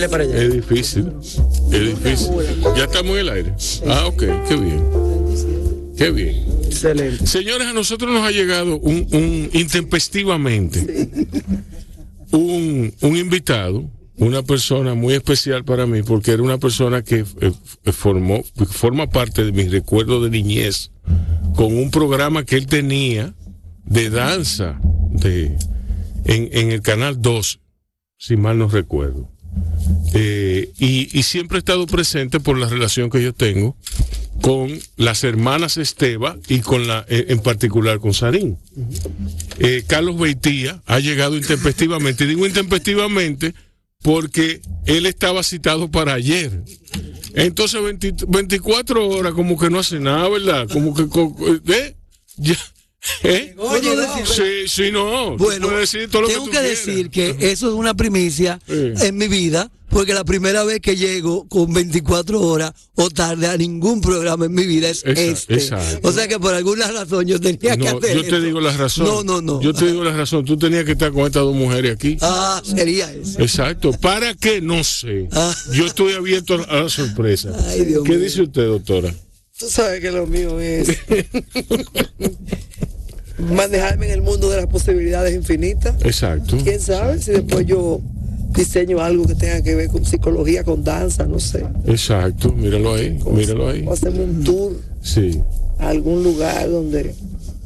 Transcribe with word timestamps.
Dele 0.00 0.08
para 0.08 0.24
allá. 0.24 0.42
Es 0.42 0.54
difícil. 0.54 1.12
Es 1.70 1.80
difícil. 1.80 2.30
Ya 2.74 2.84
estamos 2.84 3.12
en 3.12 3.18
el 3.18 3.28
aire. 3.28 3.54
Ah, 3.86 4.06
ok, 4.06 4.24
qué 4.48 4.56
bien. 4.56 4.82
Qué 5.94 6.10
bien. 6.10 6.46
Excelente. 6.64 7.26
Señores, 7.26 7.66
a 7.66 7.74
nosotros 7.74 8.10
nos 8.10 8.22
ha 8.22 8.30
llegado 8.30 8.78
un, 8.78 9.06
un 9.12 9.50
intempestivamente 9.52 11.10
un, 12.32 12.94
un 13.02 13.16
invitado, 13.18 13.90
una 14.16 14.42
persona 14.42 14.94
muy 14.94 15.12
especial 15.12 15.66
para 15.66 15.84
mí, 15.84 16.02
porque 16.02 16.30
era 16.30 16.42
una 16.42 16.56
persona 16.56 17.02
que 17.02 17.26
eh, 17.42 17.92
formó, 17.92 18.42
forma 18.70 19.06
parte 19.10 19.44
de 19.44 19.52
mis 19.52 19.70
recuerdos 19.70 20.22
de 20.24 20.30
niñez, 20.30 20.92
con 21.56 21.76
un 21.76 21.90
programa 21.90 22.46
que 22.46 22.56
él 22.56 22.66
tenía 22.66 23.34
de 23.84 24.08
danza 24.08 24.80
de, 25.10 25.58
en, 26.24 26.48
en 26.52 26.70
el 26.70 26.80
canal 26.80 27.20
2, 27.20 27.60
si 28.16 28.36
mal 28.38 28.56
no 28.56 28.66
recuerdo. 28.66 29.30
Eh, 30.14 30.72
y, 30.78 31.22
siempre 31.22 31.58
he 31.58 31.60
estado 31.60 31.86
presente 31.86 32.40
por 32.40 32.58
la 32.58 32.68
relación 32.68 33.10
que 33.10 33.22
yo 33.22 33.32
tengo 33.32 33.76
con 34.40 34.70
las 34.96 35.22
hermanas 35.24 35.76
Esteba 35.76 36.36
y 36.48 36.60
con 36.60 36.88
la, 36.88 37.04
eh, 37.08 37.26
en 37.28 37.40
particular 37.40 38.00
con 38.00 38.14
Sarín. 38.14 38.58
Eh, 39.58 39.84
Carlos 39.86 40.18
Beitía 40.18 40.82
ha 40.86 40.98
llegado 40.98 41.36
intempestivamente, 41.36 42.24
y 42.24 42.28
digo 42.28 42.46
intempestivamente 42.46 43.54
porque 44.02 44.62
él 44.86 45.06
estaba 45.06 45.42
citado 45.42 45.90
para 45.90 46.14
ayer. 46.14 46.64
Entonces 47.34 47.82
20 47.82 48.14
24 48.26 49.08
horas 49.08 49.34
como 49.34 49.58
que 49.58 49.70
no 49.70 49.78
hace 49.78 50.00
nada, 50.00 50.28
¿verdad? 50.28 50.68
Como 50.72 50.94
que, 50.94 51.06
co- 51.06 51.36
¿eh? 53.22 53.28
¿Eh? 53.54 53.54
Oye, 53.58 53.94
no. 53.96 54.26
Sí, 54.26 54.66
sí, 54.68 54.90
no. 54.92 55.36
Bueno, 55.36 55.68
puedes 55.68 55.92
decir 55.92 56.10
todo 56.10 56.22
lo 56.22 56.28
tengo 56.28 56.44
tú 56.44 56.50
que, 56.50 56.60
decir 56.60 57.10
que 57.10 57.30
eso 57.40 57.68
es 57.68 57.74
una 57.74 57.94
primicia 57.94 58.60
Sí. 58.66 58.92
en 59.06 59.16
mi 59.16 59.26
vida, 59.28 59.70
porque 59.88 60.14
la 60.14 60.24
primera 60.24 60.62
vez 60.64 60.80
que 60.80 60.96
llego 60.96 61.48
con 61.48 61.72
24 61.72 62.40
horas 62.40 62.72
o 62.94 63.10
tarde 63.10 63.46
a 63.48 63.56
ningún 63.56 64.00
programa 64.00 64.44
en 64.46 64.52
mi 64.52 64.64
vida 64.66 64.88
es 64.88 65.02
Esa- 65.04 65.20
este. 65.20 65.54
exacto. 65.54 66.08
O 66.08 66.12
sea 66.12 66.28
que 66.28 66.38
por 66.38 66.54
alguna 66.54 66.90
razón 66.92 67.26
yo 67.26 67.40
tenía 67.40 67.76
que 67.76 67.90
No, 67.90 67.98
hacer 67.98 68.14
yo 68.16 68.22
te 68.22 68.28
eso. 68.28 68.40
digo 68.40 68.60
la 68.60 68.76
razón. 68.76 69.06
No, 69.06 69.24
no, 69.24 69.40
no. 69.42 69.60
Yo 69.60 69.72
te 69.74 69.86
digo 69.86 70.04
la 70.04 70.12
razón. 70.16 70.44
Tú 70.44 70.56
tenías 70.56 70.84
que 70.84 70.92
estar 70.92 71.10
con 71.10 71.22
estas 71.26 71.42
dos 71.42 71.54
mujeres 71.56 71.94
aquí. 71.94 72.16
Ah, 72.20 72.62
sería 72.64 73.10
eso. 73.12 73.40
Exacto. 73.40 73.90
¿Para 73.92 74.34
qué? 74.34 74.60
No 74.60 74.84
sé. 74.84 75.28
Ah. 75.32 75.54
Yo 75.72 75.86
estoy 75.86 76.12
abierto 76.12 76.54
a 76.68 76.82
la 76.82 76.88
sorpresa. 76.88 77.50
Ay, 77.68 77.84
Dios 77.86 78.04
¿Qué 78.04 78.12
mío. 78.12 78.20
dice 78.20 78.42
usted, 78.42 78.66
doctora? 78.66 79.12
Tú 79.60 79.68
sabes 79.68 80.00
que 80.00 80.10
lo 80.10 80.26
mío 80.26 80.58
es 80.58 80.88
manejarme 83.38 84.06
en 84.06 84.12
el 84.12 84.22
mundo 84.22 84.48
de 84.50 84.56
las 84.56 84.66
posibilidades 84.66 85.34
infinitas. 85.34 85.94
Exacto. 86.02 86.56
¿Quién 86.62 86.80
sabe 86.80 87.20
si 87.20 87.32
después 87.32 87.66
yo 87.66 88.00
diseño 88.54 89.00
algo 89.00 89.26
que 89.26 89.34
tenga 89.34 89.62
que 89.62 89.74
ver 89.74 89.88
con 89.88 90.04
psicología, 90.04 90.64
con 90.64 90.82
danza, 90.82 91.26
no 91.26 91.38
sé? 91.38 91.64
Exacto. 91.86 92.52
Míralo 92.52 92.94
ahí. 92.94 93.18
Míralo 93.30 93.68
ahí. 93.68 93.84
O 93.86 93.92
hacemos 93.92 94.20
un 94.20 94.44
tour 94.44 94.72
Sí. 95.02 95.40
a 95.78 95.88
algún 95.88 96.22
lugar 96.22 96.68
donde 96.70 97.14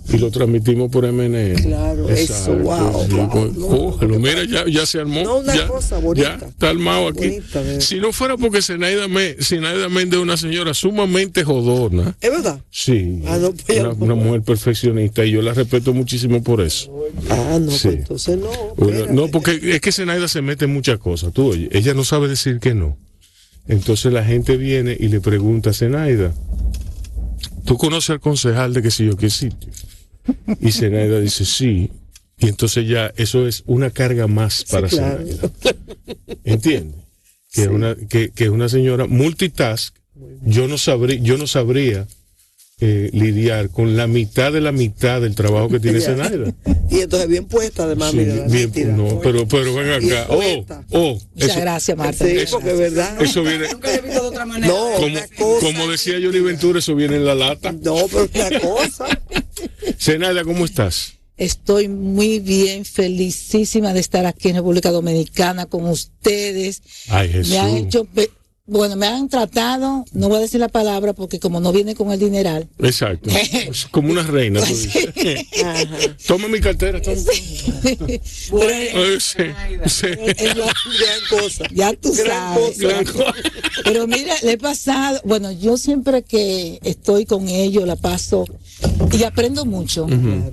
Y 0.07 0.19
lo 0.19 0.31
transmitimos 0.31 0.91
por 0.91 1.11
MN. 1.11 1.55
Claro, 1.63 2.09
eso, 2.11 2.55
wow, 2.57 2.93
wow, 2.93 3.09
no, 3.09 3.31
cógelo. 3.31 4.19
Mira, 4.19 4.45
ya, 4.45 4.65
ya 4.69 4.85
se 4.85 5.01
armó. 5.01 5.23
No, 5.23 5.39
una 5.39 5.57
ya, 5.57 5.67
cosa 5.67 5.99
bonita. 5.99 6.39
Ya 6.41 6.47
está 6.47 6.71
armado 6.71 7.09
aquí. 7.09 7.29
Bonita, 7.29 7.81
si 7.81 7.97
no 8.01 8.13
fuera 8.13 8.37
porque 8.37 8.61
Zenaida, 8.61 9.09
Méndez 9.09 9.39
es 9.41 10.19
una 10.19 10.37
señora 10.37 10.75
sumamente 10.75 11.43
jodona. 11.43 12.15
¿Es 12.21 12.31
verdad? 12.31 12.61
Sí. 12.71 13.23
Ah, 13.27 13.39
no, 13.41 13.53
pues, 13.53 13.81
una, 13.81 13.91
una 13.93 14.15
mujer 14.15 14.43
perfeccionista 14.43 15.25
y 15.25 15.31
yo 15.31 15.41
la 15.41 15.55
respeto 15.55 15.95
muchísimo 15.95 16.43
por 16.43 16.61
eso. 16.61 16.93
Ah, 17.31 17.59
no, 17.59 17.71
Sí. 17.71 17.89
pues 17.89 17.95
entonces 18.29 18.39
no. 18.39 18.51
Bueno, 18.77 19.07
no, 19.11 19.29
porque 19.29 19.59
es 19.63 19.81
que 19.81 19.91
Zenaida 19.91 20.29
se 20.29 20.43
mete 20.43 20.67
en 20.67 20.75
muchas 20.75 20.99
cosas. 20.99 21.33
Tú, 21.33 21.49
oye, 21.53 21.71
ella 21.73 21.95
no 21.95 22.05
sabe 22.05 22.29
decir 22.29 22.61
que 22.61 22.75
no. 22.75 22.99
Entonces 23.69 24.13
la 24.13 24.23
gente 24.23 24.59
viene 24.59 24.95
y 25.01 25.09
le 25.09 25.23
pregunta 25.23 25.71
a 25.71 25.73
Zenaida, 25.73 26.35
¿tú 27.65 27.79
conoces 27.79 28.11
al 28.11 28.21
concejal 28.21 28.75
de 28.75 28.83
que 28.83 28.91
sé 28.91 29.07
yo 29.07 29.17
qué 29.17 29.31
sitio? 29.31 29.71
Y 30.61 30.73
Zenaida 30.73 31.21
dice, 31.21 31.45
sí. 31.45 31.91
Y 32.39 32.49
entonces 32.49 32.87
ya 32.89 33.13
eso 33.17 33.47
es 33.47 33.63
una 33.67 33.91
carga 33.91 34.27
más 34.27 34.65
para 34.65 34.89
claro. 34.89 35.19
Zenaida. 35.25 35.51
¿Entiendes? 36.45 37.01
Que, 37.53 37.63
es 37.63 37.69
una, 37.69 37.95
que, 37.95 38.31
que 38.31 38.45
es 38.45 38.51
una 38.51 38.69
señora 38.69 39.07
multitask. 39.07 39.95
Yo 40.43 40.67
no 40.69 40.79
sabría, 40.79 41.19
yo 41.21 41.39
no 41.39 41.47
sabría 41.47 42.07
eh, 42.81 43.09
lidiar 43.13 43.71
con 43.71 43.97
la 43.97 44.09
mitad 44.09 44.53
de 44.53 44.61
la 44.61 44.73
mitad 44.73 45.21
del 45.21 45.35
trabajo 45.37 45.69
que 45.69 45.79
tiene. 45.81 46.01
Zenaida. 46.03 46.53
Y 46.91 47.01
entonces 47.01 47.29
bien 47.29 47.47
puesta, 47.47 47.85
además, 47.85 48.11
Sí, 48.11 48.17
mira. 48.19 48.47
bien, 48.47 48.97
no, 48.97 49.21
pero, 49.21 49.47
pero 49.47 49.75
ven 49.75 49.91
acá. 49.91 50.27
Oh, 50.29 50.67
oh, 50.91 51.21
Muchas 51.35 51.51
eso, 51.51 51.61
gracias, 51.61 51.97
Marta. 51.97 52.25
Sí, 52.27 52.37
porque 52.51 52.73
verdad. 52.73 53.23
eso 53.23 53.43
viene, 53.43 53.69
No, 54.67 54.91
como, 54.97 55.19
cosa. 55.39 55.67
como 55.67 55.91
decía 55.91 56.15
Johnny 56.23 56.41
Ventura, 56.41 56.81
eso 56.81 56.95
viene 56.97 57.17
en 57.17 57.25
la 57.25 57.35
lata. 57.37 57.73
No, 57.73 57.95
pero 58.11 58.29
una 58.35 58.61
cosa. 58.61 59.07
Zenaida, 59.99 60.45
¿cómo 60.45 60.65
estás? 60.65 61.15
Estoy 61.37 61.89
muy 61.89 62.39
bien, 62.39 62.85
felicísima 62.85 63.93
de 63.93 64.01
estar 64.01 64.25
aquí 64.25 64.51
en 64.51 64.57
República 64.57 64.91
Dominicana 64.91 65.67
con 65.67 65.89
ustedes. 65.89 66.83
Ay, 67.09 67.29
Jesús. 67.29 67.53
Me 67.53 67.59
han 67.59 67.77
hecho, 67.77 68.07
bueno, 68.67 68.97
me 68.97 69.07
han 69.07 69.29
tratado, 69.29 70.07
no 70.13 70.29
voy 70.29 70.39
a 70.39 70.41
decir 70.41 70.59
la 70.59 70.69
palabra 70.69 71.13
porque 71.13 71.39
como 71.39 71.61
no 71.61 71.71
viene 71.73 71.95
con 71.95 72.11
el 72.13 72.19
dineral. 72.19 72.67
Exacto. 72.79 73.29
Es 73.69 73.85
como 73.87 74.11
una 74.11 74.23
reina. 74.23 74.61
tú 74.61 74.67
dices. 74.67 75.09
Toma 76.27 76.49
mi 76.49 76.61
cartera. 76.61 77.01
Toma. 77.03 77.17
Sí, 77.17 77.57
sí. 79.21 80.07
eh, 80.09 80.55
lo- 80.57 80.65
Gran 80.65 81.21
cosa. 81.43 81.65
ya 81.73 81.93
tú 81.95 82.13
Gran 82.15 82.27
sabes. 82.55 82.77
cosa. 82.77 82.89
Gran 82.89 83.05
cosa. 83.05 83.35
Pero 83.85 84.07
mira, 84.07 84.35
le 84.43 84.53
he 84.53 84.59
pasado, 84.59 85.21
bueno, 85.25 85.53
yo 85.53 85.77
siempre 85.77 86.23
que 86.23 86.79
estoy 86.83 87.27
con 87.27 87.49
ellos 87.49 87.87
la 87.87 87.97
paso 87.97 88.47
y 89.13 89.23
aprendo 89.25 89.65
mucho, 89.65 90.07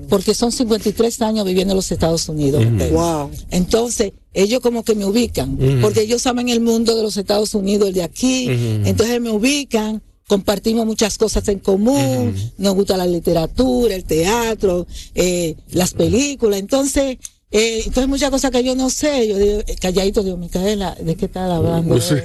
porque 0.10 0.34
son 0.34 0.52
53 0.52 1.22
años 1.22 1.46
viviendo 1.46 1.72
en 1.74 1.78
los 1.78 1.92
Estados 1.92 2.28
Unidos. 2.30 2.64
Wow. 2.92 3.32
Entonces, 3.52 4.14
ellos 4.34 4.60
como 4.62 4.84
que 4.84 4.96
me 4.96 5.06
ubican, 5.06 5.58
porque 5.82 6.02
ellos 6.02 6.22
saben 6.22 6.50
el 6.50 6.60
mundo 6.62 6.96
de 6.96 7.04
los 7.04 7.18
Estados 7.18 7.54
Unidos, 7.54 7.90
el 7.90 7.94
de 7.96 8.04
aquí, 8.04 8.48
entonces 8.86 9.20
me 9.22 9.30
ubican, 9.32 10.02
compartimos 10.28 10.86
muchas 10.86 11.18
cosas 11.18 11.48
en 11.50 11.60
común, 11.60 12.34
nos 12.58 12.74
gusta 12.76 12.96
la 12.98 13.06
literatura, 13.06 13.94
el 13.96 14.06
teatro, 14.06 14.88
eh, 15.16 15.56
las 15.72 15.94
películas, 15.94 16.60
entonces... 16.60 17.18
Eh, 17.54 17.80
entonces 17.86 18.08
muchas 18.08 18.30
cosas 18.30 18.50
que 18.50 18.64
yo 18.64 18.78
no 18.78 18.90
sé, 18.90 19.28
yo 19.28 19.38
digo, 19.38 19.60
eh, 19.68 19.76
calladito, 19.78 20.24
digo, 20.24 20.38
Micaela, 20.38 20.96
¿de 21.02 21.16
qué 21.16 21.26
estás 21.26 21.52
hablando? 21.52 22.00
Sí. 22.00 22.16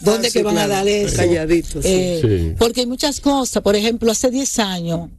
¿Dónde 0.00 0.28
Ah, 0.28 0.30
que 0.30 0.38
sí, 0.38 0.42
van 0.44 0.58
a 0.58 0.68
dar 0.68 0.86
eso? 0.86 1.16
Calladito, 1.16 1.82
sí. 1.82 1.88
Eh, 1.88 2.18
Sí. 2.22 2.54
Porque 2.56 2.82
hay 2.82 2.86
muchas 2.86 3.18
cosas, 3.20 3.64
por 3.64 3.74
ejemplo, 3.74 4.12
hace 4.12 4.30
10 4.30 4.60
años 4.60 5.10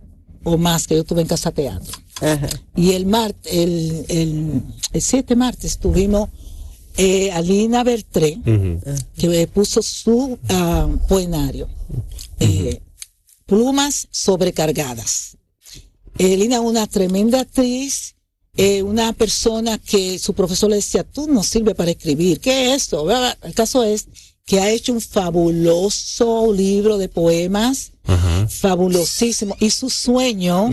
o 0.47 0.57
más 0.57 0.87
que 0.87 0.95
yo 0.95 1.01
estuve 1.01 1.21
en 1.21 1.27
Casa 1.27 1.51
Teatro. 1.51 1.97
Ajá. 2.21 2.49
Y 2.75 2.93
el 2.93 3.05
martes, 3.05 3.53
el, 3.53 4.05
el, 4.07 4.61
el 4.93 5.01
7 5.01 5.35
martes 5.35 5.77
tuvimos 5.77 6.29
eh, 6.95 7.31
a 7.31 7.41
Lina 7.41 7.83
Bertré, 7.83 8.39
que 9.17 9.41
eh, 9.41 9.47
puso 9.47 9.81
su 9.81 10.39
poenario, 11.07 11.67
eh, 12.39 12.81
Plumas 13.45 14.07
sobrecargadas. 14.11 15.37
Eh, 16.17 16.37
Lina 16.37 16.55
es 16.55 16.61
una 16.61 16.87
tremenda 16.87 17.41
actriz, 17.41 18.15
eh, 18.55 18.81
una 18.83 19.13
persona 19.13 19.77
que 19.77 20.17
su 20.17 20.33
profesor 20.33 20.69
le 20.69 20.77
decía, 20.77 21.03
tú 21.03 21.27
no 21.27 21.43
sirves 21.43 21.75
para 21.75 21.91
escribir, 21.91 22.39
¿qué 22.39 22.73
es 22.73 22.83
esto? 22.83 23.05
El 23.43 23.53
caso 23.53 23.83
es 23.83 24.07
que 24.47 24.61
ha 24.61 24.71
hecho 24.71 24.93
un 24.93 25.01
fabuloso 25.01 26.53
libro 26.53 26.97
de 26.97 27.09
poemas, 27.09 27.91
Ajá. 28.05 28.47
fabulosísimo, 28.47 29.55
y 29.59 29.69
su 29.71 29.89
sueño 29.89 30.69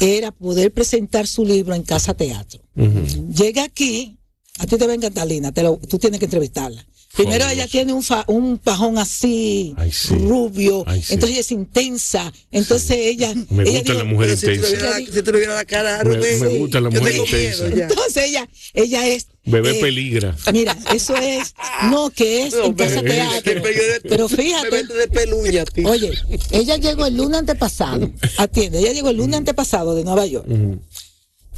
era 0.00 0.32
poder 0.32 0.72
presentar 0.72 1.26
su 1.26 1.44
libro 1.44 1.74
en 1.74 1.82
Casa 1.82 2.14
Teatro. 2.14 2.62
Llega 2.74 3.62
aquí, 3.64 4.18
a 4.58 4.66
ti 4.66 4.76
te 4.78 4.86
va 4.86 4.92
a 4.92 4.96
encantar, 4.96 5.26
Lina, 5.26 5.52
te 5.52 5.62
lo- 5.62 5.76
tú 5.76 5.98
tienes 5.98 6.18
que 6.18 6.24
entrevistarla. 6.24 6.84
Primero 7.22 7.48
ella 7.48 7.66
tiene 7.68 7.92
un, 7.92 8.02
fa- 8.02 8.24
un 8.28 8.58
pajón 8.58 8.98
así, 8.98 9.74
Ay, 9.76 9.92
sí. 9.92 10.14
rubio, 10.14 10.84
Ay, 10.86 11.02
sí. 11.02 11.14
entonces 11.14 11.30
ella 11.36 11.40
es 11.40 11.52
intensa, 11.52 12.32
entonces 12.50 12.96
ella... 12.98 13.34
Me 13.50 13.62
ella 13.64 13.78
gusta 13.80 13.92
dijo- 13.92 13.98
la 13.98 14.04
mujer 14.04 14.28
Pero 14.28 14.36
si 14.40 14.46
intensa. 14.46 14.68
vieras 14.68 15.00
la- 15.00 15.40
si 15.40 15.46
la 15.46 15.64
cara 15.64 15.98
Me- 15.98 16.14
Rubén, 16.16 16.40
me 16.40 16.48
gusta 16.58 16.80
la 16.80 16.90
mujer 16.90 17.16
intensa. 17.16 17.66
Entonces 17.66 18.24
ella, 18.24 18.48
ella 18.74 19.06
es... 19.08 19.26
Bebé 19.44 19.70
eh, 19.78 19.80
peligra. 19.80 20.36
Mira, 20.52 20.76
eso 20.94 21.16
es, 21.16 21.54
no, 21.90 22.10
que 22.10 22.46
es 22.46 22.54
No, 22.54 22.64
en 22.66 22.74
Casa 22.74 23.00
bebé, 23.00 23.14
Teatro. 23.42 23.62
Pero 24.08 24.28
fíjate, 24.28 24.68
vete 24.70 24.92
de 24.94 25.08
peluña, 25.08 25.64
tío. 25.64 25.88
Oye, 25.88 26.12
ella 26.50 26.76
llegó 26.76 27.06
el 27.06 27.16
lunes 27.16 27.38
antepasado. 27.40 28.10
Atiende, 28.36 28.80
ella 28.80 28.92
llegó 28.92 29.08
el 29.10 29.16
lunes 29.16 29.36
antepasado 29.38 29.94
de 29.94 30.04
Nueva 30.04 30.26
York. 30.26 30.46
Ujú. 30.48 30.78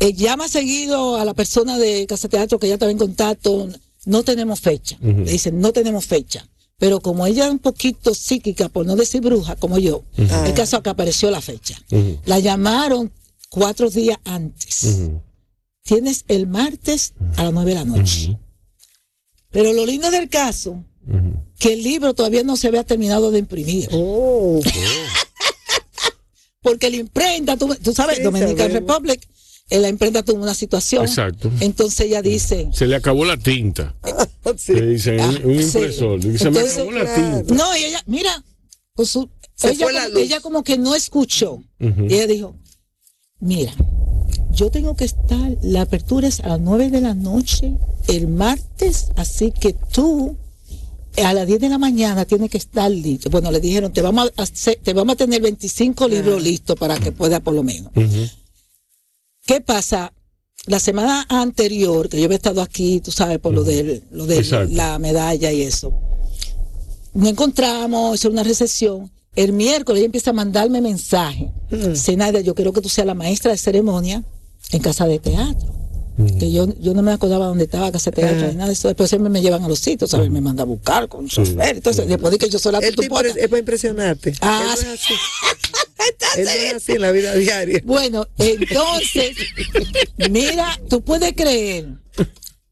Eh, 0.00 0.12
llama 0.15 0.49
seguido 0.49 1.17
a 1.17 1.25
la 1.25 1.35
persona 1.35 1.76
de 1.79 2.06
Casa 2.06 2.29
Teatro 2.29 2.58
que 2.58 2.69
ya 2.69 2.75
estaba 2.75 2.91
en 2.93 2.99
contacto. 2.99 3.69
No 4.05 4.23
tenemos 4.23 4.61
fecha. 4.61 4.97
Le 5.01 5.31
dicen, 5.33 5.61
no 5.61 5.73
tenemos 5.73 6.07
fecha. 6.07 6.49
Pero 6.79 7.01
como 7.01 7.27
ella 7.27 7.45
es 7.47 7.53
un 7.53 7.61
poquito 7.61 8.13
psíquica, 8.15 8.69
por 8.69 8.85
no 8.85 8.97
decir 8.97 9.21
bruja, 9.21 9.55
como 9.57 9.79
yo, 9.79 10.05
el 10.17 10.53
caso 10.55 10.77
es 10.79 10.83
que 10.83 10.91
apareció 10.91 11.31
la 11.31 11.41
fecha. 11.41 11.81
La 12.25 12.41
llamaron 12.41 13.13
cuatro 13.49 13.89
días 13.91 14.19
antes. 14.25 14.99
Tienes 15.85 16.25
el 16.29 16.47
martes 16.47 17.15
a 17.37 17.45
las 17.45 17.53
nueve 17.53 17.71
de 17.71 17.77
la 17.77 17.85
noche. 17.85 18.39
Pero 19.51 19.73
lo 19.73 19.87
lindo 19.87 20.11
del 20.11 20.29
caso 20.29 20.85
que 21.59 21.75
el 21.75 21.83
libro 21.83 22.15
todavía 22.15 22.43
no 22.43 22.57
se 22.57 22.69
había 22.69 22.83
terminado 22.85 23.31
de 23.31 23.39
imprimir. 23.39 23.89
Oh, 23.93 24.61
Porque 26.63 26.91
la 26.91 26.97
imprenta, 26.97 27.57
tú, 27.57 27.75
tú 27.83 27.93
sabes, 27.93 28.19
Sí, 28.19 28.23
Dominican. 28.23 28.71
Republic, 28.73 29.29
la 29.81 29.89
imprenta 29.89 30.23
tuvo 30.23 30.43
una 30.43 30.55
situación. 30.55 31.05
Exacto. 31.05 31.51
Entonces 31.61 32.01
ella 32.07 32.21
dice, 32.23 32.69
Se 32.73 32.87
le 32.87 32.97
acabó 32.97 33.25
la 33.25 33.37
tinta. 33.37 33.95
sí. 34.57 34.75
Le 34.75 34.87
dicen 34.89 35.21
Ah, 35.21 35.29
un, 35.45 35.51
un 35.53 35.59
sí. 35.63 35.79
impresor. 35.79 36.21
Se 36.23 36.51
me 36.51 36.61
acabó 36.61 36.93
la 36.93 37.05
claro. 37.05 37.37
tinta. 37.39 37.55
no, 37.55 37.77
y 37.77 37.85
ella, 37.85 38.03
mira, 38.07 38.45
con 38.95 39.07
su- 39.07 39.29
Se 39.55 39.71
ella, 39.71 39.85
fue 39.87 39.93
la 39.93 40.03
como, 40.05 40.15
luz. 40.15 40.23
ella 40.23 40.41
como 40.41 40.63
que 40.65 40.79
no 40.79 40.95
escuchó. 40.95 41.63
Y 41.81 42.15
ella 42.15 42.27
dijo, 42.27 42.57
mira, 43.41 43.73
yo 44.53 44.71
tengo 44.71 44.95
que 44.97 45.05
estar, 45.05 45.57
la 45.63 45.83
apertura 45.83 46.29
es 46.29 46.41
a 46.41 46.49
las 46.49 46.61
9 46.61 46.91
de 46.91 47.01
la 47.01 47.15
noche 47.15 47.75
el 48.09 48.29
martes, 48.29 49.09
así 49.17 49.53
que 49.53 49.73
tú 49.73 50.37
a 51.23 51.33
las 51.35 51.47
10 51.47 51.61
de 51.61 51.69
la 51.69 51.79
mañana 51.79 52.25
tienes 52.25 52.51
que 52.51 52.59
estar 52.59 52.91
listo. 52.91 53.29
Bueno, 53.31 53.51
le 53.51 53.61
dijeron, 53.61 53.93
te 53.93 54.01
vamos 54.03 54.33
a, 54.37 54.43
hacer- 54.43 54.79
te 54.83 54.93
vamos 54.95 55.15
a 55.15 55.17
tener 55.17 55.41
25 55.43 56.09
libros 56.09 56.43
listos 56.43 56.77
para 56.79 56.99
que 56.99 57.13
pueda 57.13 57.41
por 57.41 57.55
lo 57.55 57.63
menos. 57.63 57.91
Ujú. 57.95 58.29
¿Qué 59.47 59.61
pasa? 59.61 60.12
La 60.67 60.79
semana 60.79 61.27
anterior, 61.29 62.09
que 62.09 62.19
yo 62.19 62.27
había 62.27 62.37
estado 62.37 62.62
aquí, 62.62 63.00
tú 63.00 63.11
sabes, 63.11 63.39
por 63.41 63.53
lo 63.53 63.65
de, 63.65 64.03
lo 64.12 64.27
de 64.27 64.39
Exacto. 64.39 64.73
la 64.75 64.99
medalla 65.00 65.50
y 65.50 65.62
eso, 65.62 65.93
nos 67.15 67.29
encontramos, 67.29 68.15
hizo 68.21 68.31
una 68.31 68.44
recesión. 68.44 69.11
El 69.35 69.53
miércoles 69.53 69.99
ella 69.99 70.06
empieza 70.06 70.31
a 70.31 70.35
mandarme 70.35 70.81
mensajes. 70.81 71.49
Zenaida, 71.97 72.41
yo 72.41 72.55
quiero 72.55 72.73
que 72.73 72.81
tú 72.81 72.89
seas 72.89 73.06
la 73.06 73.15
maestra 73.15 73.50
de 73.50 73.59
ceremonia 73.59 74.23
en 74.71 74.81
casa 74.81 75.06
de 75.06 75.19
teatro. 75.19 75.81
Que 76.38 76.53
yo, 76.53 76.69
yo 76.79 76.93
no 76.94 77.03
me 77.03 77.12
acordaba 77.12 77.47
dónde 77.47 77.64
estaba 77.64 77.91
casa 77.91 78.11
de 78.11 78.17
teatro 78.23 78.49
ni 78.49 78.55
nada 78.55 78.67
de 78.67 78.75
eso. 78.75 78.88
Después 78.88 79.09
siempre 79.09 79.31
me 79.31 79.41
llevan 79.41 79.64
a 79.64 79.69
los 79.69 79.79
sitios, 79.79 80.11
¿sabes? 80.11 80.31
Me 80.31 80.41
manda 80.41 80.62
a 80.62 80.67
buscar 80.67 81.09
con 81.09 81.26
chofer. 81.26 81.76
Entonces, 81.76 82.06
después 82.06 82.31
de 82.32 82.38
que 82.38 82.49
yo 82.50 82.59
soy 82.59 82.73
la 82.73 82.79
El 82.79 82.91
tipo 82.94 83.03
tutupota. 83.03 83.29
es, 83.29 83.37
es 83.37 83.49
para 83.49 83.59
impresionarte. 83.61 84.35
Ah, 84.43 84.75
Él 84.79 84.85
no 84.87 84.93
es 84.93 85.00
así. 85.00 85.14
Él 86.38 86.44
no 86.44 86.50
es 86.50 86.75
así 86.75 86.93
en 86.93 87.00
la 87.00 87.12
vida 87.12 87.35
diaria. 87.35 87.81
Bueno, 87.85 88.26
entonces, 88.38 89.37
mira, 90.31 90.79
tú 90.88 91.03
puedes 91.03 91.32
creer. 91.35 91.88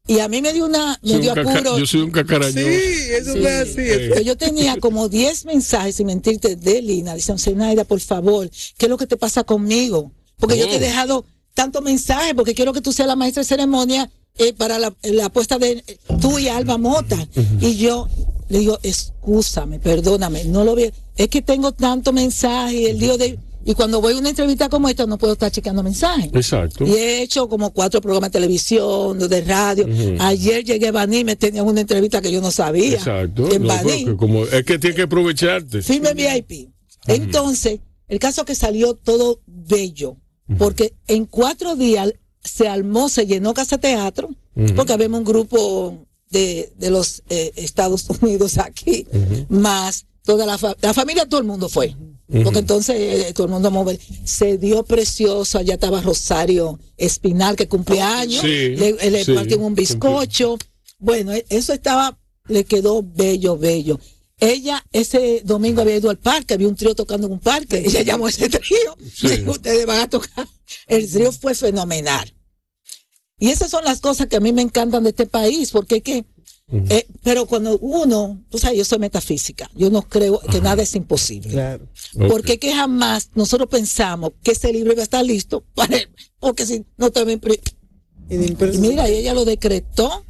Y 0.07 0.19
a 0.19 0.27
mí 0.27 0.41
me 0.41 0.51
dio 0.51 0.65
una, 0.65 0.99
me 1.03 1.15
un 1.15 1.21
dio 1.21 1.31
apuro. 1.31 1.77
yo 1.77 1.85
soy 1.85 2.01
un 2.01 2.11
cacarañón. 2.11 2.53
Sí, 2.53 2.69
eso 3.11 3.35
no 3.35 3.47
es 3.47 3.61
así. 3.69 3.75
que 4.13 4.23
yo 4.25 4.35
tenía 4.35 4.77
como 4.77 5.07
10 5.09 5.45
mensajes, 5.45 5.95
sin 5.95 6.07
mentirte, 6.07 6.55
de 6.55 6.81
Lina. 6.81 7.15
Dicen, 7.15 7.37
Zenaida, 7.39 7.85
por 7.85 7.99
favor, 8.01 8.49
¿qué 8.77 8.85
es 8.87 8.89
lo 8.89 8.97
que 8.97 9.07
te 9.07 9.15
pasa 9.17 9.43
conmigo? 9.43 10.11
Porque 10.37 10.57
yo 10.57 10.65
te 10.67 10.73
he 10.73 10.77
Oh. 10.77 10.81
dejado 10.81 11.25
tantos 11.53 11.81
mensajes, 11.83 12.33
porque 12.35 12.53
quiero 12.53 12.73
que 12.73 12.81
tú 12.81 12.91
seas 12.93 13.07
la 13.07 13.15
maestra 13.15 13.41
de 13.41 13.47
ceremonia 13.47 14.09
eh, 14.37 14.53
para 14.53 14.79
la, 14.79 14.93
la 15.03 15.25
apuesta 15.25 15.57
de 15.59 15.83
eh, 15.85 15.97
tú 16.21 16.39
y 16.39 16.47
Alba 16.47 16.77
Mota. 16.77 17.27
Y 17.59 17.75
yo 17.77 18.07
le 18.49 18.59
digo, 18.59 18.79
excúsame, 18.83 19.79
perdóname, 19.79 20.45
no 20.45 20.63
lo 20.63 20.75
veo. 20.75 20.91
Es 21.15 21.27
que 21.29 21.41
tengo 21.41 21.71
tantos 21.71 22.13
mensajes 22.13 22.73
y 22.73 22.85
el 22.85 22.99
lío 22.99 23.17
de... 23.17 23.37
Y 23.63 23.75
cuando 23.75 24.01
voy 24.01 24.15
a 24.15 24.17
una 24.17 24.29
entrevista 24.29 24.69
como 24.69 24.89
esta, 24.89 25.05
no 25.05 25.19
puedo 25.19 25.33
estar 25.33 25.51
chequeando 25.51 25.83
mensajes. 25.83 26.31
Exacto. 26.33 26.83
Y 26.83 26.93
he 26.93 27.21
hecho 27.21 27.47
como 27.47 27.69
cuatro 27.69 28.01
programas 28.01 28.31
de 28.31 28.39
televisión, 28.39 29.19
de 29.19 29.41
radio. 29.41 29.87
Ayer 30.19 30.63
llegué 30.65 30.87
a 30.87 30.91
Baní, 30.91 31.23
me 31.23 31.35
tenían 31.35 31.67
una 31.67 31.81
entrevista 31.81 32.21
que 32.21 32.31
yo 32.31 32.41
no 32.41 32.49
sabía. 32.49 32.95
Exacto. 32.95 33.51
En 33.51 33.61
No, 33.61 33.67
Baní. 33.67 34.15
como, 34.17 34.45
es 34.45 34.65
que 34.65 34.79
tienes 34.79 34.95
que 34.95 35.03
aprovecharte. 35.03 35.83
Firme 35.83 36.15
VIP. 36.15 36.69
Entonces, 37.05 37.81
el 38.07 38.17
caso 38.17 38.45
que 38.45 38.55
salió 38.55 38.95
todo 38.95 39.41
bello, 39.45 40.17
porque 40.57 40.93
en 41.07 41.25
cuatro 41.25 41.75
días 41.75 42.13
se 42.43 42.67
armó, 42.67 43.07
se 43.09 43.25
llenó 43.25 43.53
Casa 43.53 43.77
Teatro, 43.77 44.29
porque 44.75 44.93
habemos 44.93 45.19
un 45.19 45.25
grupo 45.25 46.05
de, 46.29 46.71
de 46.77 46.89
los 46.89 47.23
eh, 47.29 47.51
Estados 47.55 48.07
Unidos 48.21 48.57
aquí, 48.57 49.05
más 49.49 50.05
toda 50.23 50.45
la, 50.45 50.57
fa- 50.57 50.75
la 50.81 50.93
familia, 50.93 51.25
todo 51.27 51.39
el 51.41 51.47
mundo 51.47 51.69
fue. 51.69 51.95
Porque 52.43 52.59
entonces 52.59 52.95
eh, 52.97 53.33
todo 53.33 53.47
el 53.47 53.51
mundo 53.53 53.71
mover. 53.71 53.99
Se 54.23 54.57
dio 54.57 54.83
precioso, 54.83 55.57
allá 55.57 55.73
estaba 55.73 55.99
Rosario 55.99 56.79
Espinal, 56.95 57.57
que 57.57 57.67
cumplía 57.67 58.19
años, 58.19 58.41
Sí, 58.41 58.75
le, 58.77 58.93
le 59.11 59.25
sí, 59.25 59.33
partimos 59.33 59.67
un 59.67 59.75
bizcocho. 59.75 60.57
Bueno, 60.97 61.33
e- 61.33 61.45
eso 61.49 61.73
estaba, 61.73 62.17
le 62.47 62.63
quedó 62.63 63.03
bello, 63.03 63.57
bello. 63.57 63.99
Ella 64.41 64.83
ese 64.91 65.43
domingo 65.45 65.81
había 65.81 65.97
ido 65.97 66.09
al 66.09 66.17
parque, 66.17 66.55
había 66.55 66.67
un 66.67 66.75
trío 66.75 66.95
tocando 66.95 67.27
en 67.27 67.33
un 67.33 67.39
parque. 67.39 67.77
Ella 67.85 68.01
llamó 68.01 68.25
a 68.25 68.29
ese 68.29 68.49
trío. 68.49 68.97
Sí. 69.13 69.27
Le 69.27 69.37
dijo, 69.37 69.51
Ustedes 69.51 69.85
van 69.85 70.01
a 70.01 70.09
tocar. 70.09 70.47
El 70.87 71.09
trío 71.09 71.31
fue 71.31 71.53
fenomenal. 71.53 72.33
Y 73.37 73.49
esas 73.49 73.69
son 73.71 73.85
las 73.85 74.01
cosas 74.01 74.27
que 74.27 74.35
a 74.35 74.39
mí 74.39 74.51
me 74.51 74.61
encantan 74.61 75.03
de 75.03 75.11
este 75.11 75.25
país, 75.25 75.71
porque 75.71 75.97
es 75.97 76.03
que, 76.03 76.25
eh, 76.89 77.07
pero 77.23 77.47
cuando 77.47 77.77
uno, 77.79 78.43
tú 78.49 78.59
sabes, 78.59 78.77
yo 78.77 78.85
soy 78.85 78.99
metafísica, 78.99 79.69
yo 79.75 79.89
no 79.89 80.03
creo 80.03 80.39
que 80.39 80.61
nada 80.61 80.83
es 80.83 80.93
imposible. 80.95 81.49
Claro. 81.49 81.87
Porque 82.29 82.59
que 82.59 82.71
jamás 82.71 83.29
nosotros 83.33 83.67
pensamos 83.67 84.33
que 84.43 84.51
ese 84.51 84.71
libro 84.71 84.93
iba 84.93 85.01
a 85.01 85.03
estar 85.03 85.25
listo 85.25 85.63
para 85.73 85.97
él, 85.97 86.09
porque 86.39 86.67
si 86.67 86.85
no 86.97 87.09
te 87.11 87.21
Y 88.29 88.35
y 88.35 88.77
mira, 88.77 89.09
y 89.09 89.13
ella 89.15 89.33
lo 89.33 89.43
decretó. 89.43 90.23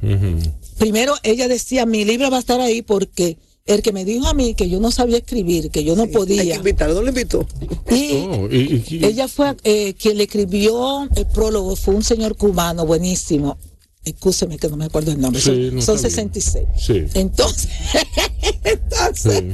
Primero 0.78 1.14
ella 1.22 1.48
decía, 1.48 1.84
mi 1.84 2.06
libro 2.06 2.30
va 2.30 2.38
a 2.38 2.40
estar 2.40 2.62
ahí 2.62 2.80
porque 2.80 3.36
el 3.66 3.82
que 3.82 3.92
me 3.92 4.04
dijo 4.04 4.26
a 4.26 4.34
mí 4.34 4.54
que 4.54 4.68
yo 4.68 4.80
no 4.80 4.90
sabía 4.90 5.18
escribir, 5.18 5.70
que 5.70 5.84
yo 5.84 5.94
no 5.96 6.02
Hay 6.02 6.08
que 6.08 6.14
podía. 6.14 6.56
invitarlo, 6.56 6.94
¿no 6.96 7.02
lo 7.02 7.08
invitó? 7.08 7.46
Y 7.90 8.12
Oh, 8.14 8.48
y- 8.50 8.84
y- 8.88 8.96
y- 8.96 9.04
ella 9.04 9.28
fue 9.28 9.56
eh, 9.64 9.94
quien 9.94 10.16
le 10.18 10.24
escribió 10.24 11.08
el 11.14 11.26
prólogo, 11.28 11.76
fue 11.76 11.94
un 11.94 12.02
señor 12.02 12.36
cubano 12.36 12.84
buenísimo. 12.86 13.58
Excúseme 14.04 14.58
que 14.58 14.68
no 14.68 14.76
me 14.76 14.86
acuerdo 14.86 15.12
el 15.12 15.20
nombre. 15.20 15.40
Sí, 15.40 15.46
son 15.46 15.76
no 15.76 15.82
son 15.82 15.96
está 15.96 16.08
66. 16.10 16.66
Sí. 16.76 17.04
Entonces, 17.14 17.68
entonces, 18.64 19.44
Sí. 19.44 19.50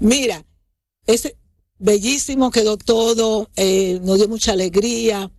mira, 0.00 0.44
ese 1.06 1.36
bellísimo 1.78 2.50
quedó 2.50 2.76
todo, 2.76 3.50
eh, 3.56 4.00
nos 4.02 4.18
dio 4.18 4.28
mucha 4.28 4.52
alegría. 4.52 5.30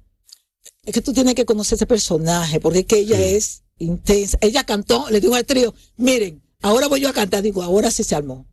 Es 0.85 0.93
que 0.93 1.01
tú 1.01 1.13
tienes 1.13 1.33
que 1.35 1.45
conocer 1.45 1.75
ese 1.77 1.85
personaje, 1.87 2.59
porque 2.59 2.79
es 2.79 2.85
que 2.85 2.99
ella 2.99 3.19
es 3.19 3.63
intensa. 3.79 4.37
Ella 4.41 4.63
cantó, 4.65 5.09
le 5.09 5.19
dijo 5.21 5.35
al 5.35 5.45
trío, 5.45 5.73
miren, 5.97 6.41
ahora 6.63 6.87
voy 6.87 7.01
yo 7.01 7.09
a 7.09 7.13
cantar. 7.13 7.43
Digo, 7.43 7.61
ahora 7.61 7.91
sí 7.91 8.03
se 8.03 8.15
armó. 8.15 8.47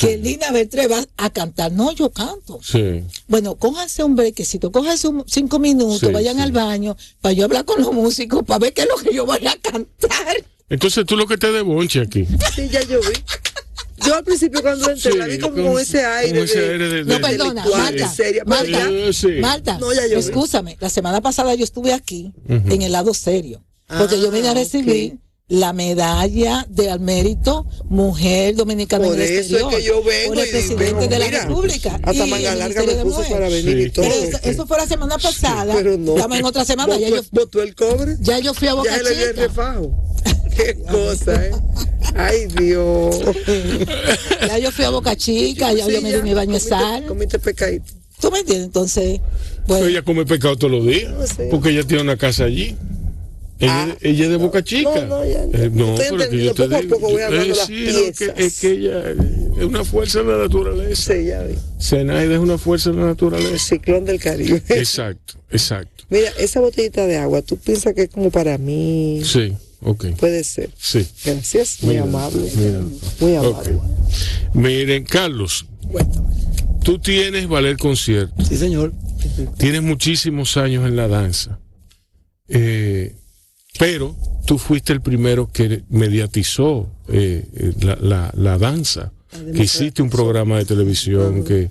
Que 0.00 0.18
Lina 0.18 0.50
Beltré 0.52 0.86
va 0.86 1.02
a 1.16 1.30
cantar. 1.30 1.72
No, 1.72 1.90
yo 1.92 2.10
canto. 2.10 2.60
Sí. 2.62 3.02
Bueno, 3.26 3.56
cójanse 3.56 4.04
un 4.04 4.14
brequecito, 4.16 4.70
cójanse 4.70 5.08
un 5.08 5.24
cinco 5.26 5.58
minutos, 5.58 6.00
Sí, 6.00 6.06
vayan 6.12 6.36
sí. 6.36 6.42
al 6.42 6.52
baño, 6.52 6.94
para 7.22 7.32
yo 7.32 7.44
hablar 7.46 7.64
con 7.64 7.80
los 7.80 7.92
músicos, 7.92 8.42
para 8.44 8.58
ver 8.58 8.74
qué 8.74 8.82
es 8.82 8.88
lo 8.88 8.96
que 8.96 9.14
yo 9.14 9.24
voy 9.24 9.44
a 9.46 9.56
cantar. 9.60 10.36
Entonces 10.68 11.06
tú 11.06 11.16
lo 11.16 11.26
que 11.26 11.38
te 11.38 11.50
debonche 11.50 12.00
aquí. 12.02 12.26
Sí, 12.54 12.68
ya 12.68 12.82
yo 12.82 13.00
vi. 13.00 13.18
Yo 14.06 14.14
al 14.14 14.22
principio 14.24 14.60
cuando 14.62 14.90
entré 14.90 15.16
la 15.16 15.26
vi 15.26 15.38
como 15.38 15.56
con, 15.72 15.80
ese 15.80 16.04
aire. 16.04 16.34
con 16.38 16.44
ese 16.44 16.60
de- 16.60 16.72
aire 16.72 16.88
de- 16.88 17.04
No, 17.04 17.14
de- 17.14 17.20
perdona, 17.20 17.64
Marta, 17.66 18.08
seria, 18.12 18.44
Marta, 18.44 18.90
Eh, 18.90 19.10
sí. 19.14 19.28
Marta, 19.40 19.78
No, 19.78 19.92
ya 19.94 20.02
yo 20.06 20.16
vi. 20.16 20.20
escúchame, 20.20 20.76
la 20.80 20.90
semana 20.90 21.20
pasada 21.22 21.54
yo 21.54 21.64
estuve 21.64 21.94
aquí 21.94 22.32
en 22.46 22.82
el 22.82 22.92
lado 22.92 23.14
serio, 23.14 23.64
porque 23.86 24.20
yo 24.20 24.30
vine 24.30 24.48
a 24.48 24.50
Ah, 24.50 24.54
recibir. 24.54 25.16
La 25.48 25.72
medalla 25.72 26.66
de 26.68 26.90
al 26.90 27.00
mérito 27.00 27.66
mujer 27.88 28.54
dominicana 28.54 29.04
Por 29.06 29.14
en 29.16 29.22
el 29.22 29.28
eso 29.28 29.40
exterior, 29.56 29.72
es 29.72 29.78
que 29.78 29.84
yo 29.84 30.02
vengo 30.04 30.34
por 30.34 30.42
el 30.42 30.48
y 30.48 30.50
presidente 30.50 30.84
vengo, 30.84 31.06
de 31.06 31.18
la 31.18 31.24
mira, 31.26 31.40
República 31.46 32.00
Hasta 32.02 32.26
manga 32.26 32.54
larga 32.54 32.82
me 32.82 33.04
Mujer. 33.04 33.32
para 33.32 33.48
venir 33.48 33.78
Sí. 33.78 33.82
y 33.84 33.90
todo. 33.90 34.04
Pero 34.04 34.14
eso, 34.28 34.38
eso 34.42 34.66
fue 34.66 34.76
la 34.76 34.86
semana 34.86 35.16
pasada, 35.18 35.74
Pero 35.74 35.96
no. 35.96 36.16
estamos 36.16 36.38
en 36.38 36.44
otra 36.44 36.64
semana, 36.66 36.98
ya 36.98 37.08
yo, 37.08 37.22
Botó, 37.32 37.62
el 37.62 37.74
cobre. 37.74 38.16
ya 38.20 38.38
yo 38.40 38.52
fui 38.52 38.68
a 38.68 38.74
Boca 38.74 38.90
Ya 38.94 39.02
le 39.02 39.14
dio 39.14 39.24
el 39.24 39.30
Chica. 39.30 39.40
refajo. 39.46 40.04
Qué 40.56 40.74
cosa, 40.90 41.46
¿eh? 41.46 41.50
Ay, 42.14 42.46
Dios. 42.58 43.16
Ya 44.48 44.58
yo 44.58 44.70
fui 44.72 44.84
a 44.84 44.90
Boca 44.90 45.16
Chica, 45.16 45.72
ya 45.72 45.86
Sí, 45.86 45.92
yo 45.92 46.02
me 46.02 46.12
di 46.14 46.22
mi 46.22 46.34
baño 46.34 46.54
de 46.54 46.60
sal. 46.60 47.06
Comiste 47.06 47.38
pecadito. 47.38 47.92
¿Tú 48.20 48.30
me 48.32 48.40
entiendes? 48.40 48.66
Entonces, 48.66 49.20
bueno, 49.68 49.86
Ella 49.86 50.02
come 50.02 50.26
pescado 50.26 50.56
todos 50.58 50.72
los 50.72 50.84
días. 50.84 51.10
No 51.12 51.26
sé. 51.26 51.48
Porque 51.50 51.70
ella 51.70 51.84
tiene 51.84 52.02
una 52.02 52.16
casa 52.16 52.44
allí. 52.44 52.76
Ella, 53.60 53.88
Ah. 53.90 53.96
ella 54.02 54.24
es 54.24 54.30
de 54.30 54.36
Boca 54.36 54.62
Chica. 54.62 55.04
No, 55.06 55.18
no, 55.18 55.24
ya- 55.24 55.44
ya. 55.46 55.64
Eh, 55.64 55.70
no, 55.72 55.94
Estoy 55.94 56.16
pero 56.18 56.30
que 56.30 56.44
yo 56.44 56.50
entendiendo, 56.50 56.54
te 56.54 56.62
poco 56.62 56.74
a 56.76 56.80
digo. 56.80 56.94
poco 57.00 57.12
voy 57.12 57.22
hablando 57.22 57.54
las 57.56 57.66
sí, 57.66 57.74
que- 58.16 58.32
es 58.36 58.60
que 58.60 58.70
ella 58.70 59.02
eh, 59.10 59.16
es 59.58 59.64
una 59.64 59.84
fuerza 59.84 60.18
de 60.22 60.24
la 60.26 60.38
naturaleza. 60.38 61.12
Sí, 61.14 61.24
ya 61.26 61.42
vi. 61.42 61.54
Zenaida 61.80 62.34
es 62.34 62.38
una 62.40 62.56
fuerza 62.58 62.90
de 62.90 62.96
la 62.96 63.02
El 63.02 63.08
naturaleza. 63.08 63.58
ciclón 63.58 64.04
del 64.04 64.20
Caribe. 64.20 64.62
Exacto, 64.68 65.34
exacto. 65.50 66.04
Mira, 66.08 66.30
esa 66.38 66.60
botellita 66.60 67.06
de 67.06 67.16
agua, 67.16 67.42
¿tú 67.42 67.56
piensas 67.56 67.94
que 67.94 68.02
es 68.02 68.08
como 68.10 68.30
para 68.30 68.56
mí? 68.58 69.20
Sí, 69.24 69.52
ok. 69.82 70.06
Puede 70.18 70.44
ser. 70.44 70.70
Sí. 70.78 71.06
Gracias, 71.24 71.78
muy 71.82 71.94
Mira, 71.94 72.04
amable. 72.04 72.50
mira. 72.56 72.80
Muy 73.20 73.36
Ok. 73.38 73.44
amable. 73.44 73.78
Miren, 74.54 75.04
Carlos, 75.04 75.66
tú 76.84 76.98
tienes 77.00 77.48
Valer 77.48 77.76
Concierto, 77.76 78.44
Sí, 78.44 78.56
señor. 78.56 78.92
tienes 79.58 79.82
muchísimos 79.82 80.56
años 80.56 80.86
en 80.86 80.94
la 80.96 81.08
danza, 81.08 81.58
eh, 82.48 83.14
pero 83.78 84.16
tú 84.46 84.58
fuiste 84.58 84.92
el 84.92 85.00
primero 85.00 85.48
que 85.52 85.82
mediatizó 85.88 86.90
eh, 87.08 87.46
eh, 87.54 87.72
la, 87.80 87.96
la- 88.00 88.32
la 88.36 88.58
danza, 88.58 89.12
que 89.54 89.62
hiciste 89.62 90.02
un 90.02 90.10
programa 90.10 90.58
de 90.58 90.64
televisión, 90.64 91.44
que, 91.44 91.70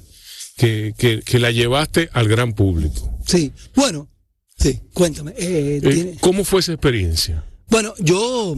que, 0.58 0.94
que, 0.98 1.22
que 1.22 1.40
la 1.40 1.52
llevaste 1.52 2.10
al 2.14 2.28
gran 2.28 2.54
público. 2.54 3.12
Sí. 3.26 3.52
Bueno, 3.76 4.08
sí, 4.58 4.80
cuéntame. 4.94 5.34
eh, 5.38 6.16
¿Cómo 6.22 6.44
fue 6.44 6.60
esa 6.62 6.74
experiencia? 6.74 7.44
Bueno, 7.70 7.94
yo 8.00 8.58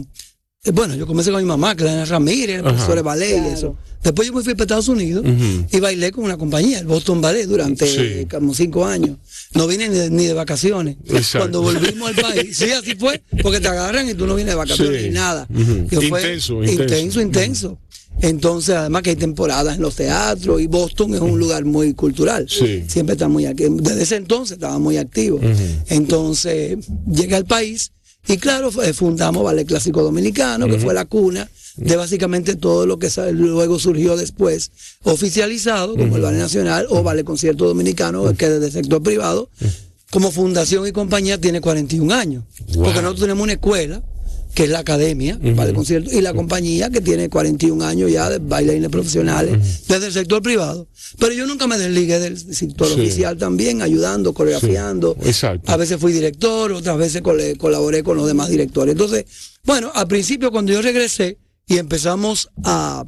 bueno, 0.74 0.94
yo 0.94 1.06
comencé 1.06 1.30
con 1.30 1.40
mi 1.42 1.46
mamá, 1.48 1.74
Clara 1.74 2.04
Ramírez, 2.04 2.60
Ajá. 2.60 2.68
profesora 2.68 2.96
de 2.96 3.02
ballet 3.02 3.42
y 3.48 3.54
eso. 3.54 3.76
Después 4.02 4.28
yo 4.28 4.34
me 4.34 4.42
fui 4.42 4.52
para 4.54 4.64
Estados 4.64 4.88
Unidos 4.88 5.24
y 5.72 5.80
bailé 5.80 6.10
con 6.12 6.24
una 6.24 6.36
compañía, 6.36 6.78
el 6.80 6.86
Boston 6.86 7.20
Ballet, 7.20 7.46
durante 7.46 7.86
Sí. 7.86 8.26
como 8.30 8.54
cinco 8.54 8.84
años. 8.86 9.16
No 9.54 9.66
vine 9.66 9.88
ni 9.88 9.94
de, 9.96 10.10
ni 10.10 10.24
de 10.26 10.32
vacaciones. 10.34 10.96
Exacto. 11.06 11.38
Cuando 11.38 11.62
volvimos 11.62 12.08
al 12.10 12.14
país, 12.16 12.56
sí, 12.56 12.70
así 12.72 12.94
fue, 12.94 13.22
porque 13.42 13.60
te 13.60 13.68
agarran 13.68 14.08
y 14.08 14.14
tú 14.14 14.26
no 14.26 14.34
vienes 14.34 14.52
de 14.52 14.56
vacaciones 14.58 15.02
Sí. 15.02 15.08
ni 15.08 15.14
nada. 15.14 15.46
Yo 15.90 16.00
fue 16.02 16.20
Intenso, 16.20 16.62
intenso. 16.62 16.82
intenso, 16.82 17.20
intenso. 17.20 17.78
Entonces, 18.22 18.74
además 18.74 19.02
que 19.02 19.10
hay 19.10 19.16
temporadas 19.16 19.76
en 19.76 19.82
los 19.82 19.94
teatros 19.96 20.60
y 20.60 20.66
Boston 20.66 21.14
es 21.14 21.20
un 21.20 21.38
lugar 21.38 21.64
muy 21.64 21.94
cultural. 21.94 22.46
Sí. 22.50 22.84
Siempre 22.86 23.14
está 23.14 23.28
muy 23.28 23.46
activo. 23.46 23.76
Desde 23.80 24.02
ese 24.02 24.16
entonces 24.16 24.54
estaba 24.54 24.78
muy 24.78 24.96
activo. 24.98 25.40
Entonces, 25.88 26.78
llegué 27.10 27.36
al 27.36 27.44
país 27.46 27.92
y 28.26 28.36
claro, 28.36 28.70
fundamos 28.70 29.42
Ballet 29.42 29.66
Clásico 29.66 30.02
Dominicano, 30.02 30.66
que 30.66 30.78
fue 30.78 30.94
la 30.94 31.04
cuna 31.04 31.50
de 31.76 31.96
básicamente 31.96 32.56
todo 32.56 32.86
lo 32.86 32.98
que 32.98 33.08
luego 33.32 33.78
surgió 33.78 34.16
después, 34.16 34.70
oficializado 35.02 35.96
como 35.96 36.16
el 36.16 36.22
Ballet 36.22 36.38
Nacional 36.38 36.86
o 36.90 37.02
Ballet 37.02 37.24
Concierto 37.24 37.66
Dominicano, 37.66 38.34
que 38.34 38.48
desde 38.48 38.66
el 38.66 38.72
sector 38.72 39.02
privado, 39.02 39.48
como 40.10 40.30
fundación 40.30 40.86
y 40.86 40.92
compañía 40.92 41.40
tiene 41.40 41.60
41 41.60 42.12
años. 42.14 42.44
Wow. 42.74 42.84
Porque 42.84 43.00
nosotros 43.00 43.20
tenemos 43.20 43.44
una 43.44 43.52
escuela 43.52 44.02
que 44.54 44.64
es 44.64 44.70
la 44.70 44.80
academia, 44.80 45.38
Ballet 45.54 45.74
Concierto, 45.74 46.10
y 46.12 46.20
la 46.20 46.34
compañía 46.34 46.90
que 46.90 47.00
tiene 47.00 47.28
41 47.28 47.84
años 47.84 48.10
ya 48.10 48.28
de 48.28 48.38
bailarines 48.38 48.90
profesionales 48.90 49.86
desde 49.86 50.06
el 50.08 50.12
sector 50.12 50.42
privado. 50.42 50.88
Pero 51.18 51.32
yo 51.32 51.46
nunca 51.46 51.66
me 51.66 51.78
desligué 51.78 52.18
del 52.18 52.36
sector 52.36 52.88
Sí. 52.88 52.94
oficial 52.94 53.36
también, 53.38 53.80
ayudando, 53.82 54.32
coreografiando. 54.34 55.16
Sí, 55.22 55.28
exacto. 55.28 55.70
A 55.70 55.76
veces 55.76 55.98
fui 56.00 56.12
director, 56.12 56.72
otras 56.72 56.98
veces 56.98 57.22
colaboré 57.58 58.02
con 58.02 58.16
los 58.16 58.26
demás 58.26 58.48
directores. 58.48 58.92
Entonces, 58.92 59.24
bueno, 59.64 59.90
al 59.94 60.08
principio 60.08 60.50
cuando 60.50 60.72
yo 60.72 60.82
regresé 60.82 61.38
y 61.66 61.78
empezamos 61.78 62.48
a 62.64 63.04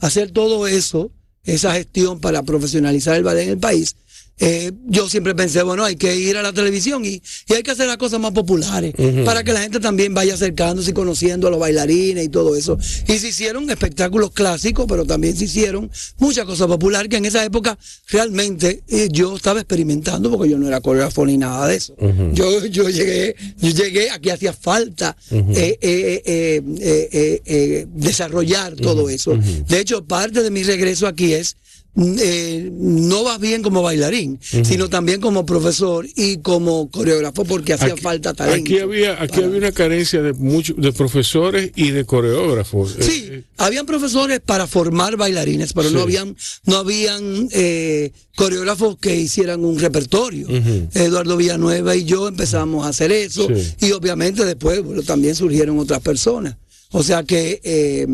hacer 0.00 0.32
todo 0.32 0.66
eso, 0.66 1.12
esa 1.44 1.72
gestión 1.72 2.20
para 2.20 2.42
profesionalizar 2.42 3.16
el 3.16 3.22
ballet 3.22 3.44
en 3.44 3.50
el 3.50 3.58
país, 3.58 3.96
eh, 4.40 4.72
yo 4.86 5.08
siempre 5.08 5.34
pensé, 5.34 5.62
bueno, 5.62 5.84
hay 5.84 5.96
que 5.96 6.16
ir 6.16 6.36
a 6.36 6.42
la 6.42 6.52
televisión 6.52 7.04
y, 7.04 7.22
y 7.48 7.52
hay 7.54 7.62
que 7.62 7.70
hacer 7.70 7.86
las 7.86 7.98
cosas 7.98 8.18
más 8.20 8.32
populares 8.32 8.94
para 9.24 9.44
que 9.44 9.52
la 9.52 9.60
gente 9.60 9.78
también 9.80 10.14
vaya 10.14 10.34
acercándose 10.34 10.90
y 10.90 10.94
conociendo 10.94 11.46
a 11.46 11.50
los 11.50 11.60
bailarines 11.60 12.24
y 12.24 12.28
todo 12.28 12.56
eso. 12.56 12.76
Y 13.06 13.18
se 13.18 13.28
hicieron 13.28 13.68
espectáculos 13.70 14.30
clásicos, 14.32 14.86
pero 14.88 15.04
también 15.04 15.36
se 15.36 15.44
hicieron 15.44 15.90
muchas 16.18 16.44
cosas 16.46 16.66
populares 16.66 17.08
que 17.08 17.16
en 17.18 17.26
esa 17.26 17.44
época 17.44 17.78
realmente 18.08 18.82
eh, 18.88 19.08
yo 19.12 19.36
estaba 19.36 19.60
experimentando 19.60 20.30
porque 20.30 20.50
yo 20.50 20.58
no 20.58 20.66
era 20.66 20.80
coreógrafo 20.80 21.24
ni 21.26 21.36
nada 21.36 21.68
de 21.68 21.76
eso. 21.76 21.94
yo, 22.32 22.64
yo 22.66 22.88
llegué, 22.88 23.36
yo 23.58 23.70
llegué, 23.70 24.10
aquí 24.10 24.30
hacía 24.30 24.52
falta 24.52 25.16
eh, 25.30 25.78
eh, 25.80 26.22
eh, 26.24 26.62
eh, 26.80 27.08
eh, 27.12 27.42
eh, 27.44 27.86
desarrollar 27.94 28.74
todo 28.76 29.08
eso. 29.10 29.38
De 29.68 29.80
hecho, 29.80 30.04
parte 30.04 30.42
de 30.42 30.50
mi 30.50 30.62
regreso 30.62 31.06
aquí 31.06 31.34
es 31.34 31.56
eh, 31.96 32.70
no 32.72 33.24
vas 33.24 33.40
bien 33.40 33.62
como 33.62 33.82
bailarín, 33.82 34.38
sino 34.42 34.88
también 34.88 35.20
como 35.20 35.44
profesor 35.44 36.06
y 36.16 36.38
como 36.38 36.88
coreógrafo 36.90 37.44
porque 37.44 37.72
hacía 37.72 37.92
Aquí- 37.94 38.00
falta 38.02 38.32
talento. 38.32 38.62
Aquí 38.62 38.78
había, 38.78 39.20
aquí 39.22 39.42
había 39.42 39.58
una 39.58 39.72
carencia 39.72 40.22
de 40.22 40.32
muchos 40.32 40.76
de 40.76 40.92
profesores 40.92 41.72
y 41.74 41.90
de 41.90 42.04
coreógrafos. 42.04 42.96
Sí, 43.00 43.26
Eh, 43.30 43.44
habían 43.58 43.86
profesores 43.86 44.40
para 44.40 44.66
formar 44.66 45.16
bailarines, 45.16 45.72
pero 45.72 45.90
no 45.90 46.00
habían, 46.02 46.36
no 46.64 46.76
habían 46.76 47.48
eh, 47.52 48.12
coreógrafos 48.36 48.96
que 48.98 49.16
hicieran 49.16 49.64
un 49.64 49.78
repertorio. 49.78 50.46
Eduardo 50.94 51.36
Villanueva 51.36 51.94
y 51.96 52.04
yo 52.04 52.28
empezamos 52.28 52.86
a 52.86 52.90
hacer 52.90 53.12
eso 53.12 53.48
Sí. 53.48 53.86
y 53.88 53.92
obviamente 53.92 54.44
después 54.44 54.82
bueno, 54.82 55.02
también 55.02 55.34
surgieron 55.34 55.78
otras 55.78 56.00
personas. 56.00 56.56
O 56.92 57.02
sea 57.02 57.22
que 57.24 57.60
eh, 57.62 58.06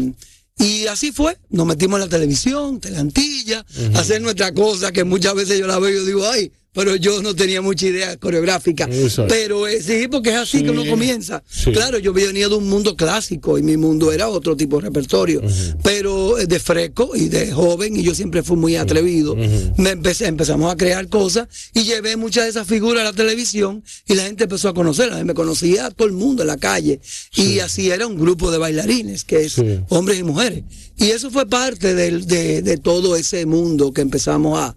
y 0.59 0.87
así 0.87 1.13
fue, 1.13 1.37
nos 1.51 1.67
metimos 1.67 1.99
en 1.99 2.07
la 2.07 2.09
televisión, 2.09 2.81
telantilla, 2.81 3.65
hacer 3.95 4.23
nuestra 4.23 4.53
cosa 4.55 4.91
que 4.91 5.05
muchas 5.05 5.35
veces 5.35 5.59
yo 5.59 5.67
la 5.67 5.79
veo 5.79 6.03
y 6.03 6.07
digo, 6.07 6.27
ay, 6.29 6.51
pero 6.77 6.95
yo 6.95 7.21
no 7.23 7.35
tenía 7.35 7.61
mucha 7.61 7.87
idea 7.87 8.17
coreográfica. 8.19 8.85
Exacto. 8.85 9.35
Pero 9.35 9.67
eh, 9.67 9.83
sí, 9.83 10.07
porque 10.09 10.31
es 10.31 10.37
así 10.37 10.59
Sí. 10.59 10.65
que 10.65 10.71
uno 10.71 10.87
comienza. 10.87 11.43
Sí. 11.51 11.73
Claro, 11.73 11.99
yo 11.99 12.13
venía 12.13 12.49
de 12.49 12.55
un 12.55 12.69
mundo 12.69 12.95
clásico 12.95 13.59
y 13.59 13.63
mi 13.65 13.77
mundo 13.77 14.13
era 14.13 14.29
otro 14.29 14.57
tipo 14.57 14.77
de 14.77 14.83
repertorio, 14.83 15.43
pero 15.83 16.39
eh, 16.39 16.47
de 16.47 16.61
fresco 16.61 17.11
y 17.17 17.29
de 17.29 17.51
joven 17.51 17.97
y 17.97 18.03
yo 18.03 18.15
siempre 18.15 18.43
fui 18.43 18.57
muy 18.57 18.77
atrevido. 18.77 19.35
Me 19.77 19.91
empecé, 19.91 20.27
empezamos 20.27 20.71
a 20.73 20.77
crear 20.77 21.09
cosas 21.09 21.49
y 21.75 21.83
llevé 21.85 22.17
muchas 22.17 22.45
de 22.45 22.51
esas 22.51 22.67
figuras 22.69 23.01
a 23.01 23.05
la 23.05 23.13
televisión 23.13 23.83
y 24.07 24.15
la 24.15 24.25
gente 24.25 24.45
empezó 24.45 24.69
a 24.69 24.75
conocerlas. 24.75 25.25
Me 25.25 25.35
conocía 25.35 25.87
a 25.87 25.91
todo 25.91 26.07
el 26.07 26.13
mundo 26.15 26.43
en 26.43 26.49
la 26.49 26.59
calle 26.59 27.01
y 27.35 27.59
así 27.61 27.91
era 27.91 28.07
un 28.07 28.19
grupo 28.19 28.51
de 28.51 28.59
bailarines, 28.59 29.25
que 29.25 29.45
es 29.47 29.57
hombres 29.89 30.19
y 30.19 30.23
mujeres. 30.23 30.65
Y 30.99 31.07
eso 31.11 31.31
fue 31.31 31.47
parte 31.47 31.95
del- 31.95 32.27
de, 32.27 32.61
de 32.63 32.77
todo 32.77 33.17
ese 33.17 33.47
mundo 33.47 33.93
que 33.93 34.03
empezamos 34.03 34.59
a... 34.59 34.77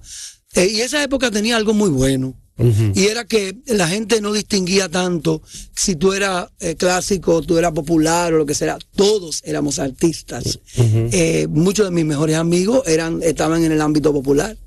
eh, 0.55 0.67
y 0.71 0.81
esa 0.81 1.03
época 1.03 1.31
tenía 1.31 1.57
algo 1.57 1.73
muy 1.73 1.89
bueno. 1.89 2.35
Y 2.93 3.05
era 3.05 3.23
que 3.23 3.55
la 3.67 3.87
gente 3.87 4.19
no 4.19 4.33
distinguía 4.33 4.89
tanto 4.89 5.41
si 5.73 5.95
tú 5.95 6.11
eras 6.11 6.47
eh, 6.59 6.75
clásico, 6.75 7.41
tú 7.41 7.57
eras 7.57 7.71
popular 7.71 8.33
o 8.33 8.39
lo 8.39 8.45
que 8.45 8.53
sea. 8.53 8.77
Todos 8.97 9.41
éramos 9.45 9.79
artistas. 9.79 10.59
Eh, 10.75 11.47
muchos 11.49 11.85
de 11.85 11.91
mis 11.91 12.03
mejores 12.03 12.35
amigos 12.35 12.85
eran, 12.85 13.23
estaban 13.23 13.63
en 13.63 13.71
el 13.71 13.79
ámbito 13.79 14.11
popular. 14.11 14.57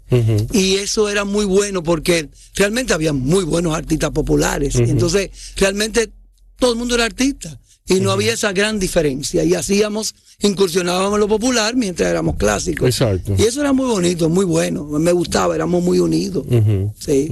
Y 0.53 0.77
eso 0.77 1.11
era 1.11 1.27
muy 1.27 1.45
bueno 1.45 1.83
porque 1.83 2.31
realmente 2.55 2.95
había 2.95 3.13
muy 3.13 3.45
buenos 3.45 3.75
artistas 3.75 4.11
populares. 4.11 4.75
Entonces, 4.77 5.31
realmente 5.57 6.11
todo 6.59 6.73
el 6.73 6.79
mundo 6.79 6.95
era 6.95 7.05
artista. 7.05 7.61
Y 7.89 8.01
no 8.01 8.13
había 8.13 8.33
esa 8.33 8.53
gran 8.53 8.79
diferencia. 8.79 9.43
Y 9.45 9.55
hacíamos, 9.55 10.15
incursionábamos 10.41 11.15
en 11.15 11.21
lo 11.21 11.29
popular 11.29 11.75
mientras 11.75 12.09
éramos 12.09 12.37
clásicos. 12.37 12.87
Exacto. 12.89 13.35
Y 13.37 13.43
eso 13.43 13.61
era 13.61 13.73
muy 13.73 13.87
bonito, 13.87 14.29
muy 14.29 14.45
bueno. 14.45 14.85
Me 14.85 15.13
gustaba, 15.13 15.55
éramos 15.55 15.83
muy 15.83 15.99
unidos. 15.99 16.45
Sí. 16.99 17.29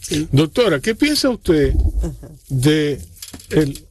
Sí. 0.00 0.28
Doctora, 0.30 0.80
¿qué 0.80 0.94
piensa 0.94 1.30
usted 1.30 1.74
de 2.48 3.00
el 3.50 3.84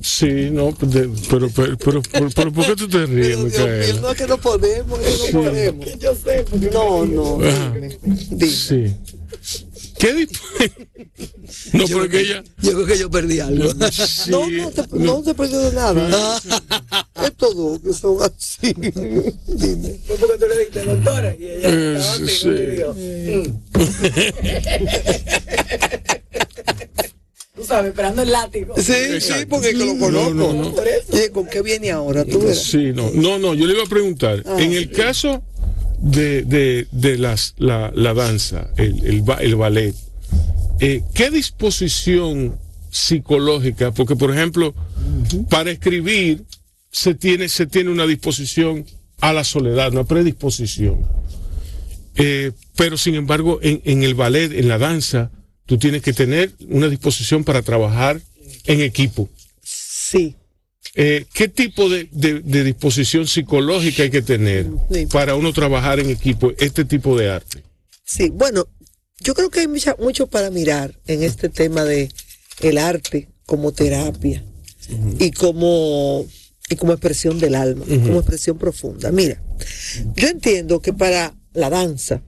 sí, 0.00 0.50
no, 0.50 0.72
de- 0.72 1.08
pero, 1.30 1.48
pero, 1.48 1.76
pero, 1.78 2.02
pero, 2.12 2.28
pero 2.34 2.52
¿por 2.52 2.66
qué 2.66 2.76
tú 2.76 2.88
te 2.88 3.06
ríes, 3.06 3.38
Micaela? 3.38 4.00
no 4.00 4.10
es 4.10 4.16
que 4.18 4.26
no 4.26 4.38
podemos, 4.38 5.00
es 5.00 5.18
que 5.22 5.32
no 5.32 5.42
podemos. 5.42 5.98
Yo 5.98 6.14
sé, 6.14 6.44
no, 6.72 7.06
no. 7.06 7.38
Dime. 8.30 8.50
Sí. 8.50 8.94
¿Qué 10.04 10.28
No, 11.72 11.86
Yo 11.86 11.96
porque 11.96 12.08
creo 12.10 12.20
ella 12.20 12.42
que- 12.42 12.66
Yo 12.66 12.72
creo 12.74 12.86
que 12.86 12.98
yo 12.98 13.10
perdí 13.10 13.40
algo. 13.40 13.70
sí, 13.92 14.30
No, 14.30 14.46
no 14.50 14.70
te, 14.70 14.82
no 14.92 15.22
te 15.22 15.34
perdió 15.34 15.58
de 15.60 15.72
nada. 15.72 16.40
Estos 17.24 17.56
dos 17.56 17.80
que 17.80 17.92
son 17.94 18.18
así. 18.22 18.72
Dime. 18.74 20.00
porque 20.06 20.38
tú 20.38 20.46
le 20.48 20.58
dijiste 20.58 20.84
doctora 20.84 21.34
y 21.38 21.44
ella 21.44 21.70
Eh, 21.70 22.00
sí. 22.28 23.52
Tú 27.54 27.64
sabes, 27.64 27.90
esperando 27.90 28.22
el 28.22 28.32
látigo. 28.32 28.74
Sí, 28.76 28.82
sí, 28.82 28.92
Exacto. 29.14 29.46
porque 29.48 29.68
que 29.70 29.74
lo 29.78 29.94
No, 29.94 30.00
conozco. 30.00 30.34
no, 30.34 30.52
no. 30.54 30.74
Oye, 31.12 31.30
¿con 31.30 31.46
qué 31.46 31.62
viene 31.62 31.92
ahora? 31.92 32.24
Tú. 32.24 32.52
Sí, 32.52 32.92
no, 32.92 33.10
no, 33.14 33.38
no, 33.38 33.54
yo 33.54 33.66
le 33.66 33.74
iba 33.74 33.84
a 33.84 33.88
preguntar, 33.88 34.42
Ah, 34.44 34.56
en 34.58 34.72
el 34.72 34.90
caso 34.90 35.40
de, 35.98 36.42
de, 36.42 36.86
de 36.92 37.18
las, 37.18 37.54
la, 37.58 37.90
la 37.94 38.14
danza, 38.14 38.70
el, 38.76 39.04
el, 39.04 39.22
ba- 39.22 39.40
el 39.40 39.56
ballet, 39.56 39.94
eh, 40.80 41.02
¿qué 41.14 41.30
disposición 41.30 42.58
psicológica? 42.90 43.92
Porque, 43.92 44.16
por 44.16 44.30
ejemplo, 44.32 44.74
para 45.50 45.70
escribir 45.70 46.44
se 46.90 47.14
tiene, 47.14 47.48
se 47.48 47.66
tiene 47.66 47.90
una 47.90 48.06
disposición 48.06 48.84
a 49.20 49.32
la 49.32 49.44
soledad, 49.44 49.92
una 49.92 50.04
predisposición. 50.04 51.00
Eh, 52.16 52.52
pero, 52.76 52.96
sin 52.96 53.14
embargo, 53.16 53.58
en, 53.62 53.80
en 53.84 54.02
el 54.02 54.14
ballet, 54.14 54.52
en 54.52 54.68
la 54.68 54.78
danza, 54.78 55.30
tú 55.66 55.78
tienes 55.78 56.02
que 56.02 56.12
tener 56.12 56.52
una 56.68 56.88
disposición 56.88 57.42
para 57.42 57.62
trabajar 57.62 58.20
en 58.66 58.80
equipo. 58.80 59.28
Sí. 59.62 60.36
Eh, 60.96 61.26
¿Qué 61.32 61.48
tipo 61.48 61.88
de, 61.88 62.08
de- 62.12 62.40
de 62.40 62.64
disposición 62.64 63.26
psicológica 63.26 64.04
hay 64.04 64.10
que 64.10 64.22
tener 64.22 64.68
Sí. 64.92 65.06
para 65.06 65.34
uno 65.34 65.52
trabajar 65.52 65.98
en 65.98 66.08
equipo 66.10 66.52
este 66.58 66.84
tipo 66.84 67.18
de 67.18 67.30
arte? 67.30 67.62
Sí, 68.04 68.30
bueno, 68.30 68.68
yo 69.20 69.34
creo 69.34 69.50
que 69.50 69.60
hay 69.60 69.68
mucha- 69.68 69.96
mucho 69.98 70.28
para 70.28 70.50
mirar 70.50 70.94
en 71.06 71.22
este 71.24 71.48
tema 71.48 71.84
de 71.84 72.10
el 72.60 72.78
arte 72.78 73.28
como 73.46 73.72
terapia 73.72 74.44
y 75.18 75.30
como 75.32 76.24
y 76.70 76.76
como 76.76 76.92
expresión 76.92 77.38
del 77.40 77.56
alma, 77.56 77.84
como 77.86 78.18
expresión 78.20 78.56
profunda. 78.56 79.10
Mira, 79.12 79.42
yo 80.16 80.28
entiendo 80.28 80.80
que 80.80 80.92
para 80.94 81.34
la 81.52 81.68
danza, 81.70 82.22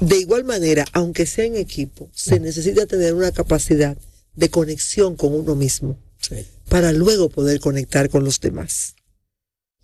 de 0.00 0.18
igual 0.18 0.44
manera, 0.44 0.84
aunque 0.92 1.26
sea 1.26 1.44
en 1.44 1.56
equipo, 1.56 2.08
se 2.14 2.38
necesita 2.38 2.86
tener 2.86 3.14
una 3.14 3.32
capacidad 3.32 3.96
de 4.34 4.48
conexión 4.50 5.16
con 5.16 5.34
uno 5.34 5.54
mismo 5.56 5.98
para 6.72 6.90
luego 6.92 7.28
poder 7.28 7.60
conectar 7.60 8.08
con 8.08 8.24
los 8.24 8.40
demás. 8.40 8.94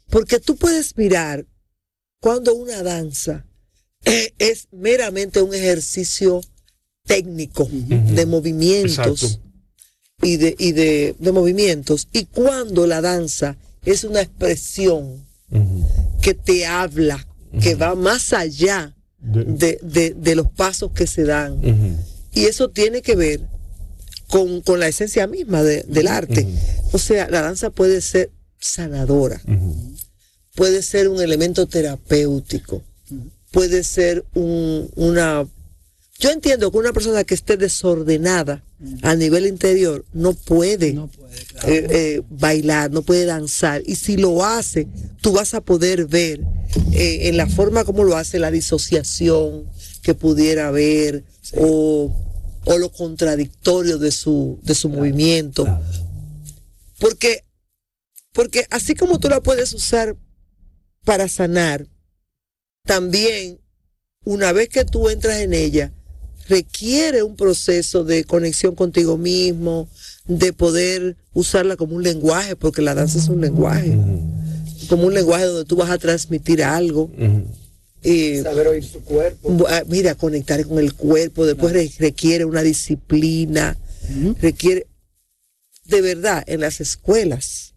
Porque 0.08 0.40
tú 0.40 0.56
puedes 0.56 0.96
mirar 0.96 1.44
cuando 2.18 2.54
una 2.54 2.82
danza 2.82 3.44
es 4.38 4.68
meramente 4.72 5.42
un 5.42 5.52
ejercicio 5.54 6.40
técnico 7.06 7.68
de 7.70 8.24
movimientos 8.24 9.22
Exacto. 9.22 9.42
y 10.22 10.38
de, 10.38 10.56
y 10.58 10.72
de, 10.72 11.14
de 11.18 11.32
movimientos, 11.32 12.08
y 12.12 12.24
cuando 12.24 12.86
la 12.86 13.02
danza 13.02 13.58
es 13.84 14.04
una 14.04 14.22
expresión 14.22 15.26
que 16.22 16.32
te 16.32 16.64
habla, 16.66 17.26
que 17.62 17.74
va 17.74 17.94
más 17.94 18.32
allá 18.32 18.94
de, 19.18 19.78
de- 19.82 20.14
de 20.16 20.34
los 20.34 20.50
pasos 20.52 20.92
que 20.92 21.06
se 21.06 21.24
dan. 21.24 21.60
Y 22.32 22.44
eso 22.44 22.70
tiene 22.70 23.02
que 23.02 23.14
ver 23.14 23.40
con, 24.28 24.60
con 24.62 24.78
la 24.80 24.88
esencia 24.88 25.26
misma 25.26 25.62
de- 25.62 25.84
del 25.88 26.06
arte. 26.08 26.46
O 26.92 26.98
sea, 26.98 27.28
la 27.30 27.42
danza 27.42 27.70
puede 27.70 28.00
ser 28.00 28.30
sanadora, 28.60 29.40
puede 30.54 30.82
ser 30.82 31.08
un 31.08 31.20
elemento 31.20 31.66
terapéutico, 31.66 32.82
puede 33.52 33.84
ser 33.84 34.24
un, 34.34 34.90
una... 34.96 35.46
Yo 36.20 36.30
entiendo 36.30 36.72
que 36.72 36.78
una 36.78 36.92
persona 36.92 37.22
que 37.22 37.34
esté 37.34 37.56
desordenada 37.56 38.64
a 39.02 39.14
nivel 39.14 39.46
interior 39.46 40.04
no 40.12 40.34
puede, 40.34 40.92
No 40.92 41.06
puede, 41.06 41.36
claro. 41.44 41.68
eh, 41.68 41.86
eh, 41.90 42.22
bailar, 42.28 42.90
no 42.90 43.02
puede 43.02 43.24
danzar. 43.24 43.82
Y 43.86 43.94
si 43.94 44.16
lo 44.16 44.44
hace, 44.44 44.88
tú 45.22 45.30
vas 45.30 45.54
a 45.54 45.60
poder 45.60 46.06
ver 46.06 46.40
eh, 46.92 47.28
en 47.28 47.36
la 47.36 47.46
forma 47.46 47.84
como 47.84 48.02
lo 48.02 48.16
hace 48.16 48.40
la 48.40 48.50
disociación 48.50 49.64
que 50.02 50.14
pudiera 50.14 50.66
haber 50.68 51.22
o, 51.56 52.12
o 52.68 52.76
lo 52.76 52.92
contradictorio 52.92 53.96
de 53.96 54.10
su, 54.10 54.58
de 54.62 54.74
su 54.74 54.90
movimiento. 54.90 55.66
Porque, 56.98 57.44
porque 58.32 58.66
así 58.68 58.94
como 58.94 59.18
tú 59.18 59.30
la 59.30 59.40
puedes 59.40 59.72
usar 59.72 60.16
para 61.02 61.28
sanar, 61.28 61.86
también 62.84 63.58
una 64.24 64.52
vez 64.52 64.68
que 64.68 64.84
tú 64.84 65.08
entras 65.08 65.38
en 65.38 65.54
ella, 65.54 65.94
requiere 66.46 67.22
un 67.22 67.36
proceso 67.36 68.04
de 68.04 68.24
conexión 68.24 68.74
contigo 68.74 69.16
mismo, 69.16 69.88
de 70.26 70.52
poder 70.52 71.16
usarla 71.32 71.76
como 71.76 71.96
un 71.96 72.02
lenguaje, 72.02 72.54
porque 72.54 72.82
la 72.82 72.94
danza 72.94 73.18
es 73.18 73.28
un 73.28 73.40
lenguaje, 73.40 73.98
como 74.90 75.06
un 75.06 75.14
lenguaje 75.14 75.46
donde 75.46 75.64
tú 75.64 75.76
vas 75.76 75.90
a 75.90 75.96
transmitir 75.96 76.62
algo. 76.62 77.10
Eh, 78.02 78.40
Saber 78.42 78.68
oír 78.68 78.84
su 78.84 79.00
cuerpo. 79.00 79.66
Ah, 79.68 79.82
mira, 79.88 80.14
conectar 80.14 80.64
con 80.66 80.78
el 80.78 80.94
cuerpo, 80.94 81.44
después 81.46 81.72
re- 81.72 81.90
requiere 81.98 82.44
una 82.44 82.62
disciplina, 82.62 83.76
requiere, 84.40 84.86
de 85.84 86.00
verdad, 86.00 86.42
en 86.46 86.60
las 86.60 86.80
escuelas, 86.80 87.74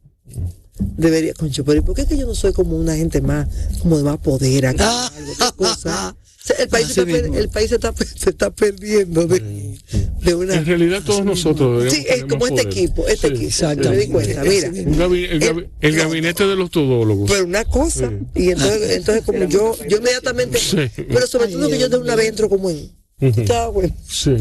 debería, 0.80 1.34
concho, 1.34 1.64
pero 1.66 1.80
¿y 1.80 1.82
por 1.82 1.96
qué 1.96 2.04
es 2.04 2.08
que 2.08 2.18
yo 2.18 2.26
no 2.28 2.36
soy 2.36 2.54
como 2.54 2.78
una 2.78 2.96
gente 2.96 3.22
más, 3.22 3.48
como 3.82 3.98
de 3.98 4.04
más 4.04 4.18
poder 4.20 4.68
acá, 4.68 5.12
Ah. 5.40 5.54
cosa? 5.56 6.16
O 6.44 6.48
sea, 6.48 6.56
el 6.58 6.70
país, 6.70 6.88
se 6.88 7.02
está, 7.04 7.38
el 7.40 7.50
país 7.50 7.70
se 7.70 7.76
está, 7.76 7.94
se 8.16 8.30
está 8.32 8.50
perdiendo 8.50 9.28
de, 9.28 9.78
de 10.24 10.34
una... 10.36 10.56
En 10.56 10.66
realidad 10.66 11.04
todos 11.06 11.24
nosotros 11.24 11.94
Sí, 11.94 12.04
es 12.10 12.24
como 12.24 12.48
este 12.48 12.64
poder. 12.64 12.68
equipo, 12.80 13.08
este 13.08 13.28
Sí, 13.28 13.64
equipo, 13.66 13.90
me 13.92 13.98
di 13.98 14.08
cuenta, 14.08 14.44
mira. 14.44 14.70
Un 14.70 14.98
gabi- 14.98 15.28
el, 15.30 15.40
gabi- 15.40 15.68
el 15.82 15.96
gabinete 15.96 16.48
de 16.48 16.56
los 16.56 16.72
todólogos. 16.72 17.30
Pero 17.30 17.46
una 17.46 17.64
cosa, 17.66 18.12
y 18.34 18.50
entonces, 18.50 18.90
entonces 18.90 19.24
como 19.24 19.44
yo, 19.46 19.78
yo 19.88 19.98
inmediatamente, 19.98 20.58
Sí. 20.58 20.78
pero 20.96 21.28
sobre 21.28 21.50
todo 21.50 21.70
que 21.70 21.78
yo 21.78 21.90
de 21.90 21.98
una 21.98 22.16
vez 22.16 22.30
entro 22.30 22.50
como 22.50 22.72
en, 22.72 22.90
está 23.20 23.68
bueno. 23.68 23.96
Sí. 24.10 24.36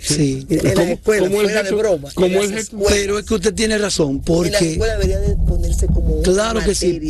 Sí. 0.00 0.46
En 0.50 0.64
las 0.64 0.74
Como- 0.74 0.92
escuelas, 0.92 1.28
como 1.28 1.40
el 1.40 1.46
fuera 1.46 1.62
de 1.62 1.70
broma. 1.72 2.10
como 2.14 2.42
en 2.42 2.52
el 2.52 2.58
escuelas, 2.58 2.92
Pero 2.94 3.18
es 3.20 3.26
que 3.26 3.34
usted 3.34 3.54
tiene 3.54 3.78
razón, 3.78 4.10
en 4.10 4.16
la 4.18 4.24
porque 4.24 4.72
escuela 4.72 4.94
debería 4.94 5.20
de 5.20 5.36
ponerse 5.36 5.86
como 5.86 6.14
una 6.14 6.22
Claro 6.24 6.60
que 6.64 6.74
sí. 6.74 7.00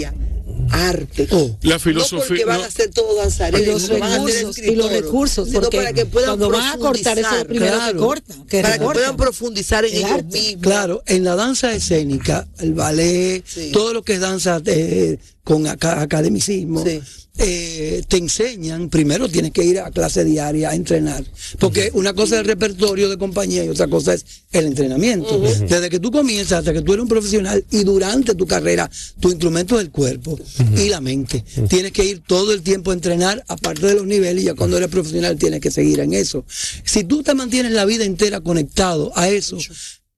Arte. 0.71 1.29
Oh. 1.31 1.57
La 1.63 1.75
no 1.75 1.81
filosofía. 1.81 2.27
porque 2.29 2.45
van 2.45 2.61
no- 2.61 2.65
a 2.67 2.71
ser 2.71 2.91
todos 2.91 3.17
danzarines, 3.17 3.63
Y 3.63 3.71
los 3.71 3.89
no 3.89 3.95
recursos, 3.97 4.41
y 4.41 4.43
los 4.45 4.57
escritores, 4.59 5.01
recursos, 5.03 5.49
sino 5.49 5.61
porque 5.63 5.77
para 5.79 5.93
que 5.93 6.07
puedan 6.07 6.31
cuando 6.31 6.51
van 6.51 6.73
a 6.75 6.79
cortar 6.79 7.19
eso 7.19 7.37
es 7.37 7.45
primero 7.45 7.75
claro. 7.77 7.93
que 7.93 7.99
cortan, 7.99 8.47
que 8.47 8.63
para 8.63 8.79
que 8.79 8.85
puedan 8.85 9.17
profundizar 9.17 9.85
en 9.85 9.93
El 9.93 9.99
ellos 9.99 10.11
arte. 10.11 10.39
mismos. 10.41 10.63
Claro, 10.63 11.03
en 11.07 11.25
la 11.25 11.35
danza 11.37 11.73
escénica, 11.75 12.47
el 12.59 12.75
ballet, 12.75 13.43
Sí. 13.47 13.71
todo 13.73 13.93
lo 13.93 14.03
que 14.03 14.15
es 14.15 14.21
danza 14.21 14.61
eh, 14.67 15.19
con 15.43 15.67
aca- 15.67 16.01
academicismo, 16.01 16.85
Sí. 16.85 17.01
Eh, 17.37 18.05
te 18.07 18.17
enseñan, 18.17 18.89
primero 18.89 19.29
tienes 19.29 19.51
que 19.51 19.65
ir 19.65 19.81
a 19.81 19.91
clase 19.91 20.25
diaria 20.25 20.71
a 20.71 20.75
entrenar, 20.75 21.25
porque 21.59 21.91
una 21.95 22.13
cosa 22.13 22.37
es 22.37 22.43
el 22.43 22.47
repertorio 22.47 23.09
de 23.09 23.19
compañía 23.19 23.65
y 23.65 23.69
otra 23.69 23.89
cosa 23.89 24.15
es 24.15 24.25
el 24.53 24.67
entrenamiento. 24.67 25.41
Desde 25.41 25.91
que 25.91 25.99
tú 25.99 26.13
comienzas 26.13 26.61
hasta 26.61 26.73
que 26.73 26.83
tú 26.83 26.93
eres 26.93 27.03
un 27.03 27.09
profesional 27.09 27.65
y 27.73 27.83
durante 27.83 28.37
tu 28.37 28.47
carrera, 28.47 28.89
tu 29.19 29.31
instrumento 29.31 29.81
es 29.81 29.87
el 29.87 29.91
cuerpo 29.91 30.39
y 30.77 30.89
la 30.89 31.01
mente. 31.01 31.45
Tienes 31.69 31.91
que 31.91 32.05
ir 32.05 32.23
todo 32.25 32.53
el 32.53 32.63
tiempo 32.63 32.93
a 32.93 32.95
entrenar, 32.95 33.45
aparte 33.49 33.87
de 33.87 33.95
los 33.95 34.07
niveles, 34.07 34.45
y 34.45 34.47
ya 34.47 34.55
cuando 34.55 34.77
eres 34.77 34.89
profesional 34.89 35.37
tienes 35.37 35.61
que 35.61 35.73
seguir 35.73 35.99
en 36.01 36.15
eso. 36.15 36.45
Si 36.85 37.03
tú 37.03 37.25
te 37.25 37.35
mantienes 37.35 37.73
la 37.73 37.85
vida 37.85 38.05
entera 38.05 38.43
conectado 38.43 39.11
a 39.17 39.29
eso, 39.29 39.59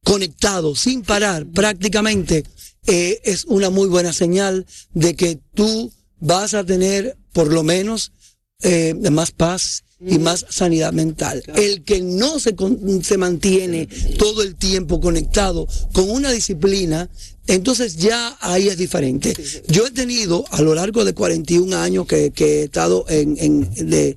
conectado 0.04 0.76
sin 0.76 1.02
parar 1.02 1.46
prácticamente, 1.46 2.44
eh, 2.86 3.20
es 3.24 3.46
una 3.46 3.70
muy 3.70 3.88
buena 3.88 4.12
señal 4.12 4.66
de 4.92 5.16
que 5.16 5.40
tú 5.54 5.90
vas 6.20 6.54
a 6.54 6.64
tener 6.64 7.16
por 7.32 7.52
lo 7.52 7.62
menos 7.62 8.12
eh, 8.62 8.94
más 9.10 9.30
paz 9.32 9.84
y 10.00 10.18
más 10.18 10.44
sanidad 10.50 10.92
mental. 10.92 11.42
El 11.54 11.82
que 11.84 12.00
no 12.02 12.38
se, 12.38 12.54
con- 12.54 13.02
se 13.02 13.16
mantiene 13.16 13.86
todo 14.18 14.42
el 14.42 14.54
tiempo 14.56 15.00
conectado 15.00 15.66
con 15.92 16.10
una 16.10 16.30
disciplina, 16.32 17.08
entonces 17.46 17.96
ya 17.96 18.36
ahí 18.40 18.68
es 18.68 18.76
diferente. 18.76 19.34
Yo 19.68 19.86
he 19.86 19.90
tenido 19.90 20.44
a 20.50 20.60
lo 20.62 20.74
largo 20.74 21.04
de 21.04 21.14
41 21.14 21.76
años 21.76 22.06
que, 22.06 22.30
que 22.30 22.60
he 22.60 22.64
estado 22.64 23.06
en, 23.08 23.36
en- 23.38 23.88
de, 23.88 24.16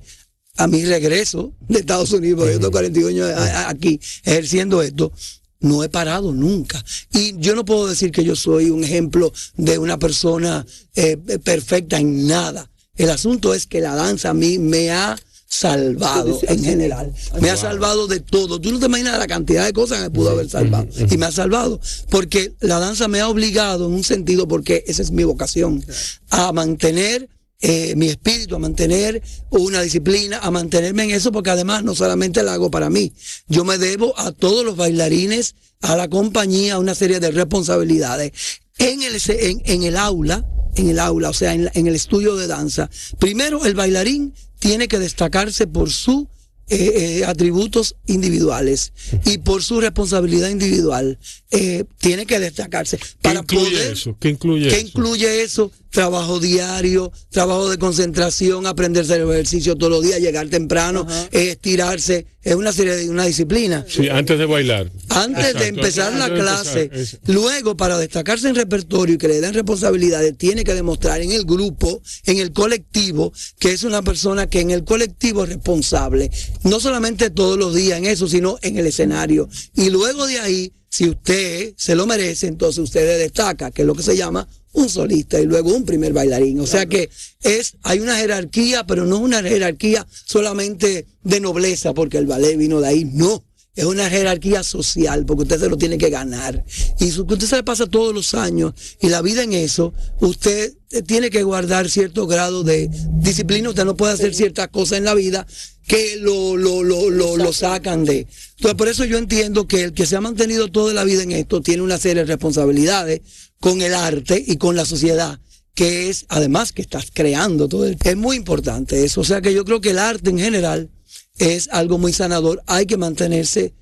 a 0.56 0.66
mi 0.66 0.84
regreso 0.84 1.54
de 1.68 1.78
Estados 1.80 2.12
Unidos, 2.12 2.40
porque 2.40 2.52
yo 2.54 2.58
tengo 2.60 2.72
41 2.72 3.24
años 3.24 3.50
aquí 3.66 3.98
ejerciendo 4.24 4.82
esto, 4.82 5.12
no 5.60 5.84
he 5.84 5.88
parado 5.88 6.32
nunca. 6.32 6.82
Y 7.12 7.38
yo 7.38 7.54
no 7.54 7.64
puedo 7.64 7.86
decir 7.86 8.10
que 8.10 8.24
yo 8.24 8.36
soy 8.36 8.70
un 8.70 8.84
ejemplo 8.84 9.32
de 9.56 9.78
una 9.78 9.98
persona 9.98 10.66
eh, 10.94 11.16
perfecta 11.16 11.98
en 11.98 12.26
nada. 12.26 12.70
El 12.96 13.10
asunto 13.10 13.54
es 13.54 13.66
que 13.66 13.80
la 13.80 13.94
danza 13.94 14.30
a 14.30 14.34
mí 14.34 14.58
me 14.58 14.90
ha 14.90 15.16
salvado 15.50 16.38
en 16.42 16.62
general. 16.62 17.12
Me 17.40 17.50
ha 17.50 17.56
salvado 17.56 18.06
de 18.06 18.20
todo. 18.20 18.60
Tú 18.60 18.72
no 18.72 18.78
te 18.78 18.86
imaginas 18.86 19.18
la 19.18 19.26
cantidad 19.26 19.64
de 19.64 19.72
cosas 19.72 19.98
que 19.98 20.04
me 20.04 20.10
pudo 20.10 20.30
haber 20.30 20.48
salvado. 20.48 20.86
Y 21.10 21.16
me 21.16 21.26
ha 21.26 21.32
salvado. 21.32 21.80
Porque 22.08 22.52
la 22.60 22.78
danza 22.78 23.08
me 23.08 23.20
ha 23.20 23.28
obligado 23.28 23.86
en 23.86 23.94
un 23.94 24.04
sentido, 24.04 24.46
porque 24.46 24.84
esa 24.86 25.02
es 25.02 25.10
mi 25.10 25.24
vocación, 25.24 25.84
a 26.30 26.52
mantener 26.52 27.28
eh, 27.60 27.94
mi 27.96 28.08
espíritu, 28.08 28.56
a 28.56 28.58
mantener 28.58 29.22
una 29.50 29.82
disciplina, 29.82 30.38
a 30.38 30.50
mantenerme 30.50 31.04
en 31.04 31.10
eso, 31.10 31.30
porque 31.30 31.50
además 31.50 31.84
no 31.84 31.94
solamente 31.94 32.42
la 32.42 32.54
hago 32.54 32.70
para 32.70 32.90
mí, 32.90 33.12
yo 33.48 33.64
me 33.64 33.78
debo 33.78 34.18
a 34.18 34.32
todos 34.32 34.64
los 34.64 34.76
bailarines, 34.76 35.54
a 35.82 35.96
la 35.96 36.08
compañía, 36.08 36.74
a 36.74 36.78
una 36.78 36.94
serie 36.94 37.20
de 37.20 37.30
responsabilidades. 37.30 38.32
En 38.78 39.02
el, 39.02 39.20
en, 39.28 39.82
el 39.82 39.96
aula, 39.96 40.44
en 40.74 40.88
el 40.88 40.98
aula, 40.98 41.30
o 41.30 41.34
sea, 41.34 41.52
en, 41.52 41.70
en 41.74 41.86
el 41.86 41.94
estudio 41.94 42.36
de 42.36 42.46
danza, 42.46 42.88
primero 43.18 43.64
el 43.66 43.74
bailarín 43.74 44.34
tiene 44.58 44.88
que 44.88 44.98
destacarse 44.98 45.66
por 45.66 45.90
su 45.90 46.28
eh, 46.72 47.18
eh, 47.20 47.24
atributos 47.24 47.96
individuales 48.06 48.92
y 49.24 49.38
por 49.38 49.62
su 49.64 49.80
responsabilidad 49.80 50.50
individual 50.50 51.18
eh, 51.50 51.84
tiene 51.98 52.26
que 52.26 52.38
destacarse 52.38 52.96
¿Qué 52.96 53.04
para 53.20 53.40
incluye 53.40 53.70
poder 53.70 53.92
eso? 53.92 54.16
¿Qué 54.20 54.28
incluye 54.28 54.68
¿Qué 54.68 54.76
eso? 54.78 54.86
incluye 54.86 55.42
eso? 55.42 55.72
Trabajo 55.90 56.38
diario, 56.38 57.10
trabajo 57.30 57.68
de 57.68 57.76
concentración, 57.78 58.68
aprenderse 58.68 59.16
el 59.16 59.28
ejercicio 59.28 59.74
todos 59.74 59.90
los 59.90 60.04
días, 60.04 60.20
llegar 60.20 60.46
temprano, 60.48 61.04
estirarse, 61.32 62.26
es 62.42 62.54
una 62.54 62.72
serie 62.72 62.96
de 62.96 63.10
una 63.10 63.26
disciplina. 63.26 63.84
Sí, 63.86 64.08
antes 64.08 64.38
de 64.38 64.46
bailar. 64.46 64.90
Antes 65.08 65.54
de 65.54 65.66
empezar 65.68 66.14
la 66.14 66.28
de 66.28 66.34
clase, 66.40 66.82
empezar, 66.84 67.20
luego 67.26 67.76
para 67.76 67.98
destacarse 67.98 68.48
en 68.48 68.54
repertorio 68.54 69.16
y 69.16 69.18
que 69.18 69.28
le 69.28 69.40
den 69.40 69.52
responsabilidades, 69.52 70.36
tiene 70.38 70.64
que 70.64 70.74
demostrar 70.74 71.20
en 71.20 71.32
el 71.32 71.44
grupo, 71.44 72.02
en 72.24 72.38
el 72.38 72.52
colectivo, 72.52 73.32
que 73.58 73.72
es 73.72 73.82
una 73.82 74.02
persona 74.02 74.48
que 74.48 74.60
en 74.60 74.70
el 74.70 74.84
colectivo 74.84 75.44
es 75.44 75.50
responsable. 75.50 76.30
No 76.64 76.80
solamente 76.80 77.30
todos 77.30 77.58
los 77.58 77.74
días 77.74 77.98
en 77.98 78.06
eso, 78.06 78.26
sino 78.26 78.58
en 78.62 78.78
el 78.78 78.86
escenario. 78.86 79.48
Y 79.74 79.90
luego 79.90 80.26
de 80.26 80.40
ahí, 80.40 80.72
si 80.88 81.08
usted 81.08 81.74
se 81.76 81.94
lo 81.94 82.06
merece, 82.06 82.46
entonces 82.46 82.82
usted 82.82 83.18
destaca, 83.18 83.70
que 83.70 83.82
es 83.82 83.86
lo 83.86 83.94
que 83.94 84.02
se 84.02 84.16
llama 84.16 84.48
un 84.72 84.88
solista 84.88 85.40
y 85.40 85.46
luego 85.46 85.74
un 85.74 85.84
primer 85.84 86.12
bailarín. 86.12 86.60
O 86.60 86.66
sea 86.66 86.86
que 86.86 87.10
es, 87.42 87.74
hay 87.82 87.98
una 88.00 88.16
jerarquía, 88.16 88.84
pero 88.86 89.04
no 89.06 89.16
es 89.16 89.22
una 89.22 89.42
jerarquía 89.42 90.06
solamente 90.26 91.06
de 91.22 91.40
nobleza, 91.40 91.92
porque 91.94 92.18
el 92.18 92.26
ballet 92.26 92.56
vino 92.56 92.80
de 92.80 92.88
ahí, 92.88 93.04
no. 93.04 93.44
Es 93.76 93.84
una 93.84 94.10
jerarquía 94.10 94.62
social, 94.64 95.24
porque 95.24 95.44
usted 95.44 95.60
se 95.60 95.68
lo 95.68 95.78
tiene 95.78 95.96
que 95.96 96.10
ganar. 96.10 96.64
Y 96.98 97.10
su- 97.12 97.22
usted 97.22 97.46
se 97.46 97.56
le 97.56 97.62
pasa 97.62 97.86
todos 97.86 98.12
los 98.12 98.34
años 98.34 98.74
y 99.00 99.08
la 99.08 99.22
vida 99.22 99.42
en 99.44 99.52
eso, 99.52 99.94
usted 100.20 100.74
eh, 100.90 101.02
tiene 101.02 101.30
que 101.30 101.44
guardar 101.44 101.88
cierto 101.88 102.26
grado 102.26 102.64
de 102.64 102.90
disciplina. 103.20 103.70
Usted 103.70 103.84
no 103.84 103.96
puede 103.96 104.12
hacer 104.12 104.34
ciertas 104.34 104.68
cosas 104.68 104.98
en 104.98 105.04
la 105.04 105.14
vida 105.14 105.46
que 105.86 106.16
lo, 106.16 106.56
lo, 106.56 106.82
lo, 106.82 107.10
lo, 107.10 107.36
lo 107.36 107.52
sacan 107.52 108.04
de. 108.04 108.26
Entonces, 108.56 108.74
por 108.76 108.88
eso 108.88 109.04
yo 109.04 109.18
entiendo 109.18 109.66
que 109.66 109.84
el 109.84 109.92
que 109.92 110.04
se 110.04 110.16
ha 110.16 110.20
mantenido 110.20 110.68
toda 110.68 110.92
la 110.92 111.04
vida 111.04 111.22
en 111.22 111.30
esto 111.32 111.60
tiene 111.62 111.82
una 111.82 111.96
serie 111.98 112.24
de 112.24 112.28
responsabilidades 112.28 113.20
con 113.60 113.82
el 113.82 113.94
arte 113.94 114.42
y 114.44 114.56
con 114.56 114.76
la 114.76 114.84
sociedad 114.84 115.38
que 115.74 116.10
es 116.10 116.26
además 116.28 116.72
que 116.72 116.82
estás 116.82 117.10
creando 117.12 117.68
todo 117.68 117.86
el 117.86 117.96
es 118.02 118.16
muy 118.16 118.36
importante 118.36 119.04
eso 119.04 119.20
o 119.20 119.24
sea 119.24 119.40
que 119.40 119.54
yo 119.54 119.64
creo 119.64 119.80
que 119.80 119.90
el 119.90 119.98
arte 119.98 120.30
en 120.30 120.38
general 120.38 120.90
es 121.38 121.68
algo 121.70 121.98
muy 121.98 122.12
sanador 122.12 122.62
hay 122.66 122.86
que 122.86 122.96
mantenerse 122.96 123.74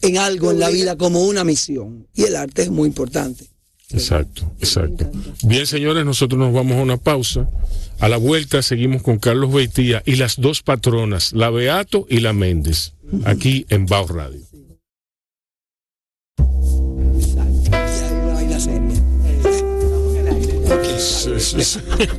en 0.00 0.18
algo 0.18 0.50
en 0.50 0.58
la 0.58 0.70
vida 0.70 0.96
como 0.96 1.22
una 1.22 1.44
misión. 1.44 2.06
Y 2.14 2.24
el 2.24 2.36
arte 2.36 2.62
es 2.62 2.70
muy 2.70 2.88
importante. 2.88 3.46
Exacto, 3.90 4.50
exacto. 4.58 5.10
Bien, 5.44 5.66
señores, 5.66 6.04
nosotros 6.04 6.38
nos 6.38 6.52
vamos 6.52 6.78
a 6.78 6.82
una 6.82 6.96
pausa. 6.96 7.48
A 7.98 8.08
la 8.08 8.16
vuelta 8.16 8.62
seguimos 8.62 9.02
con 9.02 9.18
Carlos 9.18 9.52
Beitía 9.52 10.02
y 10.06 10.16
las 10.16 10.40
dos 10.40 10.62
patronas, 10.62 11.32
la 11.34 11.50
Beato 11.50 12.06
y 12.08 12.20
la 12.20 12.32
Méndez, 12.32 12.94
aquí 13.24 13.66
en 13.68 13.86
Bao 13.86 14.06
Radio. 14.08 14.40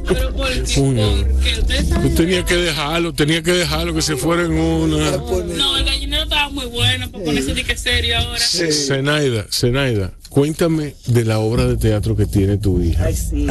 Pero 0.07 0.33
¿por 0.33 0.49
ustedes 0.49 1.89
saben. 1.89 2.15
tenía 2.15 2.45
que 2.45 2.55
dejarlo, 2.55 3.13
tenía 3.13 3.41
que 3.41 3.51
dejarlo 3.51 3.93
que 3.93 4.01
se 4.01 4.15
fuera 4.15 4.43
en 4.43 4.53
una. 4.53 5.11
No, 5.11 5.77
el 5.77 5.85
gallinero 5.85 6.23
estaba 6.23 6.49
muy 6.49 6.65
bueno 6.65 7.09
para 7.11 7.23
ponerse 7.23 7.53
de 7.53 7.63
que 7.63 7.77
serio 7.77 8.17
ahora. 8.17 8.39
Zenaida, 8.39 9.45
Zenaida, 9.51 10.11
cuéntame 10.29 10.95
de 11.07 11.25
la 11.25 11.39
obra 11.39 11.65
de 11.67 11.77
teatro 11.77 12.15
que 12.15 12.25
tiene 12.25 12.57
tu 12.57 12.81
hija. 12.81 13.05
Ay, 13.05 13.15
sí. 13.15 13.45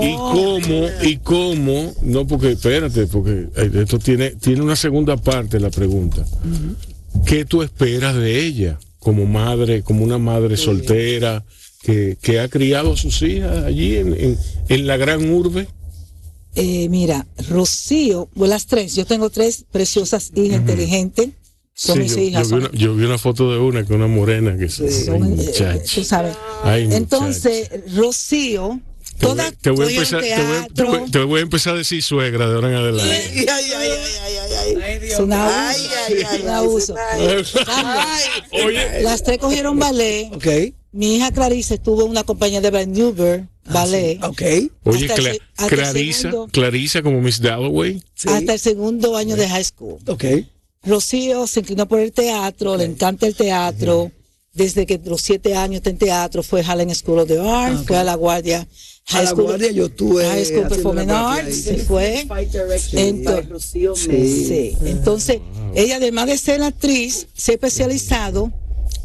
Y 0.00 0.14
cómo, 0.14 0.88
y 1.02 1.16
cómo, 1.18 1.94
no 2.02 2.26
porque, 2.26 2.52
espérate, 2.52 3.06
porque 3.06 3.48
eh, 3.56 3.70
esto 3.74 3.98
tiene, 3.98 4.30
tiene 4.30 4.62
una 4.62 4.76
segunda 4.76 5.16
parte 5.16 5.60
la 5.60 5.70
pregunta. 5.70 6.24
¿Qué 7.26 7.44
tú 7.44 7.62
esperas 7.62 8.14
de 8.16 8.40
ella 8.40 8.78
como 8.98 9.26
madre, 9.26 9.82
como 9.82 10.04
una 10.04 10.18
madre 10.18 10.56
soltera 10.56 11.44
que, 11.82 12.16
que 12.20 12.40
ha 12.40 12.48
criado 12.48 12.92
a 12.92 12.96
sus 12.96 13.20
hijas 13.22 13.64
allí 13.64 13.96
en, 13.96 14.12
en, 14.14 14.38
en 14.68 14.86
la 14.86 14.96
gran 14.96 15.28
urbe? 15.30 15.68
Eh, 16.54 16.88
mira, 16.88 17.26
Rocío, 17.48 18.28
pues 18.34 18.50
las 18.50 18.66
tres, 18.66 18.94
yo 18.96 19.06
tengo 19.06 19.30
tres 19.30 19.64
preciosas 19.70 20.32
hijas 20.34 20.60
inteligentes, 20.60 21.28
son 21.74 21.96
Sí, 21.96 22.02
mis 22.02 22.16
yo, 22.16 22.20
hijas. 22.22 22.48
yo 22.48 22.56
vi 22.56 22.62
son- 22.62 22.70
una, 22.70 22.78
yo 22.78 22.94
vi 22.96 23.04
una 23.04 23.18
foto 23.18 23.52
de 23.52 23.58
una 23.60 23.84
que 23.86 23.92
una 23.94 24.08
morena 24.08 24.56
que 24.58 24.68
se 24.68 24.90
son, 25.04 25.22
ay, 25.22 25.46
eh, 25.56 25.82
tú 25.94 26.02
sabes. 26.02 26.36
Ay. 26.64 26.88
Entonces, 26.90 27.70
Rocío, 27.94 28.80
Te 29.18 29.26
voy, 29.26 29.36
todas 29.36 29.54
te 29.60 29.70
voy 29.70 29.80
a 29.82 29.84
cogieron 29.84 30.04
empezar, 30.04 30.20
te 30.20 30.26
voy, 30.26 30.48
te 30.48 30.74
teatro, 30.74 30.86
voy- 31.00 31.10
te 31.12 31.18
voy 31.20 31.38
a 31.38 31.42
empezar 31.42 31.74
a 31.74 31.78
decir 31.78 32.02
suegra 32.02 32.48
de 32.48 32.54
ahora 32.56 32.68
en 32.70 32.74
adelante. 32.74 33.12
Ay, 33.14 33.46
ay, 33.46 33.46
ay, 33.48 33.90
ay, 34.24 34.36
ay, 34.74 34.76
ay. 34.98 35.08
es 35.12 35.18
un 35.20 35.32
abuso, 36.48 36.94
Ay, 37.12 37.26
ay, 37.28 37.42
ay, 37.54 37.64
ay, 37.66 38.22
ay. 38.52 38.64
Oye, 38.66 39.02
Las 39.02 39.22
tres 39.22 39.38
cogieron 39.38 39.78
ballet. 39.78 40.30
¿Ok? 40.34 40.74
Mi 40.92 41.16
hija 41.16 41.30
Clarice 41.32 41.74
estuvo 41.74 42.02
en 42.04 42.10
una 42.10 42.24
compañía 42.24 42.60
de 42.60 42.70
Van 42.70 42.90
Newberg, 42.92 43.46
ballet. 43.70 44.22
¿Ok? 44.24 44.42
oye, 44.84 45.06
Cla- 45.08 45.32
se- 45.32 45.40
hasta 45.56 45.64
el 45.64 45.68
Clarisa, 45.82 46.20
segundo. 46.30 46.48
Clarisa 46.52 47.02
como 47.02 47.20
Miss 47.20 47.40
Dalloway. 47.40 48.02
Sí. 48.14 48.28
Hasta 48.30 48.54
el 48.54 48.58
segundo 48.58 49.16
año 49.16 49.36
de 49.36 49.48
high 49.48 49.64
school. 49.64 49.98
¿Ok? 50.06 50.24
Rocío 50.84 51.46
se 51.46 51.60
inclinó 51.60 51.86
por 51.86 52.00
el 52.00 52.12
teatro, 52.12 52.76
le 52.76 52.84
encanta 52.84 53.26
el 53.26 53.34
teatro. 53.34 54.10
Desde 54.54 54.86
que 54.86 54.98
los 55.04 55.20
siete 55.20 55.54
años 55.54 55.76
está 55.76 55.90
en 55.90 55.98
teatro, 55.98 56.42
fue 56.42 56.62
a 56.62 56.68
Harlem 56.70 56.92
School 56.94 57.20
of 57.20 57.28
the 57.28 57.38
Arts, 57.38 57.84
fue 57.86 57.96
a 57.96 58.02
la 58.02 58.14
Guardia 58.16 58.62
A 58.62 59.12
High 59.12 59.24
la 59.24 59.30
School, 59.30 59.44
guardia 59.44 59.70
yo 59.70 59.86
estuve 59.86 60.24
High 60.26 60.44
School 60.46 60.68
Performing 60.68 61.10
Arts, 61.10 61.54
se 61.64 61.76
fue. 61.78 62.26
Entonces, 62.92 63.98
sí. 63.98 64.76
Entonces, 64.84 65.40
ella 65.74 65.96
además 65.96 66.26
de 66.26 66.38
ser 66.38 66.62
actriz, 66.62 67.28
se 67.34 67.52
ha 67.52 67.54
especializado 67.54 68.52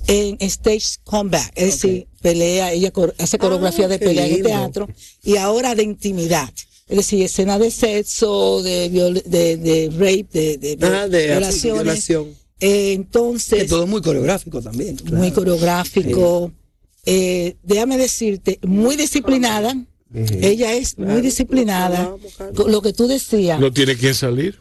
en 0.08 0.38
stage 0.42 0.98
combat, 1.04 1.52
es 1.56 1.66
decir, 1.82 2.08
pelea, 2.22 2.72
ella 2.74 2.92
hace 3.20 3.38
coreografía 3.38 3.88
de 3.88 4.00
pelea 4.00 4.28
en 4.28 4.36
el 4.36 4.44
teatro 4.44 4.88
y 5.24 5.38
ahora 5.38 5.76
de 5.76 5.84
intimidad. 5.84 6.50
Es 6.90 6.98
decir, 6.98 7.24
escena 7.24 7.58
de 7.58 7.72
sexo, 7.72 8.62
de, 8.62 8.90
viol- 8.92 9.24
de, 9.24 9.58
de 9.58 9.90
rape, 9.92 10.58
de, 10.58 10.76
de 10.78 10.86
Ah, 10.86 11.08
de 11.08 11.28
violaciones. 11.28 11.84
violación. 11.84 12.28
Eh, 12.60 12.94
entonces, 12.94 13.68
todo 13.68 13.84
es 13.86 13.90
muy 13.90 14.02
coreográfico 14.02 14.62
también. 14.62 14.98
claro. 14.98 15.18
muy 15.18 15.32
coreográfico. 15.32 16.52
Eh, 17.06 17.56
déjame 17.64 17.98
decirte, 17.98 18.60
muy 18.64 18.96
disciplinada. 18.96 19.76
Ella 20.14 20.74
es 20.74 20.98
muy 20.98 21.22
disciplinada. 21.22 22.16
Lo 22.68 22.82
que 22.82 22.94
tú 22.94 23.08
decías, 23.08 23.60
No 23.60 23.72
tiene 23.74 23.96
quien 23.98 24.14
salir. 24.14 24.60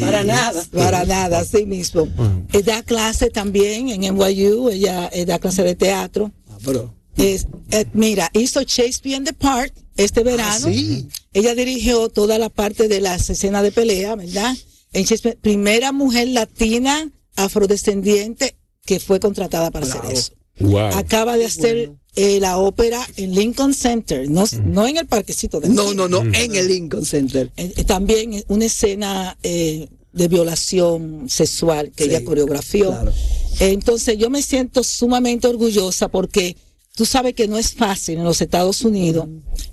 Para 0.00 0.24
nada. 0.24 0.64
para 0.72 1.04
nada, 1.04 1.40
así 1.40 1.64
mismo. 1.66 2.08
Eh, 2.52 2.62
da 2.62 2.82
clase 2.82 3.30
también 3.30 3.88
en 3.88 4.00
NYU, 4.00 4.68
ella 4.70 5.08
eh, 5.12 5.24
da 5.24 5.38
clase 5.38 5.62
de 5.62 5.74
teatro. 5.74 6.32
Ah, 6.48 6.58
pero, 6.64 6.94
Es, 7.16 7.46
eh, 7.70 7.84
mira, 7.92 8.30
hizo 8.32 8.62
Shakespeare 8.62 9.16
in 9.16 9.24
the 9.24 9.32
Park 9.32 9.72
este 9.96 10.22
verano. 10.22 10.68
sí. 10.68 11.08
Ella 11.32 11.54
dirigió 11.54 12.08
toda 12.08 12.38
la 12.38 12.48
parte 12.48 12.88
de 12.88 13.00
las 13.00 13.28
escenas 13.30 13.62
de 13.62 13.70
pelea, 13.72 14.16
¿verdad? 14.16 14.56
En 14.92 15.04
Shakespeare, 15.04 15.36
primera 15.40 15.92
mujer 15.92 16.28
latina 16.28 17.10
afrodescendiente 17.36 18.56
que 18.84 19.00
fue 19.00 19.20
contratada 19.20 19.70
para 19.70 19.86
hacer 19.86 20.00
eso. 20.10 20.32
Wow. 20.60 20.96
Acaba 20.96 21.36
de 21.36 21.44
hacer 21.44 21.92
eh, 22.20 22.40
la 22.40 22.58
ópera 22.58 23.00
en 23.16 23.32
Lincoln 23.34 23.72
Center, 23.74 24.28
no, 24.28 24.44
no 24.64 24.86
en 24.88 24.96
el 24.96 25.06
parquecito 25.06 25.60
de 25.60 25.68
no, 25.68 25.94
no, 25.94 26.08
no, 26.08 26.22
en 26.22 26.54
el 26.56 26.66
Lincoln 26.66 27.04
Center. 27.04 27.52
Eh, 27.56 27.72
eh, 27.76 27.84
también 27.84 28.42
una 28.48 28.64
escena 28.64 29.36
eh, 29.42 29.88
de 30.12 30.26
violación 30.28 31.26
sexual 31.28 31.92
que 31.94 32.04
Sí, 32.04 32.10
ella 32.10 32.24
coreografió. 32.24 32.88
claro. 32.88 33.12
Eh, 33.60 33.70
entonces 33.72 34.18
yo 34.18 34.30
me 34.30 34.42
siento 34.42 34.82
sumamente 34.82 35.46
orgullosa 35.46 36.08
porque 36.08 36.56
tú 36.96 37.04
sabes 37.06 37.34
que 37.34 37.46
no 37.46 37.56
es 37.56 37.72
fácil 37.74 38.18
en 38.18 38.24
los 38.24 38.40
Estados 38.40 38.82
Unidos 38.82 39.28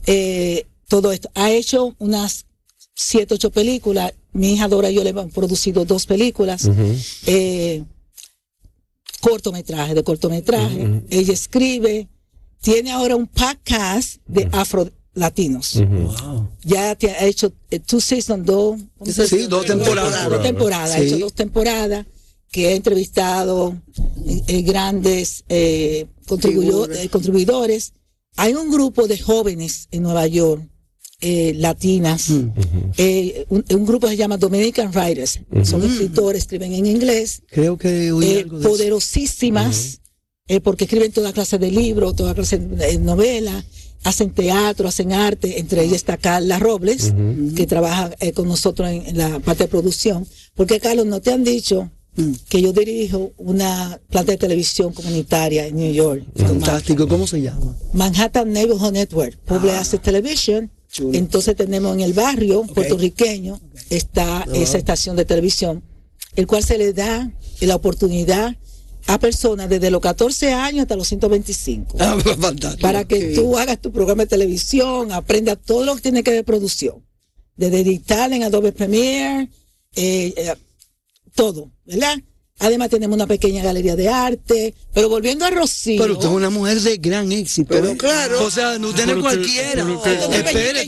eh, 0.05 0.65
todo 0.87 1.11
esto. 1.11 1.29
Ha 1.33 1.51
hecho 1.51 1.95
unas 1.99 2.45
siete, 2.93 3.33
ocho 3.33 3.49
películas. 3.49 4.13
Mi 4.33 4.53
hija 4.53 4.67
Dora 4.67 4.91
y 4.91 4.95
yo 4.95 5.03
le 5.03 5.09
hemos 5.11 5.31
producido 5.33 5.83
dos 5.85 6.05
películas. 6.05 6.69
eh, 7.25 7.83
cortometraje, 9.21 9.93
de 9.95 10.03
cortometraje. 10.03 11.01
Ella 11.09 11.33
escribe, 11.33 12.07
tiene 12.61 12.91
ahora 12.91 13.15
un 13.15 13.27
podcast 13.27 14.17
de 14.27 14.47
afro 14.51 14.89
latinos. 15.13 15.75
Wow. 15.75 16.49
Ya 16.63 16.95
te 16.95 17.09
ha 17.11 17.25
hecho 17.25 17.53
eh, 17.69 17.79
two 17.79 18.01
seasons, 18.01 18.45
dos, 18.45 18.79
Sí, 19.27 19.47
dos 19.47 19.65
temporadas. 19.65 20.29
dos 20.29 20.41
temporadas, 20.43 20.91
ha 20.95 20.99
Sí. 20.99 21.05
hecho 21.05 21.19
dos 21.19 21.33
temporadas 21.33 22.05
que 22.51 22.67
ha 22.67 22.71
entrevistado 22.73 23.75
eh, 24.27 24.41
eh, 24.47 24.61
grandes 24.61 25.43
eh, 25.49 26.05
eh, 26.07 27.09
contribuidores. 27.09 27.93
Hay 28.37 28.53
un 28.53 28.69
grupo 28.71 29.07
de 29.07 29.17
jóvenes 29.17 29.87
en 29.91 30.03
Nueva 30.03 30.27
York, 30.27 30.61
eh, 31.21 31.53
latinas, 31.55 32.29
eh, 32.97 33.45
un, 33.49 33.63
un 33.69 33.85
grupo 33.85 34.07
que 34.07 34.13
se 34.13 34.17
llama 34.17 34.35
Dominican 34.37 34.91
Writers. 34.93 35.39
Son 35.63 35.81
escritores, 35.83 36.41
escriben 36.43 36.73
en 36.73 36.85
inglés, 36.85 37.41
Creo 37.49 37.77
que 37.77 38.11
oí 38.11 38.25
eh, 38.25 38.39
algo 38.41 38.57
de 38.57 38.61
eso. 38.63 38.69
poderosísimas, 38.69 40.01
eh, 40.47 40.59
porque 40.61 40.85
escriben 40.85 41.11
toda 41.11 41.33
clase 41.33 41.57
de 41.57 41.71
libros, 41.71 42.15
toda 42.15 42.35
clase 42.35 42.57
de 42.57 42.99
novelas, 42.99 43.65
hacen 44.03 44.31
teatro, 44.31 44.87
hacen 44.87 45.11
arte, 45.13 45.59
entre 45.59 45.83
ellas 45.83 45.95
está 45.95 46.17
Carla 46.17 46.59
Robles, 46.59 47.13
que 47.55 47.65
trabaja 47.65 48.11
eh, 48.19 48.31
con 48.33 48.47
nosotros 48.47 48.89
en, 48.89 49.07
en 49.07 49.17
la 49.17 49.39
parte 49.39 49.63
de 49.63 49.69
producción. 49.69 50.27
Porque, 50.53 50.79
Carlos, 50.79 51.07
no 51.07 51.21
te 51.21 51.31
han 51.31 51.43
dicho 51.43 51.89
que 52.47 52.61
yo 52.61 52.71
dirijo 52.71 53.33
una 53.37 53.99
planta 54.09 54.31
de 54.31 54.37
televisión 54.37 54.93
comunitaria 54.93 55.67
en 55.67 55.75
New 55.75 55.93
York. 55.93 56.23
Fantástico, 56.35 57.07
¿cómo 57.07 57.27
se 57.27 57.41
llama? 57.41 57.75
Manhattan 57.93 58.53
Neighborhood 58.53 58.93
Network, 58.93 59.37
Public 59.39 59.73
Access 59.73 60.01
Television. 60.01 60.71
Chulo. 60.89 61.17
Entonces 61.17 61.57
tenemos 61.57 61.93
en 61.93 62.01
el 62.01 62.13
barrio 62.13 62.63
puertorriqueño, 62.63 63.59
está 63.89 64.45
esa 64.53 64.77
estación 64.77 65.17
de 65.17 65.25
televisión, 65.25 65.83
el 66.37 66.47
cual 66.47 66.63
se 66.63 66.77
le 66.77 66.93
da 66.93 67.33
la 67.59 67.75
oportunidad 67.75 68.55
a 69.07 69.19
personas 69.19 69.69
desde 69.69 69.91
los 69.91 70.01
14 70.01 70.53
años 70.53 70.83
hasta 70.83 70.95
los 70.95 71.07
125 71.07 71.97
Ah, 71.99 72.17
fantástico. 72.39 72.81
para 72.81 73.05
que 73.05 73.33
tú 73.35 73.57
hagas 73.57 73.79
tu 73.79 73.91
programa 73.91 74.23
de 74.23 74.27
televisión, 74.27 75.11
aprendas 75.11 75.57
todo 75.63 75.83
lo 75.85 75.95
que 75.95 76.01
tiene 76.01 76.23
que 76.23 76.31
ver 76.31 76.45
producción, 76.45 77.05
desde 77.55 77.81
editar 77.81 78.31
en 78.33 78.43
Adobe 78.43 78.71
Premiere, 78.71 79.49
eh, 79.95 80.33
eh, 80.35 80.53
todo, 81.35 81.71
¿verdad? 81.85 82.17
Además 82.59 82.89
tenemos 82.89 83.15
una 83.15 83.27
pequeña 83.27 83.61
galería 83.61 83.97
de 83.97 84.07
arte, 84.07 84.73
pero 84.93 85.09
volviendo 85.09 85.43
a 85.43 85.49
Rocío, 85.49 86.01
Pero 86.01 86.13
usted 86.13 86.27
es 86.27 86.33
una 86.33 86.49
mujer 86.49 86.79
de 86.79 86.97
gran 86.97 87.29
éxito. 87.33 87.67
Pero 87.69 87.89
¿eh? 87.89 87.97
claro. 87.97 88.45
O 88.45 88.49
sea, 88.49 88.79
no 88.79 88.89
usted 88.89 89.05
no 89.07 89.13
es 89.13 89.19
cualquiera. 89.19 89.85
Espérate. 90.31 90.87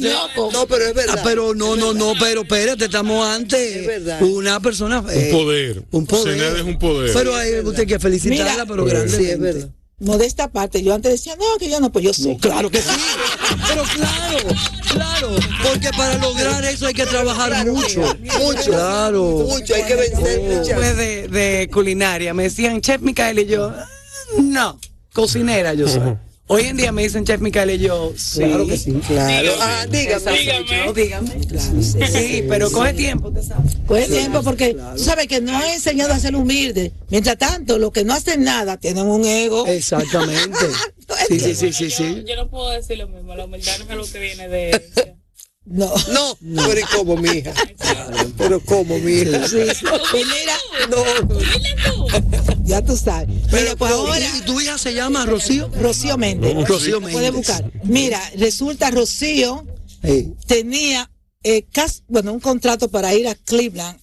No, 0.53 0.65
pero 0.65 0.85
es 0.85 0.93
verdad. 0.93 1.15
Ah, 1.19 1.21
pero 1.25 1.53
no, 1.53 1.75
no, 1.75 1.93
no, 1.93 2.13
pero 2.19 2.43
espérate, 2.43 2.85
estamos 2.85 3.27
ante 3.27 3.81
Es 3.81 3.87
verdad. 3.87 4.21
una 4.21 4.61
persona. 4.61 5.01
Un 5.01 5.09
eh, 5.11 5.29
poder. 5.31 5.83
Un 5.91 6.05
poder. 6.05 6.37
Senada 6.37 6.57
es 6.57 6.63
un 6.63 6.79
poder. 6.79 7.11
Pero 7.13 7.35
hay 7.35 7.59
usted 7.59 7.85
que 7.85 7.99
felicitarla, 7.99 8.51
Mira, 8.53 8.65
pero 8.65 8.85
grande. 8.85 9.17
Sí, 9.17 9.25
es 9.25 9.39
verdad. 9.39 9.69
Modesta 10.07 10.47
parte, 10.49 10.83
yo 10.83 10.93
antes 10.93 11.11
decía, 11.11 11.35
no, 11.35 11.57
que 11.59 11.69
yo 11.69 11.79
no, 11.79 11.91
pues 11.91 12.05
yo 12.05 12.13
sí. 12.13 12.27
No, 12.29 12.37
claro 12.37 12.69
que 12.69 12.81
sí. 12.81 12.89
Pero 13.67 13.83
claro, 13.83 14.47
claro. 14.91 15.29
Porque 15.63 15.89
para 15.97 16.17
lograr 16.19 16.63
eso 16.65 16.85
hay 16.85 16.93
que 16.93 17.05
trabajar 17.05 17.65
mucho. 17.65 18.01
Mucho. 18.39 18.71
Claro. 18.71 19.23
Mucho, 19.49 19.73
hay 19.75 19.83
que 19.83 19.95
vencer. 19.95 20.41
Después 20.65 20.97
de, 20.97 21.27
de 21.27 21.69
culinaria, 21.71 22.33
me 22.33 22.43
decían, 22.43 22.79
Chef 22.81 23.01
Micael, 23.01 23.39
y 23.39 23.45
yo, 23.47 23.73
"Ah, 23.75 23.87
no, 24.39 24.79
cocinera 25.13 25.73
yo 25.73 25.87
soy. 25.87 26.15
Hoy 26.49 26.63
en 26.63 26.77
día 26.77 26.93
me 26.93 27.03
dicen 27.03 27.25
Chef 27.25 27.41
Micaela 27.41 27.73
y 27.73 27.79
yo, 27.79 28.13
sí. 28.15 28.39
Claro 28.39 28.65
que 28.65 28.77
sí. 28.77 28.93
Claro. 29.05 29.51
Ah, 29.59 29.85
dígame. 29.89 30.31
Dígame. 30.31 30.93
dígame. 30.93 31.29
Claro, 31.45 31.81
sí, 31.81 31.99
Sí, 32.09 32.43
pero 32.47 32.71
coge 32.71 32.93
tiempo, 32.93 33.33
te 33.33 33.43
sabes. 33.43 33.73
Coge 33.85 34.07
tiempo 34.07 34.41
porque 34.43 34.73
tú 34.95 35.03
sabes 35.03 35.27
que 35.27 35.41
no 35.41 35.61
he 35.61 35.73
enseñado 35.73 36.13
a 36.13 36.19
ser 36.19 36.37
humilde. 36.37 36.93
Mientras 37.09 37.37
tanto, 37.37 37.77
los 37.77 37.91
que 37.91 38.05
no 38.05 38.13
hacen 38.13 38.45
nada 38.45 38.77
tienen 38.77 39.07
un 39.07 39.25
ego. 39.25 39.65
Exactamente. 39.67 40.57
Sí, 41.29 41.39
sí, 41.39 41.55
sí, 41.55 41.71
sí, 41.71 41.87
yo, 41.87 41.95
sí. 41.95 42.23
yo 42.27 42.35
no 42.35 42.49
puedo 42.49 42.69
decir 42.69 42.97
lo 42.97 43.07
mismo. 43.07 43.33
La 43.33 43.45
humildad 43.45 43.77
no 43.79 43.85
es 43.85 43.89
algo 43.91 44.05
que 44.11 44.19
viene 44.19 44.49
de 44.49 45.16
herencia. 45.69 46.13
No. 46.13 46.37
No, 46.41 46.67
pero 46.67 46.79
¿y 46.79 46.83
cómo, 46.95 47.17
mija? 47.17 47.53
Pero 48.37 48.59
¿cómo, 48.61 48.97
mija? 48.99 49.47
Sí, 49.47 49.57
sí. 49.75 49.85
No, 50.89 51.03
ya 52.63 52.83
tú 52.83 52.95
sabes. 52.95 53.29
Mira, 53.51 53.75
pues 53.75 53.91
ahora. 53.91 54.25
¿Y 54.37 54.41
tu 54.41 54.59
hija 54.59 54.77
se 54.77 54.93
llama 54.93 55.25
Rocío? 55.25 55.69
Rocío 55.79 56.17
Méndez. 56.17 56.53
Rocío 56.67 56.99
Lo 56.99 57.01
puedes 57.01 57.33
Méndez. 57.33 57.33
buscar. 57.33 57.71
Mira, 57.83 58.21
resulta 58.37 58.91
Rocío 58.91 59.65
Sí. 60.03 60.33
tenía 60.45 61.09
eh, 61.43 61.65
bueno, 62.07 62.33
un 62.33 62.39
contrato 62.39 62.89
para 62.89 63.13
ir 63.13 63.27
a 63.27 63.35
Cleveland 63.35 63.97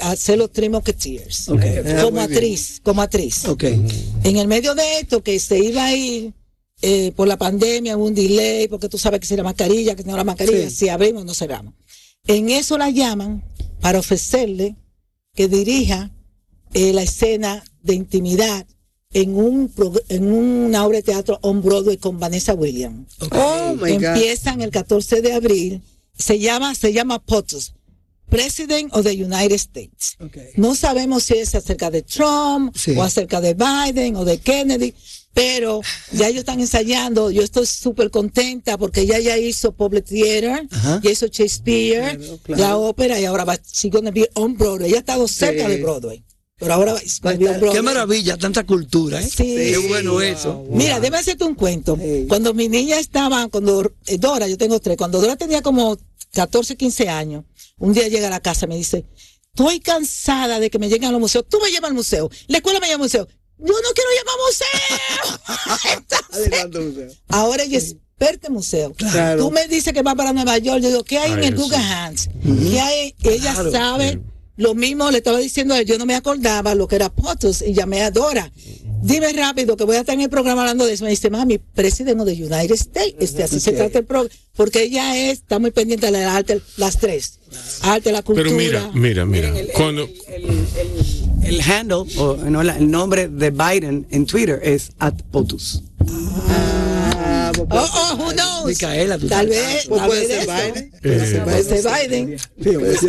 a, 0.00 0.10
hacer 0.10 0.38
los 0.38 0.52
Three 0.52 0.68
Musketeers. 0.68 1.48
Ok. 1.48 1.62
Como 2.02 2.20
actriz, 2.20 2.80
como 2.82 3.00
actriz. 3.00 3.46
Ok. 3.46 3.64
En 3.64 4.36
el 4.36 4.46
medio 4.46 4.74
de 4.74 4.98
esto, 5.00 5.22
que 5.22 5.38
se 5.38 5.58
iba 5.58 5.84
a 5.84 5.94
ir 5.94 6.34
eh, 6.82 7.12
por 7.14 7.28
la 7.28 7.36
pandemia, 7.36 7.96
hubo 7.96 8.06
un 8.06 8.14
delay, 8.14 8.68
porque 8.68 8.88
tú 8.88 8.98
sabes 8.98 9.20
que 9.20 9.26
si 9.26 9.36
la 9.36 9.42
mascarilla, 9.42 9.94
que 9.94 10.02
si 10.02 10.08
no 10.08 10.16
la 10.16 10.24
mascarilla, 10.24 10.68
Sí. 10.70 10.76
si 10.76 10.88
abrimos, 10.88 11.24
no 11.24 11.34
cerramos. 11.34 11.74
En 12.26 12.50
eso 12.50 12.76
la 12.78 12.90
llaman 12.90 13.42
para 13.80 13.98
ofrecerle 13.98 14.76
que 15.34 15.48
dirija 15.48 16.10
eh, 16.74 16.92
la 16.92 17.02
escena 17.02 17.64
de 17.82 17.94
intimidad 17.94 18.66
en 19.12 19.34
un 19.36 19.72
en 20.08 20.32
una 20.32 20.86
obra 20.86 20.98
de 20.98 21.02
teatro 21.02 21.38
on 21.42 21.62
Broadway 21.62 21.96
con 21.96 22.20
Vanessa 22.20 22.54
Williams. 22.54 23.08
Oh 23.32 23.74
my 23.74 23.94
God. 23.94 24.04
Empiezan 24.04 24.60
el 24.62 24.70
14 24.70 25.20
de 25.20 25.32
abril. 25.32 25.82
Se 26.16 26.38
llama, 26.38 26.74
se 26.74 26.92
llama 26.92 27.18
POTUS, 27.18 27.74
President 28.28 28.94
of 28.94 29.04
the 29.04 29.12
United 29.24 29.52
States. 29.56 30.16
No 30.56 30.74
sabemos 30.76 31.24
si 31.24 31.34
es 31.34 31.54
acerca 31.56 31.90
de 31.90 32.02
Trump 32.02 32.76
Sí. 32.76 32.92
o 32.96 33.02
acerca 33.02 33.40
de 33.40 33.54
Biden 33.54 34.14
o 34.16 34.24
de 34.24 34.38
Kennedy, 34.38 34.94
pero 35.32 35.80
ya 36.12 36.28
ellos 36.28 36.40
están 36.40 36.60
ensayando. 36.60 37.30
Yo 37.30 37.42
estoy 37.42 37.66
súper 37.66 38.10
contenta 38.10 38.76
porque 38.78 39.02
ella 39.02 39.18
ya 39.20 39.38
hizo 39.38 39.72
Public 39.72 40.04
Theater, 40.06 40.66
Ajá. 40.70 41.00
ya 41.02 41.10
hizo 41.10 41.26
Shakespeare, 41.26 42.16
Claro, 42.18 42.38
claro. 42.42 42.62
la 42.62 42.76
ópera 42.76 43.20
y 43.20 43.24
ahora 43.24 43.44
va 43.44 43.56
she's 43.56 43.92
gonna 43.92 44.10
be 44.10 44.28
on 44.34 44.56
Broadway. 44.56 44.88
Ella 44.88 44.96
ha 44.98 45.00
estado 45.00 45.28
cerca 45.28 45.64
Sí. 45.66 45.70
de 45.70 45.82
Broadway, 45.82 46.24
pero 46.56 46.74
ahora 46.74 46.92
va, 46.94 46.98
a 46.98 47.32
be 47.34 47.46
on 47.48 47.54
Qué 47.54 47.58
Broadway. 47.60 47.82
maravilla, 47.82 48.36
tanta 48.36 48.64
cultura, 48.66 49.20
¿eh? 49.20 49.24
Sí. 49.28 49.36
Qué 49.54 49.78
bueno 49.88 50.20
eso. 50.20 50.64
Mira, 50.70 50.98
déjame 51.00 51.18
hacerte 51.18 51.44
un 51.44 51.54
cuento. 51.54 51.96
Hey. 52.00 52.26
Cuando 52.28 52.52
mi 52.52 52.68
niña 52.68 52.98
estaba, 52.98 53.48
cuando 53.48 53.92
eh, 54.06 54.18
Dora, 54.18 54.48
yo 54.48 54.58
tengo 54.58 54.80
tres, 54.80 54.96
cuando 54.96 55.20
Dora 55.20 55.36
tenía 55.36 55.62
como 55.62 55.96
14, 56.32 56.76
15 56.76 57.08
años, 57.08 57.44
un 57.78 57.92
día 57.92 58.08
llega 58.08 58.26
a 58.26 58.30
la 58.30 58.40
casa 58.40 58.66
y 58.66 58.68
me 58.68 58.76
dice, 58.76 59.04
estoy 59.54 59.80
cansada 59.80 60.60
de 60.60 60.70
que 60.70 60.78
me 60.78 60.88
lleguen 60.88 61.08
a 61.08 61.12
los 61.12 61.20
museos, 61.20 61.44
tú 61.48 61.58
me 61.62 61.70
llevas 61.70 61.88
al 61.90 61.94
museo, 61.96 62.30
la 62.48 62.58
escuela 62.58 62.78
me 62.78 62.86
lleva 62.86 62.96
al 62.96 63.00
museo, 63.02 63.26
yo 63.60 63.74
no 63.74 63.88
quiero 63.94 64.10
llevar 64.10 64.36
museo. 64.46 65.96
Entonces, 65.96 66.46
Adelante, 66.52 66.78
museo. 66.80 67.08
ahora 67.28 67.62
ella 67.62 67.78
es 67.78 67.90
experta 68.18 68.48
en 68.48 68.52
museo. 68.54 68.92
Claro. 68.94 69.42
Tú 69.44 69.50
me 69.50 69.66
dices 69.68 69.92
que 69.92 70.02
va 70.02 70.14
para 70.14 70.32
Nueva 70.32 70.58
York, 70.58 70.80
yo 70.82 70.88
digo, 70.88 71.04
¿qué 71.04 71.18
hay 71.18 71.32
en 71.32 71.44
el. 71.44 71.54
Guggenheim? 71.54 72.14
¿Qué 72.70 72.80
hay? 72.80 73.14
Ella 73.22 73.54
Claro. 73.54 73.70
sabe 73.72 74.20
lo 74.56 74.74
mismo, 74.74 75.10
le 75.10 75.18
estaba 75.18 75.38
diciendo 75.38 75.72
a 75.74 75.78
él, 75.80 75.86
yo 75.86 75.96
no 75.96 76.04
me 76.04 76.14
acordaba 76.14 76.74
lo 76.74 76.86
que 76.86 76.96
era 76.96 77.08
POTUS 77.08 77.62
y 77.62 77.72
llamé 77.72 78.02
a 78.02 78.10
Dora. 78.10 78.52
Dime 79.02 79.32
rápido 79.32 79.74
que 79.78 79.84
voy 79.84 79.96
a 79.96 80.00
estar 80.00 80.14
en 80.14 80.20
el 80.20 80.28
programa 80.28 80.60
hablando 80.60 80.84
de 80.84 80.92
eso. 80.92 81.04
Me 81.04 81.10
dice, 81.10 81.30
mami, 81.30 81.56
presidente 81.56 82.22
de 82.22 82.32
United 82.34 82.74
States. 82.74 83.14
Este, 83.18 83.42
así 83.42 83.58
se 83.58 83.72
trata 83.72 84.00
el 84.00 84.04
programa. 84.04 84.28
Porque 84.54 84.82
ella 84.82 85.16
es, 85.16 85.38
está 85.38 85.58
muy 85.58 85.70
pendiente 85.70 86.04
de 86.04 86.12
la 86.12 86.36
arte, 86.36 86.60
las 86.76 86.98
tres. 86.98 87.38
Arte, 87.80 88.12
la 88.12 88.20
cultura. 88.20 88.44
Pero 88.50 88.54
mira, 88.58 88.90
mira, 88.92 89.24
mira. 89.24 89.48
Miren, 89.52 89.56
el, 89.68 89.72
Cuando, 89.72 90.02
el, 90.28 90.44
el- 90.44 91.29
el 91.50 91.60
handle, 91.60 92.04
o 92.16 92.36
no, 92.36 92.62
la- 92.62 92.76
el 92.78 92.90
nombre 92.90 93.28
de 93.28 93.50
Biden 93.50 94.06
en 94.10 94.24
Twitter 94.26 94.60
es 94.62 94.90
at 94.98 95.14
POTUS. 95.30 95.82
Ah, 96.48 97.52
Oh, 97.58 97.66
oh, 97.92 98.16
who 98.16 98.32
knows? 98.32 98.66
Micaela, 98.66 99.18
tú 99.18 99.28
Tal 99.28 99.46
vez, 99.48 99.86
tal 99.88 100.06
puede 100.06 100.26
vez 100.26 100.44
ser. 100.44 100.46
Biden. 100.46 100.92
eh, 101.02 101.40
Puede 101.44 101.62
ser 101.64 101.82
Biden. 102.08 102.38
Sí, 102.38 102.70
Sí, 103.00 103.08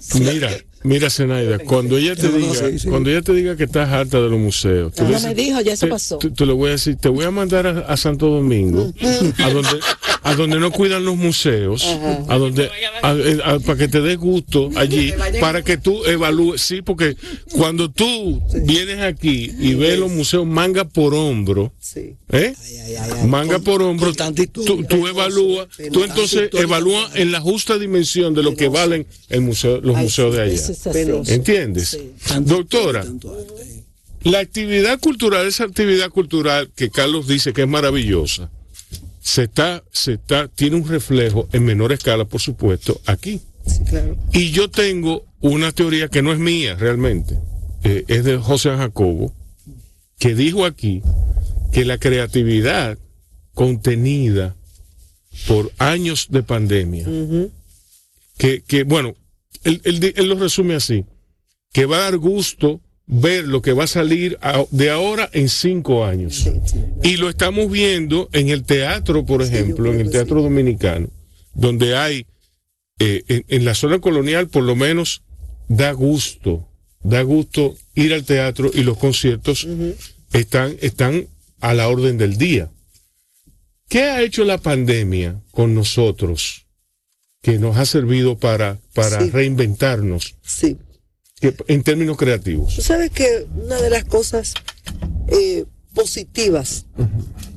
sí. 0.00 0.20
mira, 0.20 0.50
mira, 0.82 1.10
Zenaida, 1.10 1.58
cuando 1.58 1.96
ella 1.98 2.14
te 2.16 2.28
diga, 2.28 2.54
sí, 2.70 2.78
sí. 2.78 2.88
cuando 2.88 3.10
ella 3.10 3.22
te 3.22 3.32
diga 3.34 3.56
que 3.56 3.64
estás 3.64 3.88
harta 3.90 4.20
de 4.20 4.28
los 4.28 4.38
museos, 4.38 4.92
tú 4.94 5.04
No 5.04 5.10
le 5.10 5.20
me 5.20 5.34
dijo, 5.34 5.60
ya 5.60 5.72
eso 5.74 5.86
te- 5.86 5.90
pasó. 5.92 6.18
Tú, 6.18 6.30
tú 6.30 6.46
le 6.46 6.52
voy 6.52 6.68
a 6.68 6.72
decir, 6.72 6.96
te 6.96 7.08
voy 7.08 7.24
a 7.24 7.30
mandar 7.30 7.66
a, 7.66 7.78
a 7.80 7.96
Santo 7.96 8.26
Domingo, 8.28 8.92
a 9.38 9.50
donde, 9.50 9.80
a 10.22 10.34
donde 10.34 10.58
no 10.58 10.70
cuidan 10.70 11.04
los 11.04 11.16
museos, 11.16 11.84
a 12.28 12.36
donde, 12.38 12.70
a- 13.02 13.10
a- 13.54 13.58
para 13.60 13.78
que 13.78 13.88
te 13.88 14.00
dé 14.00 14.16
gusto 14.16 14.70
allí, 14.76 15.12
para 15.40 15.62
que 15.62 15.76
tú 15.76 16.04
evalúes, 16.04 16.60
sí, 16.62 16.82
porque 16.82 17.16
cuando 17.52 17.90
tú 17.90 18.40
vienes 18.64 19.00
aquí 19.00 19.50
y 19.58 19.74
ves 19.74 19.98
los 19.98 20.10
museos 20.10 20.46
manga 20.46 20.84
por 20.84 21.14
hombro. 21.14 21.72
¿eh? 22.32 22.54
Manga 23.26 23.58
por 23.58 23.82
hombro, 23.82 24.14
con 24.14 24.34
tú, 24.34 24.84
tú 24.84 25.06
evalúas, 25.08 25.68
tú 25.92 26.04
entonces 26.04 26.50
evalúas 26.52 27.14
en 27.16 27.32
la 27.32 27.40
justa 27.40 27.78
dimensión 27.78 28.34
de 28.34 28.42
lo 28.42 28.54
que 28.54 28.68
valen 28.68 29.06
el 29.28 29.40
museo, 29.42 29.80
los 29.80 29.96
museos 29.96 30.34
de 30.34 30.42
allá. 30.42 30.69
¿Entiendes? 31.26 31.88
Sí. 31.90 32.12
Doctora, 32.40 33.00
arte. 33.00 33.28
la 34.22 34.40
actividad 34.40 34.98
cultural, 35.00 35.46
esa 35.46 35.64
actividad 35.64 36.10
cultural 36.10 36.70
que 36.74 36.90
Carlos 36.90 37.26
dice 37.26 37.52
que 37.52 37.62
es 37.62 37.68
maravillosa, 37.68 38.50
se 39.20 39.44
está, 39.44 39.84
se 39.92 40.14
está, 40.14 40.48
tiene 40.48 40.76
un 40.76 40.88
reflejo 40.88 41.48
en 41.52 41.64
menor 41.64 41.92
escala, 41.92 42.24
por 42.24 42.40
supuesto, 42.40 43.00
aquí. 43.06 43.40
Sí, 43.66 43.80
claro. 43.88 44.16
Y 44.32 44.50
yo 44.50 44.70
tengo 44.70 45.24
una 45.40 45.72
teoría 45.72 46.08
que 46.08 46.22
no 46.22 46.32
es 46.32 46.38
mía 46.38 46.74
realmente, 46.74 47.38
eh, 47.84 48.04
es 48.08 48.24
de 48.24 48.38
José 48.38 48.70
Jacobo, 48.70 49.34
que 50.18 50.34
dijo 50.34 50.64
aquí 50.64 51.02
que 51.72 51.84
la 51.84 51.98
creatividad 51.98 52.98
contenida 53.54 54.56
por 55.46 55.70
años 55.78 56.28
de 56.30 56.42
pandemia, 56.42 57.06
que, 58.36 58.62
que, 58.62 58.84
bueno, 58.84 59.14
él, 59.64 59.80
él 59.84 60.28
lo 60.28 60.36
resume 60.36 60.74
así, 60.74 61.04
que 61.72 61.86
va 61.86 61.98
a 61.98 62.00
dar 62.02 62.16
gusto 62.18 62.80
ver 63.06 63.46
lo 63.48 63.60
que 63.60 63.72
va 63.72 63.84
a 63.84 63.88
salir 63.88 64.38
a- 64.40 64.64
de 64.70 64.90
ahora 64.90 65.28
en 65.32 65.48
cinco 65.48 66.04
años. 66.04 66.48
Y 67.02 67.16
lo 67.16 67.28
estamos 67.28 67.70
viendo 67.70 68.28
en 68.32 68.48
el 68.50 68.62
teatro, 68.64 69.24
por 69.26 69.42
ejemplo, 69.42 69.92
en 69.92 70.00
el 70.00 70.10
teatro 70.10 70.42
dominicano, 70.42 71.08
donde 71.54 71.96
hay, 71.96 72.26
eh, 73.00 73.22
en, 73.28 73.44
en 73.48 73.64
la 73.64 73.74
zona 73.74 73.98
colonial, 74.00 74.48
por 74.48 74.62
lo 74.62 74.76
menos, 74.76 75.22
da 75.68 75.90
gusto, 75.92 76.68
da 77.02 77.22
gusto 77.22 77.76
ir 77.94 78.14
al 78.14 78.24
teatro 78.24 78.70
y 78.72 78.82
los 78.84 78.96
conciertos 78.96 79.66
están, 80.32 80.76
están 80.80 81.26
a 81.60 81.74
la 81.74 81.88
orden 81.88 82.16
del 82.16 82.36
día. 82.38 82.70
¿Qué 83.88 84.02
ha 84.04 84.22
hecho 84.22 84.44
la 84.44 84.58
pandemia 84.58 85.40
con 85.50 85.74
nosotros 85.74 86.66
que 87.42 87.58
nos 87.58 87.76
ha 87.76 87.86
servido 87.86 88.38
para, 88.38 88.78
para 88.94 89.20
Sí. 89.22 89.30
reinventarnos 89.30 90.34
Sí. 90.44 90.76
que- 91.40 91.54
en 91.68 91.82
términos 91.82 92.16
creativos? 92.16 92.76
Tú 92.76 92.82
sabes 92.82 93.10
que 93.10 93.46
una 93.56 93.80
de 93.80 93.90
las 93.90 94.04
cosas 94.04 94.54
eh, 95.28 95.64
positivas 95.94 96.86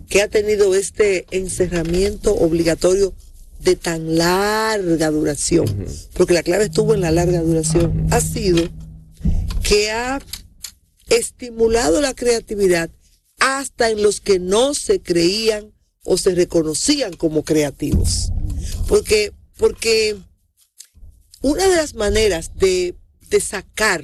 que 0.07 0.21
ha 0.21 0.27
tenido 0.27 0.75
este 0.75 1.25
encerramiento 1.31 2.33
obligatorio 2.35 3.13
de 3.59 3.75
tan 3.75 4.15
larga 4.17 5.09
duración, 5.09 5.85
porque 6.13 6.33
la 6.33 6.43
clave 6.43 6.65
estuvo 6.65 6.93
en 6.93 7.01
la 7.01 7.11
larga 7.11 7.41
duración, 7.41 8.07
ha 8.11 8.21
sido 8.21 8.69
que 9.63 9.89
ha 9.91 10.19
estimulado 11.09 11.99
la 12.01 12.13
creatividad 12.13 12.89
hasta 13.39 13.89
en 13.89 14.03
los 14.03 14.21
que 14.21 14.39
no 14.39 14.73
se 14.73 15.01
creían 15.01 15.73
o 16.03 16.17
se 16.17 16.35
reconocían 16.35 17.13
como 17.13 17.43
creativos. 17.43 18.31
Porque, 18.87 19.31
porque 19.57 20.17
una 21.41 21.67
de 21.67 21.75
las 21.75 21.93
maneras 21.95 22.51
de, 22.55 22.95
de 23.29 23.39
sacar 23.41 24.03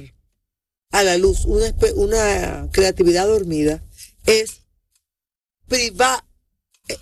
a 0.90 1.02
la 1.02 1.16
luz 1.18 1.44
una, 1.44 1.74
una 1.94 2.68
creatividad 2.72 3.26
dormida 3.26 3.82
es 4.26 4.62
privar, 5.68 6.24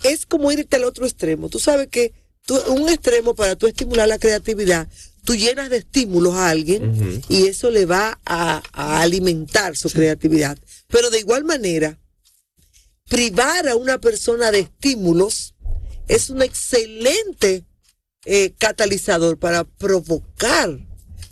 es 0.03 0.25
como 0.25 0.51
irte 0.51 0.75
al 0.75 0.83
otro 0.83 1.05
extremo. 1.05 1.49
Tú 1.49 1.59
sabes 1.59 1.87
que 1.87 2.13
tú- 2.45 2.61
un 2.69 2.87
extremo 2.89 3.33
para 3.35 3.55
tú 3.55 3.67
estimular 3.67 4.07
la 4.07 4.19
creatividad, 4.19 4.87
tú 5.25 5.35
llenas 5.35 5.69
de 5.69 5.77
estímulos 5.77 6.35
a 6.35 6.49
alguien 6.49 7.21
y 7.29 7.47
eso 7.47 7.69
le 7.71 7.85
va 7.85 8.19
a, 8.25 8.61
a 8.73 9.01
alimentar 9.01 9.75
su 9.75 9.89
creatividad. 9.89 10.57
Pero 10.87 11.09
de 11.09 11.19
igual 11.19 11.43
manera, 11.43 11.99
privar 13.07 13.67
a 13.67 13.75
una 13.75 13.99
persona 13.99 14.51
de 14.51 14.59
estímulos 14.59 15.55
es 16.07 16.29
un 16.29 16.41
excelente 16.41 17.65
eh, 18.31 18.53
catalizador 18.59 19.37
para 19.37 19.63
provocar 19.63 20.77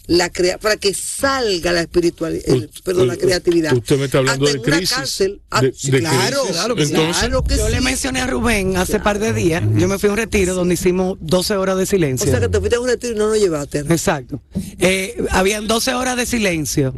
la 0.07 0.29
crea 0.29 0.57
para 0.57 0.77
que 0.77 0.93
salga 0.93 1.73
la 1.73 1.81
espiritualidad, 1.81 2.45
perdón, 2.85 3.09
la 3.09 3.17
creatividad. 3.17 3.73
usted 3.75 3.99
me 3.99 4.05
está 4.05 4.19
hablando 4.19 4.45
Hasta 4.45 4.57
de 4.57 4.63
en 4.63 4.67
una 4.69 4.77
crisis, 4.77 4.95
cárcel. 4.97 5.41
Ah, 5.51 5.61
de- 5.61 5.73
sí, 5.73 5.91
de 5.91 5.99
claro, 5.99 6.37
crisis. 6.39 6.51
claro, 6.55 6.75
que 6.75 6.85
sí, 6.85 6.91
Entonces- 6.91 7.17
claro 7.19 7.43
que 7.43 7.57
Yo 7.57 7.67
le 7.69 7.81
mencioné 7.81 8.21
a 8.21 8.27
Rubén 8.27 8.77
hace 8.77 8.99
par 9.01 9.19
de 9.19 9.33
días, 9.33 9.63
yo 9.75 9.87
me 9.89 9.99
fui 9.99 10.07
a 10.07 10.13
un 10.13 10.17
retiro 10.17 10.55
donde 10.55 10.75
hicimos 10.75 11.17
12 11.19 11.57
horas 11.57 11.75
de 11.75 11.83
O 11.83 11.85
silencio. 11.85 12.31
sea 12.31 12.39
que 12.39 12.47
te 12.47 12.57
fuiste 12.57 12.77
a 12.77 12.79
un 12.79 12.87
retiro 12.87 13.13
y 13.15 13.17
no 13.17 13.27
nos 13.27 13.37
llevaste. 13.37 13.83
¿no? 13.83 13.91
Exacto. 13.93 14.41
Eh, 14.79 15.25
habían 15.31 15.67
12 15.67 15.93
horas 15.93 16.15
de 16.15 16.25
silencio 16.25 16.93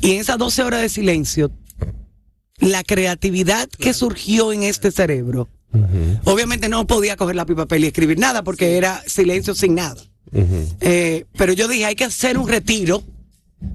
y 0.00 0.12
en 0.12 0.20
esas 0.22 0.38
12 0.38 0.62
horas 0.62 0.80
de 0.80 0.88
silencio, 0.88 1.52
la 2.60 2.82
creatividad 2.82 3.68
que 3.68 3.92
surgió 3.92 4.52
en 4.54 4.62
este 4.62 4.90
cerebro, 4.90 5.50
obviamente 6.24 6.68
no 6.68 6.86
podía 6.86 7.16
coger 7.16 7.36
lápiz 7.36 7.54
papel 7.54 7.84
y 7.84 7.86
escribir 7.88 8.18
nada 8.18 8.42
porque 8.44 8.76
era 8.76 9.02
silencio 9.06 9.54
sin 9.54 9.74
nada. 9.74 10.02
Eh, 10.80 11.24
pero 11.36 11.52
yo 11.52 11.68
dije, 11.68 11.84
hay 11.86 11.94
que 11.94 12.04
hacer 12.04 12.38
un 12.38 12.48
retiro 12.48 13.02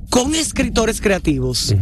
con 0.09 0.35
escritores 0.35 1.01
creativos 1.01 1.73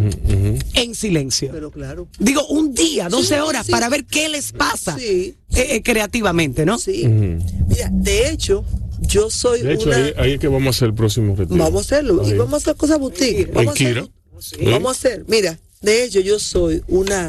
en 0.74 0.96
silencio. 0.96 1.50
Pero 1.52 1.72
claro. 1.72 2.08
Digo, 2.20 2.46
un 2.48 2.74
día, 2.74 3.10
12 3.10 3.28
Sí, 3.36 3.40
horas 3.42 3.66
sí. 3.66 3.72
para 3.72 3.90
ver 3.90 4.06
qué 4.06 4.30
les 4.30 4.52
pasa 4.54 4.96
Sí. 4.98 5.36
eh, 5.56 5.68
eh, 5.76 5.82
creativamente, 5.84 6.66
¿no? 6.66 6.78
Sí. 6.78 7.06
Mira, 7.06 7.90
de 7.92 8.30
hecho, 8.30 8.64
yo 9.02 9.30
soy 9.30 9.62
De 9.62 9.74
hecho, 9.74 9.88
una. 9.88 9.98
ahí, 9.98 10.14
ahí 10.18 10.32
es 10.34 10.40
que 10.40 10.48
vamos 10.48 10.68
a 10.68 10.70
hacer 10.78 10.88
el 10.90 10.94
próximo 10.94 11.36
retiro. 11.36 11.58
Vamos 11.62 11.82
a 11.82 11.96
hacerlo. 11.96 12.28
Y 12.28 12.34
vamos 12.34 12.54
a 12.54 12.58
hacer 12.58 12.76
cosas 12.76 13.00
boutique. 13.00 13.52
Vamos 13.54 13.70
a 13.70 13.72
hacer, 13.74 13.94
Kira. 13.94 14.08
Sí. 14.40 14.56
Vamos 14.66 14.88
a 14.90 14.92
hacer. 14.92 15.26
Mira, 15.28 15.58
de 15.82 16.04
hecho, 16.04 16.20
yo 16.20 16.40
soy 16.40 16.84
una, 16.88 17.28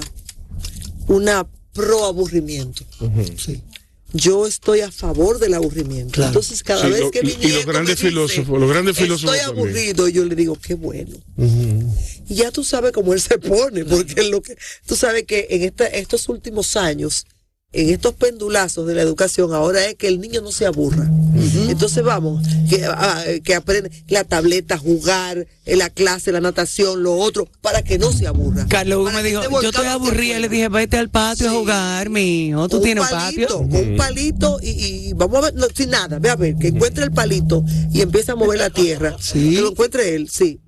una 1.09 1.47
pro 1.79 2.05
aburrimiento. 2.05 2.85
Sí. 3.39 3.63
Yo 4.15 4.47
estoy 4.47 4.81
a 4.81 4.91
favor 4.91 5.39
del 5.39 5.53
aburrimiento. 5.55 6.23
Entonces, 6.25 6.63
cada 6.63 6.83
Sí, 6.87 6.91
vez 6.91 7.01
lo- 7.01 7.11
que 7.11 7.23
mi 7.23 7.31
y 7.41 7.49
los 7.53 7.67
grandes 7.67 7.91
me 7.91 7.95
dice, 7.97 8.09
filósofos, 8.09 8.59
los 8.61 8.71
grandes 8.71 8.97
filósofos 8.97 9.35
Estoy 9.37 9.47
también. 9.47 9.69
aburrido, 9.69 10.09
y 10.09 10.13
yo 10.13 10.25
le 10.25 10.35
digo, 10.35 10.57
qué 10.61 10.75
bueno. 10.75 11.15
Y 12.29 12.35
ya 12.35 12.51
tú 12.51 12.65
sabes 12.65 12.93
cómo 12.93 13.13
él 13.13 13.21
se 13.21 13.39
pone, 13.39 13.85
porque 13.85 14.15
es 14.23 14.29
lo 14.31 14.41
que 14.43 14.57
tú 14.87 14.97
sabes 14.97 15.25
que 15.25 15.47
en 15.51 15.63
esta, 15.63 15.87
estos 15.87 16.29
últimos 16.31 16.75
años, 16.77 17.27
en 17.71 17.91
estos 17.91 18.15
pendulazos 18.15 18.87
de 18.87 18.95
la 18.95 19.03
educación, 19.03 19.53
ahora 19.53 19.85
es 19.85 19.95
que 19.95 20.09
el 20.09 20.21
niño 20.21 20.41
no 20.41 20.53
se 20.53 20.65
aburra. 20.65 21.11
Entonces 21.69 22.03
vamos, 22.03 22.43
que, 22.69 22.85
ah, 22.87 23.23
que 23.45 23.55
aprende 23.55 23.91
la 24.09 24.25
tableta, 24.25 24.79
jugar, 24.79 25.47
en 25.67 25.79
la 25.79 25.91
clase, 25.91 26.33
la 26.33 26.41
natación, 26.41 27.03
lo 27.03 27.15
otro, 27.15 27.47
para 27.61 27.83
que 27.83 27.99
no 27.99 28.11
se 28.11 28.27
aburra. 28.27 28.67
Carlos 28.69 29.13
me 29.13 29.23
dijo, 29.23 29.43
yo 29.61 29.69
estoy 29.69 29.87
aburrida, 29.87 30.39
y 30.39 30.43
le 30.43 30.49
dije, 30.49 30.69
vete 30.69 30.97
al 30.97 31.11
patio 31.11 31.49
a 31.49 31.53
jugar, 31.53 32.09
mijo, 32.09 32.69
tú 32.69 32.77
Con 32.77 32.85
tienes 32.85 33.05
un 33.05 33.11
palito, 33.11 33.61
patio. 33.61 33.79
Con 33.79 33.89
un 33.91 33.97
palito 33.97 34.59
y, 34.63 34.69
y 34.69 35.13
vamos 35.13 35.37
a 35.37 35.41
ver, 35.43 35.55
no, 35.55 35.67
sin 35.75 35.91
nada, 35.91 36.19
ve 36.19 36.31
a 36.31 36.37
ver, 36.37 36.57
que 36.57 36.69
encuentre 36.69 37.05
el 37.05 37.13
palito 37.13 37.65
y 37.93 38.01
empieza 38.01 38.33
a 38.33 38.37
mover 38.37 38.59
la 38.59 38.71
tierra. 38.71 39.17
Sí. 39.21 39.55
Que 39.55 39.61
lo 39.61 39.71
encuentre 39.71 40.15
él, 40.15 40.31
sí. 40.31 40.61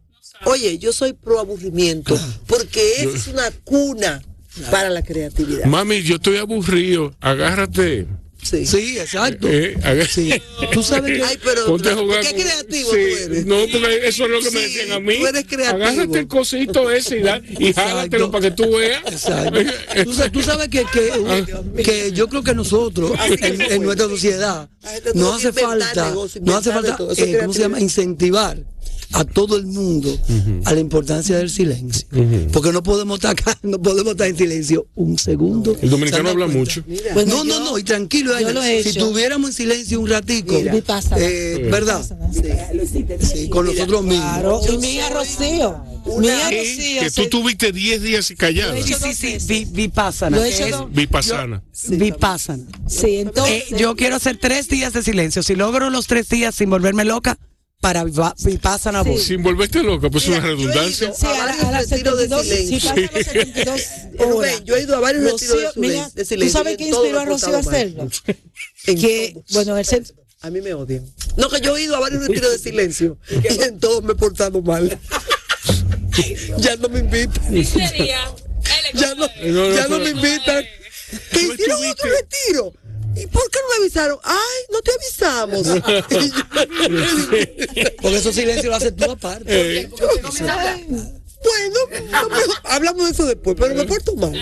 Oye, 0.44 0.78
yo 0.78 0.92
soy 0.92 1.14
pro 1.14 1.40
aburrimiento, 1.40 2.18
porque 2.46 3.02
esa 3.02 3.16
es 3.16 3.26
una 3.26 3.50
cuna 3.64 4.22
para 4.70 4.90
la 4.90 5.02
creatividad. 5.02 5.64
Mami, 5.66 6.02
yo 6.02 6.16
estoy 6.16 6.36
aburrido. 6.38 7.14
Agárrate. 7.20 8.06
Sí. 8.42 8.64
Sí, 8.64 8.98
exacto. 8.98 9.46
Eh, 9.50 9.76
Sí. 10.10 10.32
Tú 10.72 10.82
sabes 10.82 11.18
que 11.18 11.22
Ay, 11.22 11.38
pero 11.44 11.66
Ponte 11.66 11.90
a 11.90 11.94
jugar 11.94 12.22
qué 12.22 12.30
con- 12.32 12.40
creativo 12.40 12.90
Sí, 12.90 12.96
tú 12.96 13.24
eres. 13.32 13.44
No, 13.46 13.56
porque 13.70 14.00
eso 14.08 14.24
es 14.24 14.30
lo 14.30 14.40
que 14.40 14.50
me 14.50 14.60
decían 14.62 14.92
a 14.92 15.00
mí. 15.00 15.16
tú 15.18 15.26
eres 15.26 15.44
creativo. 15.46 15.84
Agárrate 15.84 16.18
el 16.20 16.26
cosito 16.26 16.90
ese 16.90 17.18
y, 17.18 17.22
da, 17.22 17.38
y 17.46 17.72
jálatelo 17.74 18.30
para 18.30 18.48
que 18.48 18.50
tú 18.56 18.70
veas. 18.78 19.02
Exacto. 19.12 19.60
Tú, 20.04 20.14
sa- 20.14 20.32
tú 20.32 20.42
sabes 20.42 20.68
que, 20.68 20.86
que, 20.86 21.82
que 21.84 22.12
yo 22.12 22.28
creo 22.28 22.42
que 22.42 22.54
nosotros, 22.54 23.12
en, 23.28 23.60
en 23.60 23.82
nuestra 23.82 24.06
sociedad, 24.08 24.70
nos 25.14 25.36
hace 25.44 25.52
falta, 25.52 26.08
negocio, 26.08 26.40
nos 26.42 26.54
hace 26.56 26.70
falta, 26.72 26.96
eh, 27.18 27.38
¿cómo 27.42 27.52
se 27.52 27.60
llama? 27.60 27.78
Incentivar 27.78 28.56
a 29.12 29.24
todo 29.24 29.56
el 29.56 29.66
mundo 29.66 30.16
a 30.64 30.72
la 30.72 30.80
importancia 30.80 31.36
del 31.36 31.50
silencio. 31.50 32.06
Porque 32.52 32.72
no 32.72 32.82
podemos 32.82 33.16
estar 33.18 33.32
acá, 33.32 33.58
no 33.62 33.80
podemos 33.80 34.12
estar 34.12 34.26
en 34.28 34.36
silencio 34.36 34.86
un 34.94 35.18
segundo. 35.18 35.76
El 35.80 35.90
dominicano 35.90 36.24
¿Se 36.24 36.30
han 36.30 36.36
dado 36.36 36.44
habla 36.44 36.46
cuenta? 36.46 36.58
mucho. 36.58 36.84
Mira, 36.86 37.14
no, 37.14 37.44
no, 37.44 37.44
yo- 37.44 37.60
no, 37.64 37.78
y 37.78 37.82
tranquilo, 37.82 38.36
he 38.36 38.82
si 38.82 38.98
tuviéramos 38.98 39.50
en 39.50 39.56
silencio 39.56 40.00
un 40.00 40.08
ratico, 40.08 40.54
Mira. 40.54 40.72
Vipassana. 40.74 41.16
eh, 41.24 41.68
¿verdad? 41.70 42.04
Sí, 43.20 43.48
con 43.48 43.66
nosotros 43.66 44.02
mismos. 44.04 44.24
Claro, 44.40 44.60
y 44.72 44.78
mi 44.78 44.94
hija 44.94 45.10
Rocío. 45.10 45.84
Sí, 46.04 46.10
Rocío. 46.16 47.00
que 47.02 47.10
tú 47.14 47.26
tuviste 47.28 47.72
10 47.72 48.02
días 48.02 48.32
callada. 48.38 48.78
Yo 48.78 48.96
he 48.96 49.12
Sí, 49.12 49.14
sí, 49.14 49.40
sí, 49.40 49.66
vipassana. 49.70 50.38
Vipassana. 50.90 51.62
vipassana. 51.88 52.64
Sí, 52.86 53.16
entonces. 53.18 53.64
Eh, 53.70 53.76
yo 53.78 53.94
quiero 53.96 54.16
hacer 54.16 54.38
tres 54.38 54.68
días 54.68 54.92
de 54.92 55.02
silencio. 55.02 55.42
Si 55.42 55.54
logro 55.56 55.90
los 55.90 56.06
tres 56.06 56.28
días 56.28 56.54
sin 56.54 56.70
volverme 56.70 57.04
loca, 57.04 57.38
para 57.80 58.04
vipassana 58.04 59.02
voy. 59.02 59.18
Sin 59.18 59.42
volverte 59.42 59.82
loca, 59.82 60.10
pues 60.10 60.24
es 60.24 60.30
Mira, 60.30 60.40
una 60.40 60.48
redundancia. 60.48 61.12
Sí, 61.14 61.26
a, 61.26 61.46
la- 61.46 61.52
a 61.68 61.70
las 61.72 61.90
Retiro 61.90 62.14
de 62.16 62.28
72, 62.28 62.46
si 62.46 62.66
silencio. 62.66 62.90
pasan 62.90 63.10
las 63.14 63.26
72 63.26 63.80
Rubén, 64.18 64.32
horas. 64.54 64.64
yo 64.64 64.76
he 64.76 64.82
ido 64.82 64.96
a 64.96 65.00
varios 65.00 65.24
retiros 65.24 65.56
de 65.56 65.64
Rocío, 65.64 65.80
mira, 65.80 66.10
de 66.14 66.22
¿Tú 66.22 66.28
silencio 66.28 66.58
sabes 66.58 66.76
qué 66.76 66.84
en 66.84 66.90
todo 66.90 67.04
inspiró 67.06 67.20
a 67.20 67.24
Rocío 67.24 67.56
a? 67.56 68.08
En 68.86 69.00
Que, 69.00 69.36
bueno, 69.52 69.78
el 69.78 69.84
centro. 69.86 70.14
A 70.42 70.50
mí 70.50 70.60
me 70.60 70.72
odian. 70.74 71.04
No, 71.36 71.48
que 71.50 71.60
yo 71.60 71.76
he 71.76 71.82
ido 71.82 71.96
a 71.96 72.00
varios 72.00 72.26
retiros 72.26 72.50
de 72.52 72.58
silencio 72.58 73.18
y 73.30 73.46
en 73.62 73.78
todos 73.80 74.02
me 74.04 74.12
he 74.12 74.16
portado 74.16 74.60
mal. 74.62 74.98
ya 76.58 76.76
no 76.76 76.88
me 76.88 77.00
invitan. 77.00 77.54
Ya 78.94 79.14
no, 79.14 79.26
No, 79.26 79.68
no, 79.68 79.74
ya 79.74 79.88
no 79.88 79.98
me 79.98 80.10
invitan. 80.10 80.64
¿Tú 81.32 81.38
hicieron 81.40 81.80
otro 81.90 82.10
retiro. 82.10 82.72
¿Y 83.16 83.26
por 83.26 83.50
qué 83.50 83.58
no 83.62 83.68
me 83.70 83.76
avisaron? 83.84 84.18
Ay, 84.22 84.60
no 84.72 84.80
te 84.80 84.90
avisamos. 84.92 85.66
Porque 88.02 88.16
esos 88.16 88.34
silencios 88.34 88.66
lo 88.66 88.74
haces 88.76 88.94
tú 88.96 89.10
aparte. 89.10 89.80
Eh, 89.80 89.88
bueno, 91.42 91.78
no 92.10 92.28
me- 92.28 92.36
hablamos 92.64 93.06
de 93.06 93.12
eso 93.12 93.24
después, 93.26 93.56
pero 93.58 93.74
me 93.74 93.84
porto 93.84 94.14
mal. 94.16 94.34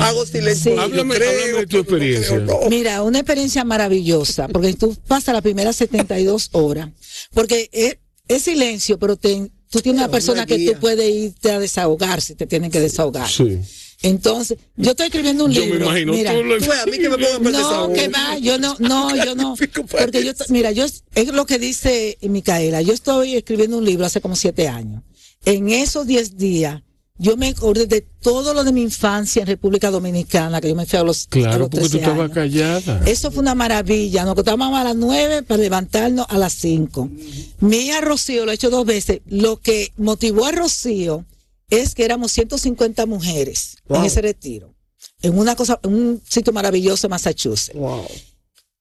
Hago 0.00 0.24
silencio. 0.24 0.72
Sí. 0.72 0.78
Háblame- 0.80 1.14
creo, 1.16 1.30
háblame 1.30 1.52
de 1.60 1.66
tu 1.66 1.76
no 1.76 1.82
experiencia. 1.82 2.28
creo, 2.44 2.60
no. 2.62 2.70
Mira, 2.70 3.02
una 3.02 3.18
experiencia 3.18 3.62
maravillosa, 3.64 4.48
porque 4.48 4.72
tú 4.74 4.96
pasas 5.06 5.34
las 5.34 5.42
primeras 5.42 5.76
72 5.76 6.48
horas, 6.52 6.88
porque 7.34 7.68
es, 7.72 7.98
es 8.28 8.42
silencio, 8.42 8.98
pero 8.98 9.16
te- 9.16 9.50
tú 9.70 9.80
tienes 9.82 10.00
una 10.00 10.10
persona 10.10 10.42
una 10.42 10.46
que 10.46 10.72
tú 10.72 10.80
puedes 10.80 11.08
irte 11.14 11.50
a 11.52 11.58
desahogar 11.58 12.22
si 12.22 12.34
te 12.34 12.46
tienen 12.46 12.70
que 12.70 12.80
desahogar. 12.80 13.28
sí. 13.28 13.60
Entonces, 14.04 14.58
yo 14.76 14.90
estoy 14.90 15.06
escribiendo 15.06 15.46
un 15.46 15.50
Yo 15.52 15.62
me 15.62 15.66
libro. 15.72 15.86
imagino 15.86 16.12
mira, 16.12 16.32
tú 16.34 16.42
lo- 16.44 16.58
Tú 16.58 16.70
a 16.72 16.86
mí 16.86 16.98
que 16.98 17.08
me 17.08 17.16
pongan 17.18 17.52
no, 17.52 17.92
que 17.92 18.08
va, 18.08 18.38
yo 18.38 18.58
no, 18.58 18.76
no, 18.78 19.16
yo 19.24 19.34
no. 19.34 19.56
Porque 19.90 20.22
yo, 20.24 20.32
mira, 20.50 20.70
yo, 20.72 20.84
es 20.84 21.28
lo 21.32 21.46
que 21.46 21.58
dice 21.58 22.18
Micaela, 22.20 22.82
yo 22.82 22.92
estoy 22.92 23.34
escribiendo 23.36 23.78
un 23.78 23.84
libro 23.84 24.04
hace 24.04 24.20
como 24.20 24.36
siete 24.36 24.68
años. 24.68 25.02
En 25.46 25.70
esos 25.70 26.06
diez 26.06 26.36
días, 26.36 26.82
yo 27.16 27.36
me 27.36 27.48
acordé 27.48 27.86
de 27.86 28.00
todo 28.20 28.52
lo 28.54 28.64
de 28.64 28.72
mi 28.72 28.82
infancia 28.82 29.40
en 29.42 29.46
República 29.46 29.90
Dominicana, 29.90 30.60
que 30.60 30.68
yo 30.68 30.74
me 30.74 30.84
fui 30.84 30.98
a 30.98 31.02
los, 31.04 31.24
a 31.26 31.30
Claro, 31.30 31.70
porque 31.70 31.76
tú 31.76 31.88
13 31.88 31.96
estabas 31.98 32.18
años. 32.24 32.34
callada. 32.34 33.02
Eso 33.06 33.30
fue 33.30 33.40
una 33.40 33.54
maravilla. 33.54 34.24
Nos 34.24 34.32
acostábamos 34.32 34.78
a 34.78 34.84
las 34.84 34.96
nueve 34.96 35.42
para 35.44 35.62
levantarnos 35.62 36.26
a 36.28 36.36
las 36.38 36.52
cinco. 36.54 37.08
Mi 37.60 37.76
hija 37.86 38.00
Rocío 38.00 38.44
lo 38.44 38.50
ha 38.50 38.54
hecho 38.54 38.68
dos 38.68 38.84
veces. 38.84 39.20
Lo 39.26 39.58
que 39.60 39.92
motivó 39.96 40.44
a 40.46 40.52
Rocío 40.52 41.24
es 41.70 41.94
que 41.94 42.04
éramos 42.04 42.32
150 42.32 43.06
mujeres 43.06 43.76
en 43.88 44.04
ese 44.04 44.20
retiro. 44.22 44.74
En 45.22 45.38
una 45.38 45.56
cosa, 45.56 45.80
en 45.82 45.94
un 45.94 46.22
sitio 46.28 46.52
maravilloso 46.52 47.06
en 47.06 47.10
Massachusetts. 47.12 47.76
Wow. 47.78 48.06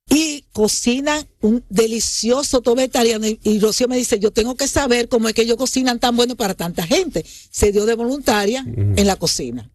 Y 0.09 0.45
cocinan 0.51 1.25
un 1.41 1.63
delicioso 1.69 2.61
todo 2.61 2.75
vegetariano. 2.75 3.25
Y, 3.27 3.39
y 3.43 3.59
Rocío 3.59 3.87
me 3.87 3.97
dice, 3.97 4.19
yo 4.19 4.31
tengo 4.31 4.55
que 4.55 4.67
saber 4.67 5.07
cómo 5.07 5.27
es 5.29 5.33
que 5.33 5.43
ellos 5.43 5.57
cocinan 5.57 5.99
tan 5.99 6.15
bueno 6.15 6.35
para 6.35 6.53
tanta 6.53 6.85
gente. 6.85 7.25
Se 7.51 7.71
dio 7.71 7.85
de 7.85 7.95
voluntaria 7.95 8.63
en 8.67 9.07
la 9.07 9.15
cocina. 9.15 9.69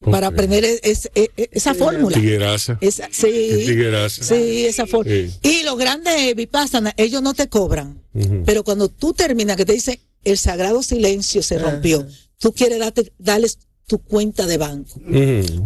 Para 0.00 0.26
aprender 0.26 0.64
es- 0.64 0.80
es- 0.82 1.10
es- 1.14 1.30
esa 1.50 1.72
fórmula. 1.74 2.14
Tigueraza. 2.14 2.76
Esa, 2.82 3.08
sí. 3.10 3.64
Tigueraza. 3.66 4.22
Sí, 4.22 4.66
esa. 4.66 4.84
Sí. 4.86 5.30
Y 5.42 5.62
los 5.62 5.78
grandes 5.78 6.34
Vipassana, 6.36 6.92
ellos 6.98 7.22
no 7.22 7.32
te 7.32 7.48
cobran. 7.48 8.02
Pero 8.44 8.64
cuando 8.64 8.90
tú 8.90 9.14
terminas, 9.14 9.56
que 9.56 9.64
te 9.64 9.72
dice 9.72 10.00
el 10.24 10.36
sagrado 10.36 10.82
silencio 10.82 11.42
se 11.42 11.58
rompió, 11.58 12.06
tú 12.44 12.52
quieres 12.52 12.78
darte, 12.78 13.10
darles 13.18 13.58
tu 13.86 13.98
cuenta 14.00 14.46
de 14.46 14.58
banco. 14.58 15.00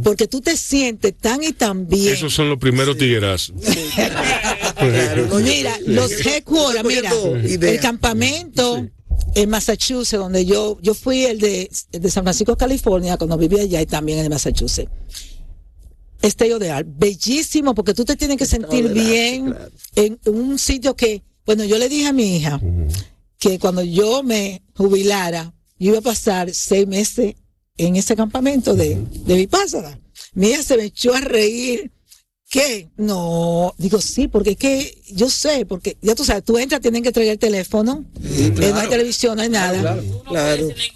Porque 0.05 0.29
tú 0.29 0.41
te 0.41 0.57
sientes 0.57 1.17
tan 1.19 1.43
y 1.43 1.53
tan 1.53 1.89
bien. 1.89 2.15
Esos 2.15 2.33
son 2.33 2.49
los 2.49 2.59
primeros 2.59 2.97
tiguerazos. 2.97 3.57
Claro, 4.77 5.27
no, 5.27 5.41
yo- 5.41 5.45
Mira, 5.45 5.77
los 5.87 6.13
headquarters, 6.25 6.85
mira, 6.87 7.11
el 7.69 7.81
campamento 7.81 8.87
en 9.35 9.51
Massachusetts, 9.51 10.21
donde 10.21 10.47
yo, 10.47 10.79
yo 10.81 10.95
fui 10.95 11.25
el 11.25 11.41
de, 11.41 11.69
el 11.91 12.01
de 12.01 12.11
San 12.13 12.23
Francisco, 12.23 12.57
California, 12.57 13.17
cuando 13.17 13.37
vivía 13.37 13.63
allá 13.63 13.83
y 13.83 13.87
también 13.87 14.21
en 14.21 14.29
Massachusetts. 14.31 14.89
Estello 16.23 16.61
de 16.61 16.71
Art, 16.71 16.87
bellísimo, 16.89 17.75
porque 17.75 17.93
tú 17.93 18.05
te 18.05 18.15
tienes 18.15 18.37
que 18.37 18.47
sentir 18.47 18.89
bien 18.93 19.47
claro. 19.47 19.71
en 19.97 20.19
un 20.27 20.59
sitio 20.61 20.95
que, 20.95 21.23
bueno, 21.45 21.65
yo 21.65 21.77
le 21.77 21.89
dije 21.89 22.07
a 22.07 22.13
mi 22.13 22.37
hija 22.37 22.61
que 23.39 23.59
cuando 23.59 23.83
yo 23.83 24.23
me 24.23 24.63
jubilara, 24.77 25.53
yo 25.79 25.91
iba 25.91 25.99
a 25.99 26.03
pasar 26.03 26.53
seis 26.55 26.87
meses 26.87 27.35
en 27.77 27.97
ese 27.97 28.17
campamento 28.17 28.75
de, 28.75 28.97
de 29.11 29.35
Vipassana. 29.37 29.99
Mi 30.35 30.49
hija 30.51 30.63
se 30.63 30.77
me 30.77 30.85
echó 30.85 31.15
a 31.15 31.21
reír 31.21 31.91
¿Qué? 32.51 32.89
No, 32.97 33.75
digo 33.77 34.01
sí, 34.01 34.27
porque 34.27 34.53
es 34.53 34.57
que 34.57 35.03
yo 35.11 35.29
sé, 35.29 35.67
porque 35.67 35.99
ya 36.01 36.15
tú 36.15 36.25
sabes, 36.25 36.43
tú 36.45 36.57
entras, 36.57 36.81
tienen 36.81 37.03
que 37.03 37.13
traer 37.13 37.33
el 37.33 37.39
teléfono, 37.39 38.07
eh, 38.25 38.51
no 38.73 38.79
hay 38.81 38.89
televisión, 38.89 39.37
no 39.37 39.43
hay 39.43 39.51
nada. 39.51 39.97
No 39.97 40.23
Claro. 40.25 40.57
puedes 40.57 40.69
decir 40.69 40.93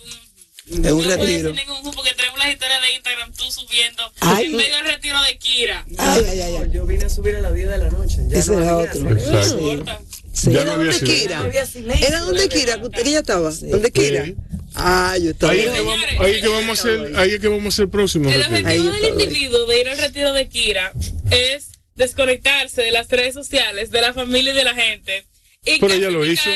ningún- 0.67 0.87
Es 0.87 0.93
un 0.93 1.03
no 1.03 1.17
retiro. 1.17 1.53
ningún 1.53 1.93
porque 1.95 2.15
tenemos 2.17 2.39
las 2.39 2.53
historias 2.55 2.81
de 2.81 2.95
Instagram 2.95 3.33
tú 3.35 3.45
subiendo 3.51 4.03
Ay. 4.21 4.47
en 4.47 4.57
medio 4.57 4.77
del 4.77 4.85
retiro 4.87 5.19
de 5.25 5.37
Kira. 5.39 5.85
Ay, 5.99 6.25
ay, 6.31 6.41
ay, 6.41 6.57
ay. 6.57 6.71
Yo 6.73 6.87
vine 6.87 7.05
a 7.05 7.09
subir 7.11 7.37
a 7.37 7.41
las 7.43 7.53
10 7.53 7.69
de 7.69 7.77
la 7.77 7.91
noche. 7.91 8.17
Ya 8.31 8.39
Ese 8.39 8.53
no 8.53 8.63
era 8.63 8.79
otro. 8.79 8.93
silencio. 8.95 9.85
Sí. 10.33 10.51
Ya 10.51 10.63
¿Era 10.63 10.77
no 10.77 10.79
donde 10.79 11.35
había 11.35 11.67
silencio. 11.67 12.07
¿Era 12.07 12.21
donde 12.21 12.49
Kira? 12.49 12.81
¿Que 12.91 13.01
ella 13.03 13.19
estaba? 13.19 13.51
¿Dónde 13.51 13.91
Kira? 13.91 14.25
Sí. 14.25 14.37
Ah, 14.75 15.17
yo 15.21 15.31
estaba. 15.31 15.53
Ahí 15.53 15.61
es 15.61 15.71
que 15.71 15.81
vamos, 15.81 16.01
ahí 16.19 16.33
es 16.33 16.41
que 16.41 16.49
vamos 16.49 16.69
a 16.69 16.73
hacer, 16.73 17.13
ahí 17.17 17.31
es 17.33 17.41
que 17.41 17.49
vamos 17.49 17.65
a 17.67 17.69
hacer 17.69 17.89
próximo. 17.89 18.31
El 18.31 18.43
objetivo 18.43 18.91
del 18.91 19.21
individuo 19.21 19.67
de 19.67 19.81
ir 19.81 19.89
al 19.89 19.99
retiro 19.99 20.33
de 20.33 20.49
Kira 20.49 20.93
es 21.31 21.73
desconectarse 21.95 22.83
de 22.83 22.91
las 22.91 23.09
redes 23.09 23.35
sociales, 23.35 23.91
de 23.91 24.01
la 24.01 24.15
familia 24.15 24.53
y 24.53 24.57
de 24.57 24.65
la 24.65 24.75
gente. 24.75 25.27
Y 25.65 25.79
Pero 25.79 25.95
ella 25.95 26.11
lo 26.11 26.27
hizo. 26.27 26.51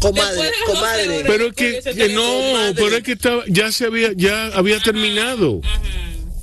Comadre, 0.00 0.50
comadre. 0.66 1.06
12 1.06 1.18
horas, 1.18 1.26
Pero 1.26 1.46
es 1.48 1.54
que, 1.54 1.94
que 1.94 2.08
no, 2.10 2.74
pero 2.76 2.96
es 2.96 3.02
que 3.02 3.12
estaba, 3.12 3.42
ya 3.48 3.72
se 3.72 3.86
había, 3.86 4.12
ya 4.14 4.46
había 4.48 4.78
terminado. 4.78 5.60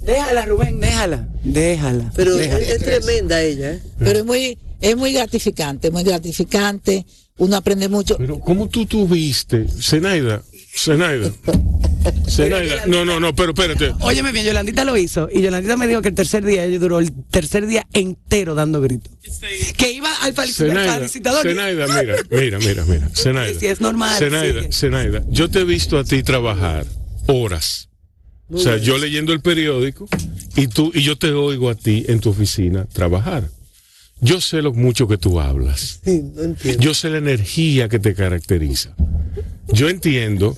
Déjala, 0.01 0.45
Rubén, 0.45 0.79
déjala. 0.79 1.27
Déjala. 1.43 2.11
Pero 2.15 2.35
déjala. 2.35 2.59
es, 2.59 2.69
es 2.71 2.83
tremenda 2.83 3.41
ella, 3.41 3.73
¿eh? 3.73 3.81
Pero 3.99 4.19
es 4.19 4.25
muy, 4.25 4.57
es 4.81 4.95
muy 4.95 5.13
gratificante, 5.13 5.91
muy 5.91 6.03
gratificante. 6.03 7.05
Uno 7.37 7.55
aprende 7.55 7.87
mucho. 7.87 8.17
Pero 8.17 8.39
¿cómo 8.39 8.67
tú 8.67 8.85
tuviste, 8.85 9.65
Zenaida, 9.81 10.43
Zenaida, 10.75 11.31
Zenaida, 12.29 12.85
no, 12.85 13.05
no, 13.05 13.19
no, 13.19 13.33
pero 13.33 13.51
espérate. 13.51 13.93
Óyeme 14.01 14.33
bien, 14.33 14.45
Yolandita 14.45 14.83
lo 14.83 14.97
hizo. 14.97 15.29
Y 15.31 15.41
Yolandita 15.41 15.77
me 15.77 15.87
dijo 15.87 16.01
que 16.01 16.09
el 16.09 16.15
tercer 16.15 16.45
día, 16.45 16.65
ella 16.65 16.79
duró 16.79 16.99
el 16.99 17.13
tercer 17.29 17.65
día 17.65 17.87
entero 17.93 18.55
dando 18.55 18.81
gritos. 18.81 19.13
Que 19.77 19.91
iba 19.93 20.13
al 20.21 20.33
felicitador. 20.33 21.43
Zenaida, 21.43 21.87
mira, 21.87 22.15
mira, 22.29 22.59
mira, 22.59 22.85
mira, 22.85 23.09
Zenaida. 23.15 23.57
Sí, 23.57 23.67
es 23.67 23.79
normal, 23.79 24.17
Zenaida. 24.19 24.69
Zenaida, 24.71 25.23
yo 25.29 25.49
te 25.49 25.59
he 25.59 25.65
visto 25.65 25.97
a 25.97 26.03
ti 26.03 26.23
trabajar 26.23 26.85
horas. 27.27 27.89
O 28.51 28.57
sea, 28.57 28.77
yo 28.77 28.97
leyendo 28.97 29.31
el 29.31 29.41
periódico 29.41 30.07
y 30.55 30.67
tú 30.67 30.91
y 30.93 31.03
yo 31.03 31.17
te 31.17 31.31
oigo 31.31 31.69
a 31.69 31.75
ti 31.75 32.05
en 32.07 32.19
tu 32.19 32.31
oficina 32.31 32.85
trabajar. 32.85 33.47
Yo 34.21 34.41
sé 34.41 34.61
lo 34.61 34.73
mucho 34.73 35.07
que 35.07 35.17
tú 35.17 35.39
hablas. 35.39 35.99
Sí, 36.05 36.23
no 36.35 36.43
entiendo. 36.43 36.81
Yo 36.81 36.93
sé 36.93 37.09
la 37.09 37.17
energía 37.17 37.87
que 37.89 37.99
te 37.99 38.15
caracteriza. 38.15 38.95
Yo 39.71 39.89
entiendo 39.89 40.57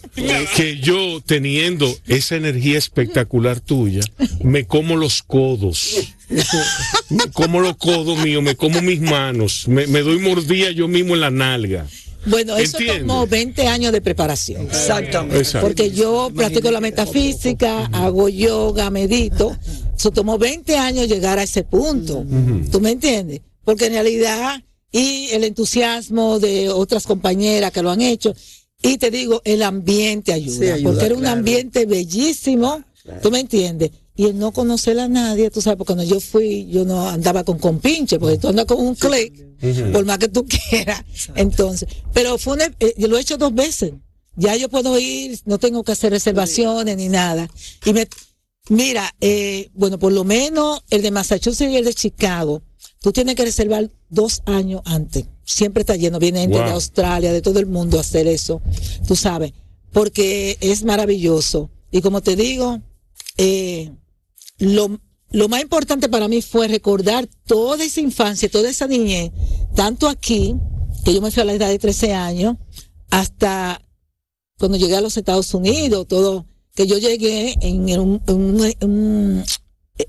que 0.56 0.80
yo, 0.80 1.22
teniendo 1.26 1.94
esa 2.08 2.36
energía 2.36 2.78
espectacular 2.78 3.60
tuya, 3.60 4.02
me 4.42 4.66
como 4.66 4.96
los 4.96 5.22
codos. 5.22 6.14
Me 7.10 7.30
como 7.34 7.60
los 7.60 7.76
codos 7.76 8.24
míos, 8.24 8.42
me 8.42 8.56
como 8.56 8.82
mis 8.82 9.02
manos, 9.02 9.68
me, 9.68 9.86
me 9.88 10.00
doy 10.00 10.20
mordida 10.20 10.72
yo 10.72 10.88
mismo 10.88 11.16
en 11.16 11.22
la 11.22 11.30
nalga. 11.30 11.88
Bueno, 12.26 12.56
eso 12.56 12.78
tomó 13.00 13.26
20 13.28 13.68
años 13.68 13.92
de 13.92 14.00
preparación. 14.00 14.68
Exactamente. 14.68 15.40
Exacto. 15.40 15.68
Porque 15.68 15.92
yo 15.92 16.32
practico 16.34 16.72
la 16.72 16.80
metafísica, 16.80 17.88
hago 17.88 18.30
yoga, 18.30 18.90
medito. 18.92 19.58
Eso 19.98 20.12
tomó 20.12 20.38
20 20.38 20.78
años 20.78 21.08
llegar 21.08 21.40
a 21.40 21.44
ese 21.44 21.64
punto. 21.64 22.26
¿Tú 22.72 22.80
me 22.80 22.92
entiendes? 22.92 23.42
Porque 23.72 23.86
en 23.86 23.94
realidad, 23.94 24.62
y 24.92 25.30
el 25.32 25.46
entusiasmo 25.46 26.40
de 26.40 26.68
otras 26.70 27.08
compañeras 27.08 27.72
que 27.72 27.82
lo 27.82 27.90
han 27.90 28.02
hecho, 28.02 28.36
y 28.84 28.98
te 28.98 29.10
digo, 29.12 29.42
el 29.46 29.64
ambiente 29.64 30.34
ayuda. 30.34 30.58
Sí, 30.58 30.70
ayuda, 30.72 30.90
porque 30.92 31.06
era 31.06 31.16
un 31.16 31.22
claro. 31.22 31.38
ambiente 31.38 31.86
bellísimo. 31.86 32.84
¿Tú 33.22 33.32
me 33.32 33.40
entiendes? 33.40 33.92
Y 34.14 34.26
el 34.26 34.38
no 34.38 34.52
conocer 34.52 35.00
a 35.00 35.08
nadie, 35.08 35.50
tú 35.50 35.62
sabes, 35.62 35.78
porque 35.78 35.94
cuando 35.94 36.04
yo 36.04 36.20
fui, 36.20 36.68
yo 36.70 36.84
no 36.84 37.08
andaba 37.08 37.46
con 37.46 37.60
compinche, 37.60 38.20
porque 38.20 38.38
tú 38.40 38.50
andas 38.50 38.66
con 38.66 38.86
un 38.86 38.94
clic, 38.96 39.34
por 39.94 40.04
más 40.06 40.18
que 40.18 40.28
tú 40.28 40.46
quieras. 40.70 41.02
Entonces, 41.36 41.88
pero 42.14 42.38
fue 42.38 42.56
una- 42.56 42.72
eh, 42.82 42.94
yo 42.98 43.08
lo 43.08 43.18
he 43.18 43.22
hecho 43.22 43.38
dos 43.38 43.56
veces. 43.56 43.94
Ya 44.36 44.58
yo 44.58 44.68
puedo 44.68 45.00
ir, 45.00 45.40
no 45.46 45.60
tengo 45.60 45.84
que 45.86 45.94
hacer 45.94 46.12
reservaciones 46.12 46.98
ni 46.98 47.08
nada. 47.08 47.50
Y 47.86 47.94
me, 47.94 48.06
mira, 48.68 49.16
eh, 49.22 49.70
bueno, 49.74 49.98
por 49.98 50.12
lo 50.12 50.26
menos 50.26 50.82
el 50.90 51.02
de 51.04 51.12
Massachusetts 51.12 51.72
y 51.72 51.78
el 51.78 51.86
de 51.86 51.94
Chicago, 51.94 52.62
tú 53.02 53.12
tienes 53.12 53.36
que 53.36 53.44
reservar 53.46 53.90
dos 54.10 54.42
años 54.46 54.82
antes. 54.86 55.26
Siempre 55.44 55.82
está 55.82 55.96
lleno, 55.96 56.20
viene 56.20 56.42
gente 56.42 56.58
de. 56.58 56.72
Australia, 56.72 57.34
de 57.34 57.42
todo 57.42 57.60
el 57.60 57.66
mundo 57.68 57.98
a 57.98 58.02
hacer 58.02 58.28
eso, 58.28 58.62
tú 59.08 59.16
sabes, 59.16 59.54
porque 59.92 60.58
es 60.62 60.84
maravilloso. 60.84 61.70
Y 61.92 62.02
como 62.02 62.22
te 62.22 62.36
digo, 62.36 62.80
eh, 63.38 63.92
lo, 64.60 65.00
lo 65.32 65.50
más 65.50 65.62
importante 65.62 66.08
para 66.10 66.28
mí 66.28 66.42
fue 66.42 66.68
recordar 66.68 67.28
toda 67.46 67.84
esa 67.84 68.00
infancia, 68.00 68.50
toda 68.50 68.70
esa 68.70 68.88
niñez, 68.88 69.32
tanto 69.76 70.08
aquí, 70.08 70.56
que 71.04 71.14
yo 71.14 71.22
me 71.22 71.32
fui 71.32 71.42
a 71.42 71.46
la 71.46 71.54
edad 71.54 71.68
de 71.70 71.80
13 71.80 72.14
años, 72.14 72.56
hasta 73.10 73.82
cuando 74.58 74.78
llegué 74.78 74.96
a 74.96 75.02
los 75.02 75.18
Estados 75.18 75.54
Unidos, 75.54 76.08
todo, 76.08 76.46
que 76.76 76.88
yo 76.88 76.98
llegué 76.98 77.56
en, 77.62 78.00
un- 78.00 78.22
en 78.28 78.36
una 78.36 78.70
en 78.80 78.90
una 78.90 79.46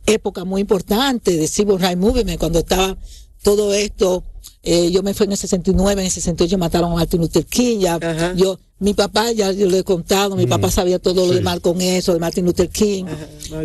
época 0.06 0.44
muy 0.44 0.60
importante 0.60 1.36
de 1.36 1.48
Civil 1.48 1.78
Rights 1.78 1.98
Movement, 1.98 2.38
cuando 2.38 2.60
estaba 2.60 2.96
todo 3.42 3.74
esto, 3.74 4.24
eh, 4.62 4.90
yo 4.90 5.02
me 5.02 5.14
fui 5.14 5.24
en 5.26 5.32
el 5.32 5.38
69, 5.38 6.00
en 6.00 6.06
el 6.06 6.12
68 6.12 6.58
mataron 6.58 6.92
a 6.92 6.94
Martin 6.94 7.20
Luther 7.20 7.44
King, 7.44 7.80
ya, 7.80 7.96
Ajá. 7.96 8.34
yo, 8.34 8.58
mi 8.78 8.94
papá, 8.94 9.32
ya 9.32 9.50
yo 9.52 9.68
le 9.68 9.78
he 9.78 9.84
contado, 9.84 10.36
mi 10.36 10.46
papá 10.46 10.70
sabía 10.70 10.98
todo 10.98 11.26
lo 11.26 11.32
de 11.32 11.40
mal 11.40 11.60
con 11.60 11.80
eso, 11.80 12.12
de 12.12 12.20
Martin 12.20 12.44
Luther 12.44 12.68
King, 12.68 13.04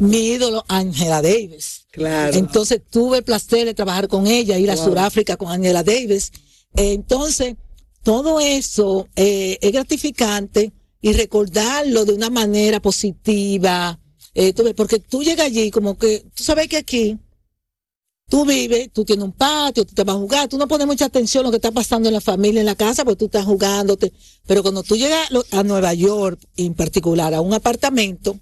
mi 0.01 0.29
ídolo, 0.29 0.63
Angela 0.67 1.21
Davis. 1.21 1.85
Claro. 1.91 2.35
Entonces 2.37 2.81
tuve 2.89 3.17
el 3.19 3.23
placer 3.23 3.65
de 3.65 3.73
trabajar 3.73 4.07
con 4.07 4.27
ella, 4.27 4.57
ir 4.57 4.69
a 4.69 4.77
Sudáfrica 4.77 5.37
con 5.37 5.51
Angela 5.51 5.83
Davis. 5.83 6.31
Eh, 6.75 6.93
entonces, 6.93 7.55
todo 8.03 8.39
eso 8.39 9.07
eh, 9.15 9.57
es 9.61 9.71
gratificante 9.71 10.71
y 11.01 11.13
recordarlo 11.13 12.05
de 12.05 12.13
una 12.13 12.29
manera 12.29 12.79
positiva. 12.79 13.99
Eh, 14.39 14.53
tú 14.53 14.63
ves, 14.63 14.75
porque 14.75 14.99
tú 14.99 15.23
llegas 15.23 15.47
allí 15.47 15.71
como 15.71 15.97
que, 15.97 16.23
tú 16.35 16.43
sabes 16.43 16.67
que 16.67 16.77
aquí 16.77 17.17
tú 18.29 18.45
vives, 18.45 18.91
tú 18.93 19.03
tienes 19.03 19.25
un 19.25 19.31
patio, 19.31 19.83
tú 19.83 19.95
te 19.95 20.03
vas 20.03 20.15
a 20.15 20.19
jugar, 20.19 20.47
tú 20.47 20.59
no 20.59 20.67
pones 20.67 20.85
mucha 20.85 21.05
atención 21.05 21.43
a 21.43 21.47
lo 21.47 21.51
que 21.51 21.55
está 21.55 21.71
pasando 21.71 22.07
en 22.07 22.13
la 22.13 22.21
familia, 22.21 22.59
en 22.59 22.67
la 22.67 22.75
casa, 22.75 23.03
porque 23.03 23.17
tú 23.17 23.25
estás 23.25 23.45
jugándote. 23.45 24.13
Pero 24.45 24.61
cuando 24.61 24.83
tú 24.83 24.95
llegas 24.95 25.27
a 25.51 25.63
Nueva 25.63 25.95
York, 25.95 26.39
en 26.55 26.75
particular, 26.75 27.33
a 27.33 27.41
un 27.41 27.51
apartamento, 27.55 28.39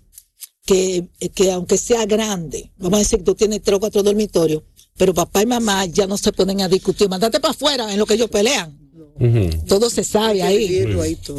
que, 0.65 1.07
que 1.33 1.51
aunque 1.53 1.77
sea 1.77 2.05
grande, 2.05 2.73
vamos 2.77 2.97
a 2.97 2.99
decir 2.99 3.19
que 3.19 3.25
tú 3.25 3.35
tienes 3.35 3.61
tres 3.61 3.77
o 3.77 3.79
cuatro 3.79 4.03
dormitorios, 4.03 4.63
pero 4.97 5.13
papá 5.13 5.43
y 5.43 5.45
mamá 5.45 5.85
ya 5.85 6.07
no 6.07 6.17
se 6.17 6.33
ponen 6.33 6.59
a 6.59 6.67
discutir, 6.67 7.07
mandate 7.07 7.39
para 7.39 7.51
afuera 7.51 7.93
en 7.93 7.99
lo 7.99 8.05
que 8.05 8.15
ellos 8.15 8.29
pelean. 8.29 8.77
Todo 9.65 9.89
se 9.89 10.03
sabe 10.03 10.43
ahí. 10.43 10.85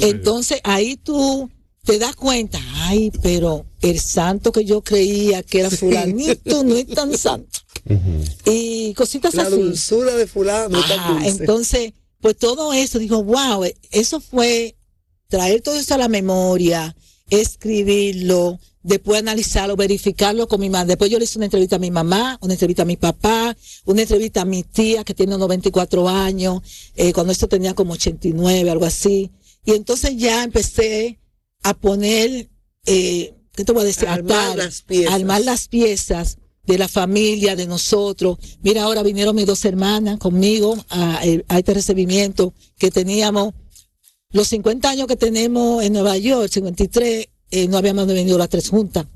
Entonces 0.00 0.61
ahí 0.64 0.96
tú 0.96 1.50
te 1.87 1.99
das 1.99 2.16
cuenta, 2.16 2.61
ay, 2.74 3.11
pero 3.22 3.64
el 3.80 3.99
santo 4.01 4.51
que 4.53 4.64
yo 4.64 4.82
creía 4.82 5.43
que 5.45 5.61
era 5.61 5.70
fulanito 5.70 6.64
no 6.64 6.74
es 6.76 6.87
tan 6.89 7.16
santo. 7.16 7.61
Y 8.45 8.93
cositas 8.95 9.34
La 9.34 9.45
así. 9.45 9.53
dulzura 9.53 10.14
de 10.16 10.26
fulano 10.26 10.80
tan 10.82 10.99
Ajá, 10.99 11.12
dulce. 11.14 11.28
entonces, 11.28 11.93
pues 12.20 12.37
todo 12.37 12.72
eso, 12.72 12.99
digo, 12.99 13.22
wow, 13.22 13.64
eso 13.93 14.20
fue 14.20 14.76
traer 15.28 15.61
todo 15.62 15.76
eso 15.76 15.95
a 15.95 15.99
la 15.99 16.09
memoria, 16.09 16.97
escribirlo, 17.30 18.59
después 18.82 19.20
analizarlo, 19.20 19.76
verificarlo 19.76 20.49
con 20.49 20.61
mi 20.61 20.68
mamá. 20.70 20.84
Después 20.87 21.11
yo 21.11 21.18
le 21.18 21.24
hice 21.24 21.39
una 21.39 21.47
entrevista 21.47 21.76
a 21.76 21.80
mi 21.80 21.91
mamá, 21.91 22.39
una 22.41 22.55
entrevista 22.55 22.82
a 22.82 22.87
mi 22.87 22.97
papá, 22.97 23.57
una 23.84 24.03
entrevista 24.03 24.43
a 24.43 24.45
mi 24.45 24.62
tía 24.64 25.05
que 25.05 25.14
tiene 25.14 25.39
94 25.39 26.09
años, 26.09 26.62
eh, 26.97 27.12
cuando 27.12 27.32
esto 27.32 27.47
tenía 27.49 27.74
como 27.74 27.93
89, 27.95 28.70
algo 28.70 28.84
así. 28.84 29.30
Y 29.64 29.72
entonces 29.72 30.16
ya 30.16 30.43
empecé 30.45 31.18
a 31.68 31.74
poner, 31.74 32.48
eh, 32.86 33.34
¿qué 33.52 33.64
te 33.64 33.72
voy 33.72 33.82
a 33.82 33.84
decir? 33.86 34.08
Armar 34.08 34.50
Atar, 34.52 34.56
las 34.58 34.82
piezas. 34.82 35.14
armar 35.14 35.40
las 35.42 35.68
piezas 35.68 36.38
de 36.64 36.78
la 36.78 36.88
familia, 36.88 37.54
de 37.56 37.66
nosotros. 37.66 38.38
Mira, 38.62 38.82
ahora 38.84 39.02
vinieron 39.02 39.34
mis 39.36 39.46
dos 39.46 39.64
hermanas 39.64 40.18
conmigo 40.18 40.76
a, 40.88 41.20
a 41.48 41.58
este 41.58 41.74
recibimiento 41.74 42.52
que 42.78 42.90
teníamos. 42.90 43.54
Los 44.32 44.48
50 44.48 44.90
años 44.90 45.06
que 45.06 45.16
tenemos 45.16 45.82
en 45.84 45.92
Nueva 45.92 46.16
York, 46.18 46.48
53, 46.52 47.28
eh, 47.52 47.68
no 47.68 47.78
habíamos 47.78 48.06
venido 48.08 48.36
las 48.36 48.48
tres 48.48 48.68
juntas. 48.68 49.06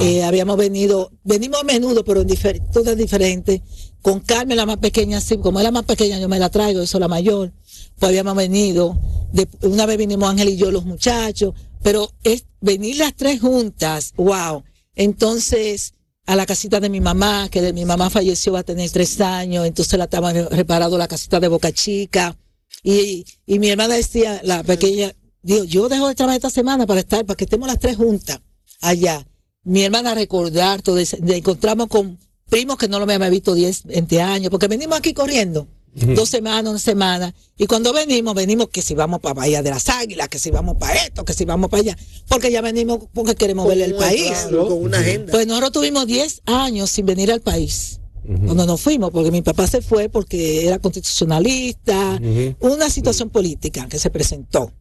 Eh, 0.00 0.22
habíamos 0.22 0.56
venido, 0.56 1.10
venimos 1.24 1.60
a 1.60 1.64
menudo, 1.64 2.02
pero 2.04 2.22
en 2.22 2.28
difer- 2.28 2.62
todas 2.72 2.96
diferentes. 2.96 3.60
Con 4.02 4.20
Carmen, 4.20 4.56
la 4.56 4.64
más 4.66 4.78
pequeña, 4.78 5.20
sí, 5.20 5.36
como 5.38 5.58
es 5.58 5.64
la 5.64 5.70
más 5.70 5.84
pequeña, 5.84 6.18
yo 6.18 6.28
me 6.28 6.38
la 6.38 6.48
traigo, 6.50 6.80
eso 6.80 6.98
la 6.98 7.08
mayor. 7.08 7.52
Pues 7.98 8.08
habíamos 8.10 8.36
venido. 8.36 8.98
De- 9.32 9.48
una 9.62 9.86
vez 9.86 9.98
vinimos 9.98 10.28
Ángel 10.30 10.48
y 10.50 10.56
yo, 10.56 10.70
los 10.70 10.84
muchachos. 10.84 11.54
Pero 11.82 12.10
es 12.24 12.44
venir 12.60 12.96
las 12.96 13.14
tres 13.14 13.40
juntas, 13.40 14.12
wow. 14.16 14.64
Entonces, 14.94 15.92
a 16.26 16.34
la 16.34 16.46
casita 16.46 16.80
de 16.80 16.88
mi 16.88 17.00
mamá, 17.00 17.48
que 17.50 17.62
de 17.62 17.72
mi 17.72 17.84
mamá 17.84 18.10
falleció, 18.10 18.52
va 18.54 18.60
a 18.60 18.64
tener 18.64 18.90
tres 18.90 19.20
años, 19.20 19.66
entonces 19.66 19.96
la 19.98 20.04
estaba 20.04 20.32
reparado 20.32 20.98
la 20.98 21.06
casita 21.06 21.38
de 21.38 21.48
Boca 21.48 21.70
Chica. 21.72 22.36
Y, 22.82 23.24
y 23.46 23.58
mi 23.58 23.68
hermana 23.68 23.94
decía, 23.94 24.40
la 24.42 24.64
pequeña, 24.64 25.14
digo, 25.42 25.64
yo 25.64 25.88
dejo 25.88 26.08
de 26.08 26.14
trabajar 26.16 26.36
esta 26.36 26.50
semana 26.50 26.86
para 26.86 27.00
estar, 27.00 27.24
para 27.24 27.36
que 27.36 27.44
estemos 27.44 27.68
las 27.68 27.78
tres 27.78 27.96
juntas 27.96 28.40
allá. 28.80 29.24
Mi 29.62 29.82
hermana 29.82 30.14
recordar 30.14 30.82
todo 30.82 30.98
eso, 30.98 31.16
encontramos 31.24 31.88
con 31.88 32.18
primos 32.48 32.76
que 32.78 32.88
no 32.88 32.98
lo 32.98 33.04
habíamos 33.04 33.30
visto 33.30 33.54
10, 33.54 33.84
20 33.84 34.20
años, 34.22 34.50
porque 34.50 34.68
venimos 34.68 34.98
aquí 34.98 35.12
corriendo. 35.12 35.68
Dos 35.96 36.28
semanas, 36.28 36.70
una 36.70 36.78
semana. 36.78 37.34
Y 37.56 37.66
cuando 37.66 37.92
venimos, 37.92 38.34
venimos 38.34 38.68
que 38.68 38.82
si 38.82 38.94
vamos 38.94 39.20
para 39.20 39.32
Bahía 39.32 39.62
de 39.62 39.70
las 39.70 39.88
Águilas, 39.88 40.28
que 40.28 40.38
si 40.38 40.50
vamos 40.50 40.76
para 40.76 40.94
esto, 40.94 41.24
que 41.24 41.32
si 41.32 41.46
vamos 41.46 41.70
para 41.70 41.80
allá. 41.80 41.98
Porque 42.28 42.52
ya 42.52 42.60
venimos 42.60 43.08
porque 43.14 43.34
queremos 43.34 43.66
ver 43.66 43.80
el 43.80 43.94
país. 43.94 44.30
claro, 44.30 44.68
con 44.68 44.82
una 44.82 44.98
agenda. 44.98 45.32
Pues 45.32 45.46
nosotros 45.46 45.72
tuvimos 45.72 46.06
10 46.06 46.42
años 46.44 46.90
sin 46.90 47.06
venir 47.06 47.32
al 47.32 47.40
país. 47.40 48.00
Cuando 48.26 48.66
nos 48.66 48.80
fuimos, 48.80 49.10
porque 49.12 49.30
mi 49.30 49.40
papá 49.40 49.68
se 49.68 49.80
fue 49.80 50.08
porque 50.08 50.66
era 50.66 50.80
constitucionalista, 50.80 52.20
una 52.58 52.90
situación 52.90 53.30
política 53.30 53.88
que 53.88 53.98
se 53.98 54.10
presentó 54.10 54.72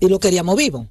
y 0.00 0.08
lo 0.08 0.18
queríamos 0.18 0.56
vivo. 0.56 0.88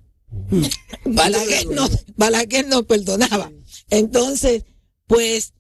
Balaguer 1.06 1.68
no, 1.68 1.90
Balaguer 2.16 2.68
no 2.68 2.84
perdonaba. 2.84 3.52
Entonces, 3.90 4.64
pues, 5.08 5.54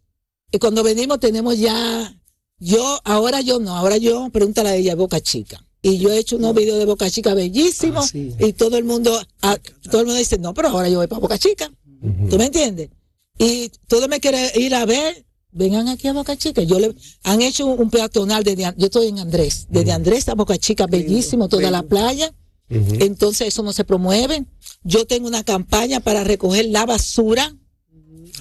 cuando 0.59 0.83
venimos 0.83 1.19
tenemos 1.19 1.57
ya, 1.57 2.16
yo, 2.59 2.99
ahora 3.03 3.41
yo 3.41 3.59
no, 3.59 3.75
ahora 3.75 3.97
yo, 3.97 4.29
pregúntale 4.31 4.69
a 4.69 4.75
ella, 4.75 4.95
Boca 4.95 5.21
Chica. 5.21 5.63
Y 5.81 5.99
yo 5.99 6.11
he 6.11 6.17
hecho 6.17 6.37
unos 6.37 6.55
videos 6.55 6.79
de 6.79 6.85
Boca 6.85 7.09
Chica 7.09 7.33
bellísimos 7.33 8.05
Ah, 8.05 8.09
sí. 8.11 8.33
y 8.39 8.53
todo 8.53 8.77
el 8.77 8.83
mundo, 8.83 9.17
ah, 9.41 9.57
todo 9.89 10.01
el 10.01 10.07
mundo 10.07 10.17
dice, 10.19 10.37
no, 10.39 10.53
pero 10.53 10.69
ahora 10.69 10.89
yo 10.89 10.97
voy 10.97 11.07
para 11.07 11.19
Boca 11.21 11.37
Chica. 11.37 11.71
¿Tú 12.29 12.37
me 12.37 12.45
entiendes? 12.45 12.89
Y 13.39 13.69
todo 13.87 14.07
me 14.07 14.19
quiere 14.19 14.51
ir 14.59 14.73
a 14.75 14.85
ver, 14.85 15.25
vengan 15.51 15.87
aquí 15.87 16.07
a 16.07 16.13
Boca 16.13 16.35
Chica. 16.35 16.63
Yo 16.63 16.79
le, 16.79 16.95
han 17.23 17.41
hecho 17.41 17.67
un, 17.67 17.79
un 17.79 17.89
peatonal 17.89 18.43
desde, 18.43 18.63
yo 18.77 18.85
estoy 18.87 19.07
en 19.07 19.19
Andrés, 19.19 19.67
desde 19.69 19.91
Andrés 19.91 20.27
a 20.29 20.35
Boca 20.35 20.57
Chica, 20.57 20.87
bellísimo, 20.87 21.47
toda 21.47 21.69
la 21.71 21.83
playa. 21.83 22.33
Entonces 22.69 23.47
eso 23.47 23.63
no 23.63 23.71
se 23.71 23.85
promueve. 23.85 24.45
Yo 24.83 25.05
tengo 25.05 25.27
una 25.27 25.43
campaña 25.43 25.99
para 25.99 26.23
recoger 26.23 26.65
la 26.65 26.85
basura. 26.85 27.55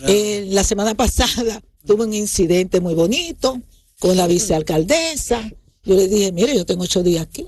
Eh, 0.08 0.46
la 0.50 0.64
semana 0.64 0.94
pasada 0.96 1.62
tuve 1.86 2.04
un 2.04 2.14
incidente 2.14 2.80
muy 2.80 2.94
bonito 2.94 3.60
con 3.98 4.16
la 4.16 4.26
vicealcaldesa. 4.26 5.50
Yo 5.84 5.94
le 5.94 6.08
dije, 6.08 6.32
mire, 6.32 6.54
yo 6.54 6.66
tengo 6.66 6.84
ocho 6.84 7.02
días 7.02 7.22
aquí. 7.28 7.46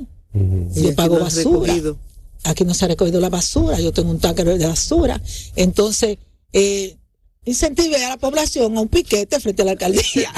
Y 0.74 0.82
Yo 0.82 0.94
pago 0.94 1.18
no 1.18 1.24
basura. 1.24 1.60
recogido. 1.72 1.98
Aquí 2.44 2.64
no 2.64 2.74
se 2.74 2.84
ha 2.84 2.88
recogido 2.88 3.20
la 3.20 3.28
basura. 3.30 3.80
Yo 3.80 3.92
tengo 3.92 4.10
un 4.10 4.20
tanque 4.20 4.44
de 4.44 4.66
basura. 4.66 5.20
Entonces, 5.56 6.18
eh, 6.52 6.96
incentivé 7.44 8.04
a 8.04 8.10
la 8.10 8.16
población 8.16 8.76
a 8.76 8.80
un 8.80 8.88
piquete 8.88 9.40
frente 9.40 9.62
a 9.62 9.64
la 9.64 9.70
alcaldía. 9.72 10.32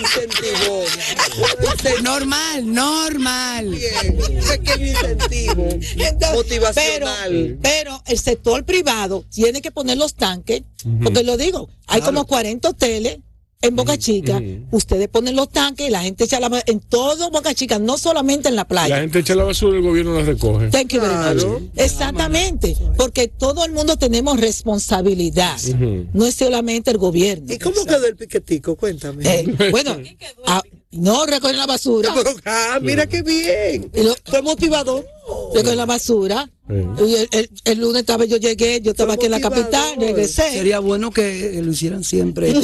Incentivó. 0.00 0.78
Un 0.78 1.70
incentivo. 1.70 2.02
Normal, 2.02 2.72
normal. 2.74 3.70
Bien, 3.70 4.18
pequeño 4.48 4.86
incentivo 4.86 5.68
Entonces, 5.68 6.34
motivacional. 6.34 7.30
Pero, 7.30 7.58
pero 7.62 8.02
el 8.06 8.18
sector 8.18 8.64
privado 8.64 9.24
tiene 9.30 9.62
que 9.62 9.70
poner 9.70 9.96
los 9.98 10.14
tanques, 10.14 10.62
porque 11.02 11.22
lo 11.22 11.36
digo, 11.36 11.68
hay 11.86 12.00
como 12.00 12.26
40 12.26 12.70
hoteles 12.70 13.18
en 13.62 13.74
Boca 13.74 13.96
Chica, 13.96 14.40
ustedes 14.70 15.08
ponen 15.08 15.34
los 15.34 15.48
tanques 15.50 15.88
y 15.88 15.90
la 15.90 16.02
gente 16.02 16.24
echa 16.24 16.38
la 16.40 16.62
en 16.66 16.80
todo 16.80 17.30
Boca 17.30 17.54
Chica, 17.54 17.78
no 17.78 17.98
solamente 17.98 18.48
en 18.48 18.56
la 18.56 18.66
playa. 18.66 18.96
La 18.96 19.00
gente 19.02 19.20
echa 19.20 19.34
la 19.34 19.44
basura 19.44 19.74
y 19.74 19.80
el 19.80 19.82
gobierno 19.86 20.14
la 20.14 20.22
recoge. 20.22 20.68
Thank 20.68 20.92
you 20.92 21.00
very 21.00 21.14
Claro. 21.14 21.60
much. 21.60 21.70
Exactamente, 21.76 22.76
porque 22.96 23.28
todo 23.28 23.64
el 23.64 23.72
mundo 23.72 23.96
tenemos 23.96 24.38
responsabilidad, 24.38 25.56
no 26.12 26.26
es 26.26 26.34
solamente 26.34 26.90
el 26.90 26.98
gobierno. 26.98 27.52
¿Y 27.52 27.58
cómo 27.58 27.84
quedó 27.84 28.06
el 28.06 28.16
piquetico? 28.16 28.76
Cuéntame. 28.76 29.24
Eh, 29.24 29.70
bueno, 29.70 29.96
ah, 30.46 30.62
no 30.98 31.26
recogen 31.26 31.56
la 31.56 31.66
basura. 31.66 32.12
Pero, 32.14 32.30
ah, 32.44 32.78
mira 32.82 33.06
qué 33.06 33.22
bien. 33.22 33.90
Y 33.94 34.02
lo- 34.02 34.16
Fue 34.24 34.42
motivador. 34.42 35.06
recogen 35.54 35.76
la 35.76 35.86
basura. 35.86 36.50
Y 36.68 37.14
el, 37.14 37.28
el- 37.30 37.50
el 37.64 37.78
lunes 37.78 38.00
estaba, 38.00 38.24
yo 38.24 38.38
llegué, 38.38 38.80
yo 38.80 38.90
estaba 38.90 39.14
aquí 39.14 39.26
en 39.26 39.30
la 39.30 39.40
capital, 39.40 39.94
regresé. 40.00 40.50
Sería 40.50 40.80
bueno 40.80 41.12
que 41.12 41.60
lo 41.62 41.70
hicieran 41.72 42.02
siempre. 42.02 42.52
Me 42.54 42.60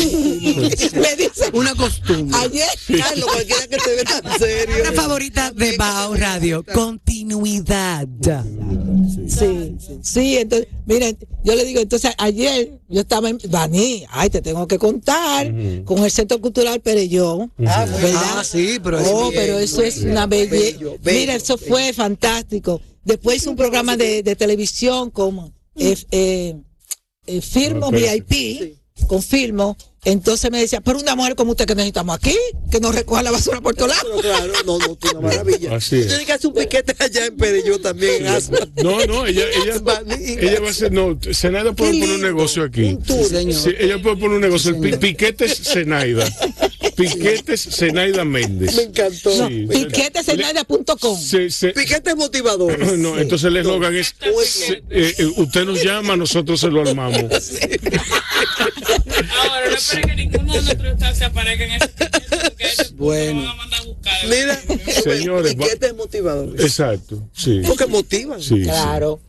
dice, 1.17 1.51
Una 1.53 1.73
costumbre. 1.77 2.37
ayer, 2.41 2.67
Carlos, 2.99 3.27
cualquiera 3.33 3.67
que 3.69 3.77
te 3.77 3.95
vea 3.95 4.05
tan 4.05 4.39
serio. 4.39 4.75
La 4.85 4.93
favorita 4.93 5.51
de 5.53 5.77
Bao 5.77 6.15
Radio, 6.17 6.65
continuidad. 6.75 8.09
sí, 9.29 9.77
sí, 10.03 10.37
entonces, 10.37 10.69
miren, 10.87 11.17
yo 11.45 11.55
le 11.55 11.65
digo, 11.65 11.81
entonces 11.81 12.13
ayer 12.19 12.73
yo 12.89 13.01
estaba 13.03 13.29
en 13.31 13.39
Baní, 13.49 14.05
ay, 14.11 14.31
te 14.31 14.43
tengo 14.43 14.67
que 14.67 14.79
contar, 14.79 15.47
con 15.85 16.05
el 16.05 16.11
Centro 16.11 16.41
Cultural 16.41 16.81
Perellón, 16.81 17.53
Ah, 17.67 17.87
muy 17.91 18.11
¿verdad? 18.23 18.39
Ah, 18.41 18.45
sí, 18.45 18.79
pero 18.83 18.99
es 19.01 19.09
Oh, 19.11 19.31
bien, 19.31 19.43
pero 19.43 19.59
eso 19.59 19.83
es 19.83 19.99
una 19.99 20.27
belleza. 20.27 20.51
bello, 20.79 20.99
bello, 21.03 21.21
Mira, 21.21 21.35
eso 21.35 21.57
fue 21.59 21.93
fantástico. 21.93 22.81
Después 23.05 23.39
hice 23.39 23.49
un 23.49 23.57
programa 23.57 23.97
de, 23.97 24.23
de 24.23 24.37
televisión 24.37 25.11
con 25.11 25.53
eh, 25.77 25.97
eh, 26.11 26.55
eh, 27.27 27.41
Firmo 27.41 27.87
Ah, 27.87 27.91
VIP, 27.91 28.77
con 29.09 29.23
Firmo. 29.23 29.77
Entonces 30.05 30.51
me 30.51 30.59
decía, 30.61 30.81
pero 30.81 30.99
una 30.99 31.15
mujer 31.15 31.37
como 31.37 31.53
usted 31.53 31.65
que 31.65 31.77
necesitamos 31.77 32.17
aquí, 32.17 32.37
que 32.73 32.81
nos 32.81 32.93
recoja 32.93 33.23
la 33.23 33.31
basura 33.31 33.61
por 33.61 33.73
todos 33.77 33.91
lados. 33.91 34.21
Claro, 34.21 34.53
no, 34.67 34.79
no, 34.79 34.97
tú, 34.97 35.09
una 35.17 35.21
maravilla. 35.29 35.77
Así 35.77 35.97
es. 36.01 36.09
Tiene 36.09 36.25
que 36.27 36.33
hacer 36.33 36.49
un 36.49 36.55
piquete 36.55 36.97
allá 36.99 37.27
en 37.27 37.37
Pereyó 37.37 37.81
también, 37.81 38.27
en 38.27 38.27
Asma. 38.27 38.59
No, 38.83 39.05
no, 39.07 39.27
ella, 39.27 39.45
ella, 39.63 39.75
ella 40.41 40.61
va 40.61 40.67
a 40.67 40.71
hacer, 40.71 40.91
no, 40.91 41.17
Zenaida 41.33 41.73
puede 41.73 41.93
poner 41.93 42.17
un 42.17 42.21
negocio 42.21 42.65
aquí. 42.65 42.83
Un 42.83 43.03
tour. 43.03 43.19
Sí, 43.25 43.27
señor. 43.27 43.55
Sí, 43.61 43.71
ella 43.79 44.03
puede 44.03 44.17
poner 44.17 44.37
un 44.37 44.41
negocio. 44.41 44.81
Piquetes 44.81 45.63
Zenaida. 45.73 46.29
Piquetes 46.97 47.69
Zenaida 47.71 48.25
Méndez. 48.25 48.75
Me 48.77 48.83
encantó. 48.83 49.31
Sí. 49.49 49.67
Piquetesenaidia.com. 49.69 51.19
Se- 51.21 51.51
se- 51.51 51.71
Piquete 51.71 52.15
motivador. 52.15 52.79
no, 52.99 53.19
entonces 53.19 53.47
el 53.49 53.57
eslogan 53.57 53.95
es, 53.97 54.15
se- 54.45 54.83
eh, 54.91 55.15
eh, 55.19 55.27
usted 55.37 55.65
nos 55.65 55.83
llama, 55.83 56.17
nosotros 56.17 56.61
se 56.61 56.69
lo 56.69 56.83
armamos. 56.83 57.23
Ahora, 59.41 59.69
no 59.71 59.77
esperen 59.77 60.09
que 60.09 60.15
ninguno 60.17 60.53
de 60.53 60.63
nuestros 60.63 60.93
estados 60.93 61.19
se 61.19 61.25
aparezca 61.25 61.65
en 61.65 61.71
ese 61.73 61.89
piquete, 61.89 62.95
Bueno. 62.95 63.49
a 63.49 63.53
a 63.53 63.83
buscar. 63.85 64.27
Mira, 64.29 64.61
Señores, 65.03 65.53
va- 65.55 65.65
piquete 65.65 65.93
motivador. 65.95 66.61
Exacto, 66.61 67.29
sí. 67.35 67.63
Porque 67.67 67.87
motivan. 67.87 68.41
sí, 68.43 68.57
sí. 68.57 68.63
Claro. 68.65 69.21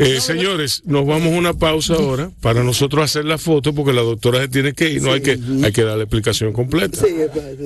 Eh, 0.00 0.18
señores, 0.22 0.82
nos 0.86 1.06
vamos 1.06 1.34
a 1.34 1.36
una 1.36 1.52
pausa 1.52 1.92
ahora 1.92 2.30
para 2.40 2.64
nosotros 2.64 3.04
hacer 3.04 3.26
la 3.26 3.36
foto 3.36 3.74
porque 3.74 3.92
la 3.92 4.00
doctora 4.00 4.40
se 4.40 4.48
tiene 4.48 4.72
que 4.72 4.88
ir, 4.88 5.02
no 5.02 5.12
hay 5.12 5.20
que 5.20 5.38
hay 5.62 5.72
que 5.72 5.82
dar 5.84 5.98
la 5.98 6.04
explicación 6.04 6.54
completa. 6.54 6.98
Sí. 6.98 7.14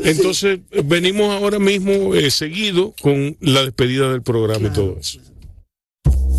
Entonces, 0.03 0.59
venimos 0.85 1.32
ahora 1.32 1.61
mismo 1.61 2.16
eh, 2.16 2.32
seguido 2.32 2.93
con 3.01 3.37
la 3.39 3.64
despedida 3.64 4.11
del 4.11 4.22
programa 4.22 4.66
y 4.66 4.72
todo 4.72 4.99
eso. 4.99 5.20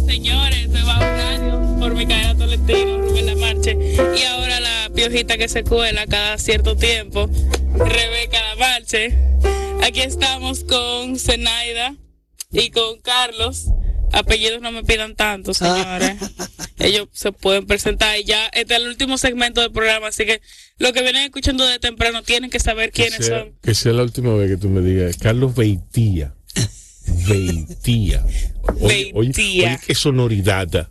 Señores, 0.05 0.69
de 0.69 0.83
Bajo 0.83 0.99
Radio, 0.99 1.77
por 1.79 1.95
Micaela 1.95 2.35
Tolentino, 2.35 2.97
Rubén 2.97 3.25
Lamarche, 3.27 3.77
y 4.17 4.23
ahora 4.23 4.59
la 4.59 4.91
piojita 4.93 5.37
que 5.37 5.47
se 5.47 5.63
cuela 5.63 6.05
cada 6.07 6.37
cierto 6.37 6.75
tiempo, 6.75 7.29
Rebeca 7.73 8.41
Lamarche. 8.49 9.17
Aquí 9.81 10.01
estamos 10.01 10.65
con 10.65 11.17
Zenaida 11.17 11.95
y 12.51 12.69
con 12.71 12.99
Carlos. 12.99 13.67
Apellidos 14.17 14.61
no 14.61 14.71
me 14.71 14.83
pidan 14.83 15.15
tanto, 15.15 15.53
señores. 15.53 16.15
Ellos 16.79 17.07
se 17.11 17.31
pueden 17.31 17.65
presentar 17.67 18.17
y 18.19 18.23
ya 18.23 18.47
este 18.47 18.73
es 18.75 18.79
el 18.81 18.87
último 18.87 19.17
segmento 19.17 19.61
del 19.61 19.71
programa, 19.71 20.07
así 20.07 20.25
que 20.25 20.41
los 20.77 20.91
que 20.93 21.01
vienen 21.01 21.23
escuchando 21.23 21.65
de 21.67 21.79
temprano 21.79 22.23
tienen 22.23 22.49
que 22.49 22.59
saber 22.59 22.91
Que 22.91 23.03
quiénes 23.03 23.25
sea, 23.25 23.39
son. 23.41 23.53
que 23.61 23.75
sea 23.75 23.93
la 23.93 24.03
última 24.03 24.33
vez 24.35 24.49
que 24.51 24.57
tú 24.57 24.69
me 24.69 24.81
digas, 24.81 25.17
Carlos 25.17 25.53
Beitía. 25.55 26.33
Beitía. 27.27 28.25
Oye, 28.81 29.11
oye, 29.13 29.31
oye, 29.37 29.79
qué 29.85 29.95
sonoridad 29.95 30.89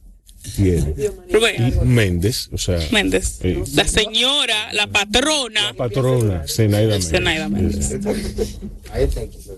tiene. 0.56 0.94
Y 1.28 1.32
Rubén 1.32 1.88
Méndez, 1.88 2.50
o 2.52 2.58
sea, 2.58 2.78
Méndez. 2.92 3.38
eh, 3.42 3.62
La 3.74 3.86
señora, 3.88 4.72
la 4.74 4.86
patrona. 4.86 5.72
patrona, 5.74 6.44
Zenaida 6.46 6.90
Méndez. 6.98 7.08
Zenaida 7.10 7.48
Méndez. 7.48 7.90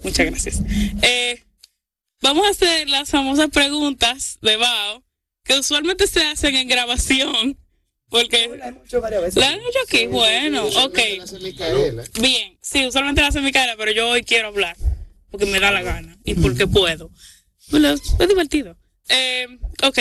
Muchas 0.03 0.27
gracias. 0.27 0.63
Eh, 1.03 1.43
vamos 2.21 2.47
a 2.47 2.51
hacer 2.51 2.89
las 2.89 3.11
famosas 3.11 3.49
preguntas 3.51 4.39
de 4.43 4.57
Bao, 4.57 5.05
que 5.45 5.59
usualmente 5.59 6.07
se 6.07 6.25
hacen 6.25 6.57
en 6.57 6.69
grabación, 6.69 7.59
porque... 8.09 8.49
¿La 8.59 9.49
han 9.51 9.61
hecho 9.61 9.79
aquí? 9.87 10.07
Bueno, 10.07 10.65
ok. 10.67 10.99
Bien, 12.21 12.59
sí, 12.61 12.87
usualmente 12.87 13.21
la 13.21 13.29
hace 13.29 13.41
Micaela, 13.41 13.77
pero 13.77 13.93
yo 13.93 14.09
hoy 14.09 14.23
quiero 14.23 14.49
hablar, 14.49 14.77
porque 15.31 15.47
me 15.47 15.61
da 15.61 15.71
la 15.71 15.83
gana 15.83 16.17
y 16.25 16.35
porque 16.35 16.67
puedo. 16.67 17.11
Bueno, 17.71 17.93
es 17.93 18.29
divertido. 18.29 18.77
Eh, 19.09 19.47
ok, 19.83 19.99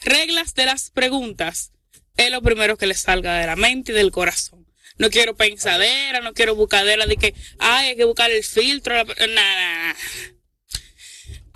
reglas 0.00 0.54
de 0.54 0.66
las 0.66 0.90
preguntas. 0.90 1.72
Es 2.16 2.30
lo 2.30 2.40
primero 2.40 2.78
que 2.78 2.86
le 2.86 2.94
salga 2.94 3.38
de 3.38 3.46
la 3.46 3.56
mente 3.56 3.92
y 3.92 3.94
del 3.94 4.10
corazón. 4.10 4.66
No 4.96 5.10
quiero 5.10 5.36
pensadera, 5.36 6.22
no 6.22 6.32
quiero 6.32 6.54
buscadera 6.54 7.04
de 7.06 7.16
que, 7.16 7.34
ay, 7.58 7.88
hay 7.88 7.96
que 7.96 8.04
buscar 8.04 8.30
el 8.30 8.42
filtro. 8.42 8.94
la- 8.94 9.04
Nada. 9.26 9.96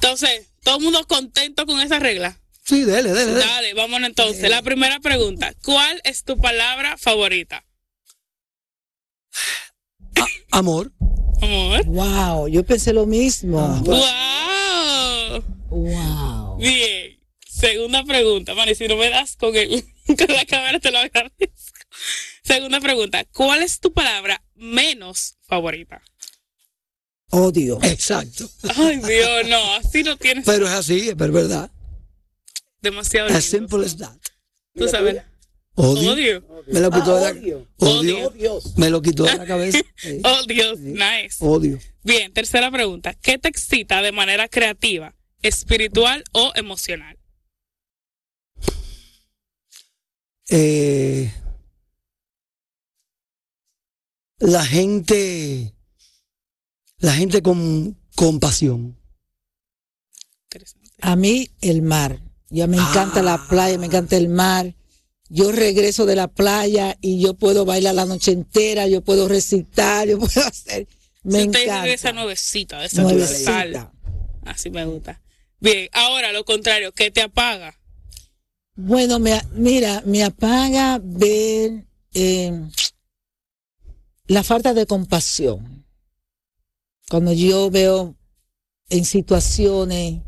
Entonces, 0.03 0.48
todo 0.62 0.78
el 0.78 0.82
mundo 0.82 1.07
contento 1.07 1.66
con 1.66 1.78
esa 1.80 1.98
regla. 1.98 2.40
Sí, 2.64 2.84
dele, 2.84 3.11
dele, 3.12 3.32
dele. 3.32 3.46
Dale, 3.46 3.74
vámonos 3.74 4.09
entonces. 4.09 4.48
La 4.48 4.62
primera 4.62 4.98
pregunta. 5.01 5.53
¿Cuál 5.62 6.01
es 6.05 6.24
tu 6.24 6.38
palabra 6.38 6.96
favorita? 6.96 7.64
Amor. 10.51 10.92
Amor. 11.42 11.84
Wow, 11.84 12.48
yo 12.48 12.64
pensé 12.64 12.92
lo 12.92 13.07
mismo. 13.07 13.61
¡Wow! 13.84 15.44
Wow. 15.68 16.57
Bien. 16.57 17.20
Segunda 17.46 18.03
pregunta, 18.05 18.55
Mani, 18.55 18.74
si 18.74 18.88
no 18.88 18.96
me 18.96 19.11
das 19.11 19.36
con, 19.36 19.55
el, 19.55 19.84
con 20.07 20.34
la 20.34 20.46
cámara 20.46 20.80
te 20.80 20.90
lo 20.90 20.98
agradezco. 20.98 21.78
Segunda 22.42 22.80
pregunta. 22.80 23.24
¿Cuál 23.26 23.62
es 23.62 23.80
tu 23.80 23.92
palabra 23.92 24.42
menos 24.55 25.36
favorita? 25.42 26.03
Odio. 27.30 27.78
Exacto. 27.82 28.48
Ay, 28.76 28.96
Dios, 28.98 29.48
no, 29.48 29.74
así 29.76 30.02
no 30.02 30.16
tienes 30.16 30.44
Pero 30.44 30.66
es 30.66 30.72
así, 30.72 31.08
es 31.10 31.16
verdad. 31.16 31.70
demasiado. 32.80 33.28
As 33.28 33.52
lindo. 33.52 33.68
simple 33.68 33.86
as 33.86 33.96
that. 33.96 34.16
Tú 34.74 34.88
sabes. 34.88 35.22
Odio. 35.74 36.12
Odio. 36.12 36.44
Me 36.66 36.80
lo 36.80 36.90
quitó 36.90 37.14
de 37.16 37.20
la 37.22 37.30
odio. 37.30 37.68
odio. 37.78 38.28
Odio. 38.28 38.60
Me 38.76 38.90
lo 38.90 39.00
quitó 39.00 39.24
de 39.24 39.36
la 39.36 39.46
cabeza. 39.46 39.78
Sí. 39.96 40.20
Oh, 40.24 40.42
Dios. 40.46 40.78
Nice. 40.80 41.36
Odio. 41.40 41.78
Bien, 42.02 42.32
tercera 42.32 42.70
pregunta. 42.70 43.14
¿Qué 43.14 43.38
te 43.38 43.48
excita 43.48 44.02
de 44.02 44.12
manera 44.12 44.48
creativa, 44.48 45.14
espiritual 45.42 46.24
o 46.32 46.52
emocional? 46.56 47.16
Eh, 50.48 51.32
la 54.38 54.64
gente, 54.64 55.74
la 57.01 57.12
gente 57.14 57.42
con 57.42 57.96
compasión. 58.14 58.96
Interesante. 60.44 60.90
A 61.01 61.16
mí 61.16 61.51
el 61.61 61.82
mar. 61.82 62.20
Ya 62.51 62.66
me 62.66 62.76
encanta 62.76 63.22
la 63.22 63.46
playa, 63.48 63.78
me 63.78 63.86
encanta 63.86 64.16
el 64.16 64.28
mar. 64.28 64.74
Yo 65.28 65.53
regreso 65.53 66.07
de 66.07 66.16
la 66.16 66.26
playa 66.26 66.96
y 67.01 67.20
yo 67.20 67.34
puedo 67.34 67.64
bailar 67.64 67.94
la 67.94 68.05
noche 68.05 68.32
entera, 68.32 68.88
yo 68.88 69.03
puedo 69.03 69.28
recitar, 69.28 70.09
yo 70.09 70.18
puedo 70.18 70.44
hacer. 70.46 70.88
Me 71.22 71.38
Si 71.38 71.44
encanta. 71.44 71.82
de 71.82 71.92
esa 71.92 72.12
nuevecita, 72.12 72.80
de 72.80 72.86
esa 72.86 73.03
Nuevecita. 73.03 73.92
Así 74.44 74.70
me 74.70 74.84
gusta. 74.86 75.20
Bien, 75.61 75.88
ahora 75.92 76.32
lo 76.32 76.44
contrario, 76.44 76.92
¿qué 76.92 77.11
te 77.11 77.22
apaga? 77.22 77.78
Bueno, 78.74 79.18
me, 79.18 79.40
mira, 79.53 80.03
me 80.07 80.24
apaga 80.24 80.98
ver 81.03 81.84
eh, 82.14 82.61
la 84.26 84.42
falta 84.42 84.72
de 84.74 84.86
compasión. 84.86 85.79
Cuando 87.11 87.32
yo 87.32 87.70
veo 87.72 88.14
en 88.88 89.04
situaciones, 89.04 90.20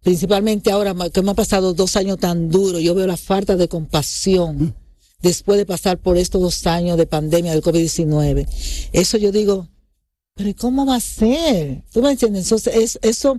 principalmente 0.00 0.72
ahora 0.72 0.92
que 1.12 1.22
me 1.22 1.30
ha 1.30 1.34
pasado 1.34 1.74
dos 1.74 1.94
años 1.94 2.18
tan 2.18 2.48
duros, 2.48 2.82
yo 2.82 2.92
veo 2.92 3.06
la 3.06 3.16
falta 3.16 3.54
de 3.54 3.68
compasión 3.68 4.74
después 5.22 5.58
de 5.58 5.64
pasar 5.64 5.98
por 5.98 6.18
estos 6.18 6.42
dos 6.42 6.66
años 6.66 6.98
de 6.98 7.06
pandemia 7.06 7.52
del 7.52 7.62
COVID-19. 7.62 8.48
Eso 8.92 9.16
yo 9.16 9.30
digo, 9.30 9.68
pero 10.34 10.48
¿y 10.48 10.54
cómo 10.54 10.84
va 10.84 10.96
a 10.96 11.00
ser? 11.00 11.84
¿Tú 11.92 12.02
me 12.02 12.10
entiendes? 12.10 12.46
Entonces, 12.46 12.74
es, 12.74 12.98
eso, 13.02 13.38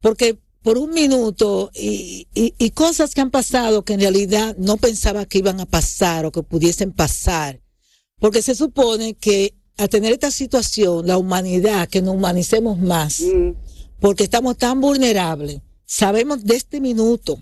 porque 0.00 0.38
por 0.62 0.78
un 0.78 0.90
minuto 0.92 1.72
y, 1.74 2.28
y, 2.32 2.54
y 2.58 2.70
cosas 2.70 3.12
que 3.12 3.22
han 3.22 3.32
pasado 3.32 3.84
que 3.84 3.94
en 3.94 4.00
realidad 4.00 4.56
no 4.56 4.76
pensaba 4.76 5.26
que 5.26 5.38
iban 5.38 5.58
a 5.58 5.66
pasar 5.66 6.26
o 6.26 6.30
que 6.30 6.44
pudiesen 6.44 6.92
pasar. 6.92 7.60
Porque 8.20 8.40
se 8.40 8.54
supone 8.54 9.14
que 9.14 9.56
al 9.76 9.88
tener 9.88 10.12
esta 10.12 10.30
situación, 10.30 11.06
la 11.06 11.18
humanidad, 11.18 11.88
que 11.88 12.02
nos 12.02 12.14
humanicemos 12.14 12.78
más, 12.78 13.22
porque 14.00 14.24
estamos 14.24 14.56
tan 14.56 14.80
vulnerables, 14.80 15.60
sabemos 15.84 16.44
de 16.44 16.56
este 16.56 16.80
minuto, 16.80 17.38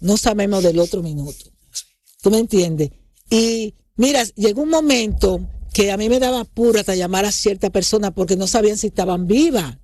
no 0.00 0.16
sabemos 0.16 0.62
del 0.62 0.78
otro 0.78 1.02
minuto. 1.02 1.46
¿Tú 2.20 2.30
me 2.30 2.38
entiendes? 2.38 2.90
Y 3.30 3.74
mira, 3.96 4.24
llegó 4.36 4.62
un 4.62 4.70
momento 4.70 5.40
que 5.74 5.90
a 5.90 5.96
mí 5.96 6.08
me 6.08 6.20
daba 6.20 6.40
apuro 6.40 6.78
hasta 6.78 6.94
llamar 6.94 7.24
a 7.24 7.32
cierta 7.32 7.68
persona 7.70 8.12
porque 8.12 8.36
no 8.36 8.46
sabían 8.46 8.78
si 8.78 8.86
estaban 8.86 9.26
vivas. 9.26 9.76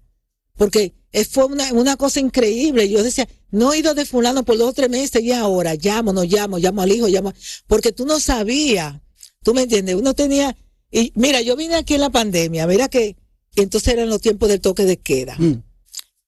Porque 0.57 0.95
eh, 1.13 1.25
fue 1.25 1.47
una, 1.47 1.73
una 1.73 1.97
cosa 1.97 2.21
increíble. 2.21 2.89
Yo 2.89 3.03
decía, 3.03 3.29
no 3.51 3.73
he 3.73 3.79
ido 3.79 3.95
de 3.95 4.07
fulano 4.07 4.45
por 4.45 4.57
dos 4.57 4.71
o 4.71 4.73
tres 4.73 4.89
meses 4.89 5.23
y 5.23 5.33
ahora 5.33 5.75
llamo, 5.75 6.13
no 6.13 6.23
llamo, 6.23 6.59
llamo 6.59 6.83
al 6.83 6.93
hijo, 6.93 7.09
llamo. 7.09 7.33
Porque 7.67 7.93
tú 7.93 8.07
no 8.07 8.21
sabías. 8.21 9.01
¿Tú 9.43 9.53
me 9.53 9.63
entiendes? 9.63 9.97
Uno 9.97 10.15
tenía. 10.15 10.57
Y 10.91 11.13
mira, 11.15 11.41
yo 11.41 11.57
vine 11.57 11.77
aquí 11.77 11.95
en 11.95 12.01
la 12.01 12.11
pandemia, 12.11 12.67
mira 12.67 12.89
que. 12.89 13.17
Entonces 13.57 13.93
eran 13.95 14.09
los 14.09 14.21
tiempos 14.21 14.49
del 14.49 14.61
toque 14.61 14.85
de 14.85 14.97
queda. 14.97 15.37
Mm. 15.39 15.63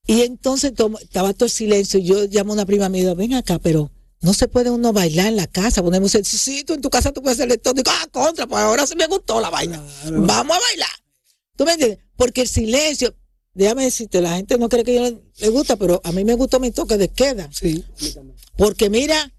Y 0.07 0.23
entonces 0.23 0.75
tomo- 0.75 0.99
estaba 0.99 1.33
todo 1.33 1.45
el 1.47 1.51
silencio. 1.53 2.01
Y 2.01 2.05
yo 2.05 2.25
llamo 2.27 2.53
a 2.53 2.55
una 2.55 2.67
prima 2.67 2.89
mía, 2.89 3.15
ven 3.15 3.35
acá, 3.35 3.59
pero 3.61 3.91
no 4.21 4.35
se 4.35 4.49
puede 4.49 4.71
uno 4.71 4.93
bailar 4.93 5.29
en 5.29 5.37
la 5.37 5.47
casa. 5.47 5.83
Ponemos 5.83 6.15
el 6.17 6.25
sí, 6.25 6.65
tú 6.65 6.75
en 6.75 6.81
tu 6.81 6.91
casa 6.91 7.13
tú 7.13 7.23
puedes 7.23 7.39
hacerle 7.39 7.59
todo. 7.59 7.75
Digo, 7.75 7.91
ah, 7.93 8.07
contra, 8.11 8.47
pues 8.49 8.61
ahora 8.63 8.87
sí 8.87 8.97
me 8.97 9.07
gustó 9.07 9.41
la 9.41 9.51
vaina. 9.51 9.81
Vamos 10.11 10.57
a 10.57 10.61
bailar. 10.61 10.89
¿Tú 11.57 11.65
me 11.65 11.73
entiendes? 11.73 11.99
Porque 12.17 12.43
el 12.43 12.49
silencio, 12.49 13.15
déjame 13.55 13.85
decirte, 13.85 14.21
la 14.21 14.37
gente 14.37 14.59
no 14.59 14.69
cree 14.69 14.83
que 14.83 14.95
yo 14.95 15.03
le, 15.03 15.23
le 15.39 15.49
gusta, 15.51 15.77
pero 15.77 16.01
a 16.03 16.11
mí 16.11 16.25
me 16.25 16.35
gustó 16.35 16.59
mi 16.59 16.73
toque 16.73 16.97
de 16.97 17.09
queda. 17.09 17.49
Sí. 17.53 17.85
Porque 18.57 18.91
mira, 18.91 19.33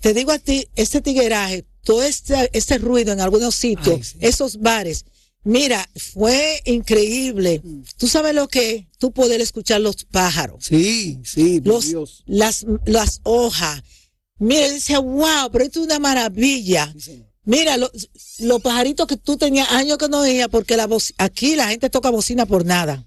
te 0.00 0.14
digo 0.14 0.30
a 0.30 0.38
ti, 0.38 0.68
este 0.76 1.00
tigueraje, 1.00 1.64
todo 1.84 2.02
este, 2.02 2.50
este 2.52 2.78
ruido 2.78 3.12
en 3.12 3.20
algunos 3.20 3.54
sitios, 3.54 3.96
Ay, 3.96 4.02
sí. 4.04 4.16
esos 4.20 4.58
bares, 4.60 5.04
mira, 5.44 5.88
fue 6.12 6.60
increíble. 6.64 7.62
Tú 7.96 8.08
sabes 8.08 8.34
lo 8.34 8.48
que 8.48 8.74
es, 8.74 8.86
tú 8.98 9.12
poder 9.12 9.40
escuchar 9.40 9.80
los 9.80 10.04
pájaros, 10.04 10.64
Sí, 10.66 11.18
sí, 11.24 11.60
los, 11.64 11.86
Dios. 11.88 12.22
las, 12.26 12.66
las 12.84 13.20
hojas. 13.22 13.82
Mira, 14.38 14.70
decía, 14.70 14.98
wow, 15.00 15.50
pero 15.50 15.64
esto 15.64 15.80
es 15.80 15.86
una 15.86 15.98
maravilla. 15.98 16.94
Mira, 17.44 17.76
lo- 17.76 17.90
los 18.40 18.60
pajaritos 18.60 19.06
que 19.06 19.16
tú 19.16 19.36
tenías 19.36 19.70
años 19.72 19.96
que 19.98 20.08
no 20.08 20.20
oías, 20.20 20.48
porque 20.48 20.76
la 20.76 20.88
aquí 21.16 21.56
la 21.56 21.68
gente 21.68 21.88
toca 21.90 22.10
bocina 22.10 22.44
por 22.46 22.64
nada. 22.64 23.04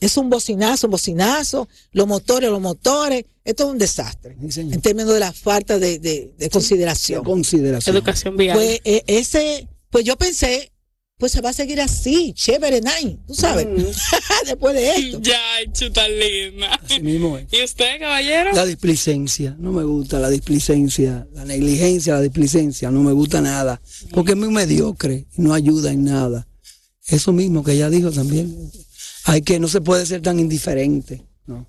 Es 0.00 0.16
un 0.18 0.28
bocinazo, 0.28 0.88
un 0.88 0.90
bocinazo, 0.90 1.68
los 1.92 2.06
motores, 2.06 2.50
los 2.50 2.60
motores. 2.60 3.24
Esto 3.46 3.64
es 3.64 3.70
un 3.70 3.78
desastre. 3.78 4.36
Sí, 4.40 4.52
señor. 4.52 4.74
En 4.74 4.80
términos 4.82 5.14
de 5.14 5.20
la 5.20 5.32
falta 5.32 5.78
de, 5.78 5.98
de- 5.98 6.34
de 6.36 6.50
consideración. 6.50 7.24
Consideración. 7.24 7.96
Educación 7.96 8.36
vial. 8.36 8.56
Pues 8.56 8.80
eh, 8.84 9.02
ese, 9.06 9.68
pues 9.88 10.04
yo 10.04 10.16
pensé, 10.16 10.72
pues 11.18 11.32
se 11.32 11.40
va 11.40 11.48
a 11.50 11.52
seguir 11.54 11.80
así, 11.80 12.34
chévere, 12.34 12.80
nice, 12.82 13.18
tú 13.26 13.34
sabes, 13.34 13.66
después 14.46 14.74
de 14.74 14.96
esto. 14.96 15.20
ya, 15.22 15.38
chuta 15.72 16.06
linda. 16.08 16.74
Así 16.74 17.00
mismo 17.00 17.38
es. 17.38 17.46
¿Y 17.52 17.64
usted, 17.64 17.98
caballero? 18.00 18.52
La 18.52 18.66
displicencia, 18.66 19.56
no 19.58 19.72
me 19.72 19.84
gusta 19.84 20.18
la 20.18 20.28
displicencia, 20.28 21.26
la 21.32 21.44
negligencia, 21.46 22.14
la 22.14 22.20
displicencia, 22.20 22.90
no 22.90 23.02
me 23.02 23.12
gusta 23.12 23.40
nada, 23.40 23.80
porque 24.12 24.32
es 24.32 24.36
muy 24.36 24.50
mediocre 24.50 25.26
y 25.38 25.40
no 25.40 25.54
ayuda 25.54 25.90
en 25.92 26.04
nada. 26.04 26.46
Eso 27.06 27.32
mismo 27.32 27.62
que 27.64 27.72
ella 27.72 27.88
dijo 27.88 28.10
también, 28.10 28.54
hay 29.24 29.40
que, 29.40 29.58
no 29.60 29.68
se 29.68 29.80
puede 29.80 30.04
ser 30.04 30.20
tan 30.20 30.38
indiferente, 30.40 31.24
¿no? 31.46 31.66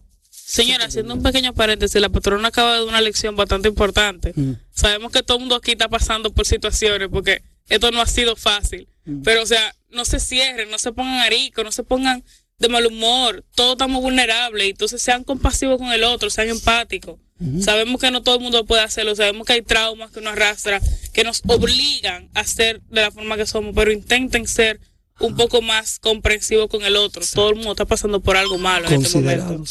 Señora, 0.50 0.86
haciendo 0.86 1.14
un 1.14 1.22
pequeño 1.22 1.54
paréntesis, 1.54 2.00
la 2.00 2.08
patrona 2.08 2.48
acaba 2.48 2.72
de 2.72 2.80
dar 2.80 2.88
una 2.88 3.02
lección 3.02 3.36
bastante 3.36 3.68
importante. 3.68 4.32
Mm. 4.34 4.54
Sabemos 4.72 5.12
que 5.12 5.22
todo 5.22 5.36
el 5.36 5.42
mundo 5.42 5.56
aquí 5.56 5.72
está 5.72 5.90
pasando 5.90 6.32
por 6.32 6.48
situaciones 6.48 7.10
porque 7.12 7.44
esto 7.68 7.92
no 7.92 8.02
ha 8.02 8.06
sido 8.06 8.38
fácil. 8.38 8.88
Pero, 9.26 9.44
o 9.44 9.46
sea, 9.46 9.76
no 9.90 10.06
se 10.06 10.22
cierren, 10.22 10.72
no 10.72 10.78
se 10.78 10.94
pongan 10.94 11.20
aricos, 11.20 11.66
no 11.66 11.74
se 11.74 11.84
pongan 11.84 12.24
de 12.60 12.70
mal 12.70 12.86
humor. 12.86 13.44
Todos 13.56 13.74
estamos 13.74 14.02
vulnerables. 14.02 14.70
Entonces, 14.70 15.02
sean 15.02 15.26
compasivos 15.26 15.80
con 15.80 15.92
el 15.92 16.06
otro, 16.06 16.30
sean 16.30 16.48
empáticos. 16.48 17.20
Sabemos 17.60 18.00
que 18.00 18.10
no 18.10 18.24
todo 18.24 18.36
el 18.36 18.42
mundo 18.42 18.66
puede 18.66 18.84
hacerlo. 18.84 19.18
Sabemos 19.18 19.46
que 19.46 19.52
hay 19.52 19.62
traumas 19.64 20.12
que 20.12 20.22
nos 20.22 20.32
arrastran, 20.32 20.82
que 21.12 21.26
nos 21.26 21.42
obligan 21.46 22.30
a 22.34 22.46
ser 22.46 22.82
de 22.84 23.02
la 23.02 23.12
forma 23.12 23.36
que 23.36 23.46
somos. 23.46 23.76
Pero 23.76 23.92
intenten 23.92 24.48
ser 24.48 24.80
un 25.20 25.36
poco 25.36 25.62
más 25.62 26.00
comprensivos 26.00 26.70
con 26.70 26.84
el 26.84 26.96
otro. 26.96 27.22
Todo 27.34 27.50
el 27.50 27.56
mundo 27.56 27.72
está 27.72 27.84
pasando 27.84 28.22
por 28.22 28.38
algo 28.38 28.58
malo 28.58 28.88
en 28.88 29.02
este 29.02 29.18
momento. 29.20 29.66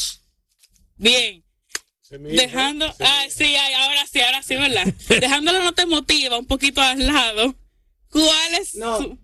Bien. 0.97 1.43
Dejando, 2.09 2.85
ah, 3.01 3.25
sí, 3.29 3.43
ay, 3.43 3.73
ahora 3.73 4.05
sí, 4.07 4.21
ahora 4.21 4.41
sí, 4.41 4.55
¿verdad? 4.55 4.85
Dejando 5.09 5.51
la 5.51 5.59
nota 5.63 5.81
emotiva 5.81 6.37
un 6.39 6.45
poquito 6.45 6.81
al 6.81 7.05
lado. 7.05 7.53
¿Cuál 8.09 8.53
es 8.61 8.69
su- 8.71 9.17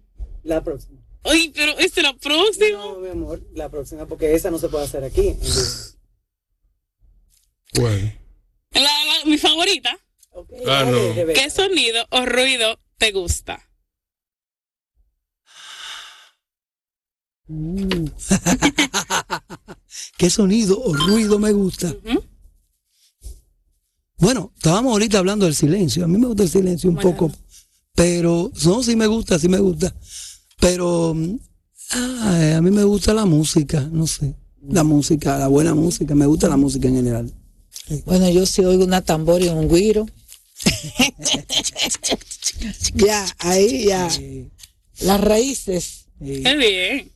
La 0.44 0.62
próxima. 0.62 1.00
Uy, 1.24 1.50
pero 1.56 1.78
este 1.78 2.02
es 2.02 2.08
la 2.08 2.14
próxima. 2.14 2.78
No, 2.80 3.00
mi 3.00 3.08
amor, 3.10 3.42
la 3.56 3.70
próxima, 3.70 4.06
porque 4.06 4.36
esa 4.36 4.52
no 4.52 4.60
se 4.60 4.68
puede 4.68 4.84
hacer 4.84 5.06
aquí. 5.06 5.34
Bueno. 7.76 8.12
La- 8.72 8.82
la- 8.82 9.26
mi 9.26 9.38
favorita. 9.38 9.98
Ok, 10.32 10.52
Ah, 10.68 10.84
no. 10.84 11.34
¿Qué 11.34 11.50
sonido 11.50 12.06
o 12.10 12.26
ruido 12.26 12.78
te 12.98 13.12
gusta? 13.14 13.66
¿Qué 20.18 20.30
sonido 20.30 20.80
o 20.80 20.94
ruido 20.94 21.40
me 21.40 21.52
gusta? 21.52 21.94
Bueno, 24.18 24.52
estábamos 24.56 24.92
ahorita 24.94 25.20
hablando 25.20 25.46
del 25.46 25.56
silencio. 25.56 26.06
A 26.06 26.08
mí 26.08 26.18
me 26.18 26.28
gusta 26.28 26.44
el 26.44 26.50
silencio 26.50 26.90
un 26.90 26.96
Bueno. 26.96 27.12
poco, 27.12 27.32
pero 27.94 28.52
no, 28.66 28.84
sí 28.84 28.96
me 28.96 29.08
gusta, 29.08 29.38
sí 29.40 29.50
me 29.50 29.60
gusta. 29.60 29.94
Pero 30.60 31.14
mm, 31.14 31.36
ay, 31.92 32.52
a 32.54 32.62
mí 32.62 32.72
me 32.72 32.84
gusta 32.84 33.14
la 33.14 33.26
música, 33.26 33.82
no 33.92 34.08
sé. 34.08 34.36
La 34.66 34.84
música, 34.84 35.38
la 35.38 35.50
buena 35.50 35.76
música, 35.76 36.16
me 36.16 36.26
gusta 36.26 36.48
la 36.48 36.56
música 36.56 36.88
en 36.88 36.96
general. 36.96 37.34
Bueno, 38.06 38.30
yo 38.30 38.46
sí 38.46 38.64
oigo 38.64 38.86
una 38.86 39.02
tambor 39.02 39.42
y 39.42 39.50
un 39.50 39.68
guiro. 39.68 40.06
ya, 42.94 43.26
ahí 43.40 43.88
ya. 43.88 44.08
Las 45.02 45.20
raíces. 45.20 46.06
Qué 46.20 46.56
bien. 46.56 47.12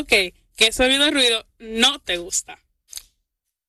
Ok. 0.00 0.12
¿Qué 0.56 0.72
sonido 0.72 1.06
o 1.06 1.10
ruido 1.10 1.46
no 1.58 1.98
te 2.00 2.16
gusta? 2.16 2.58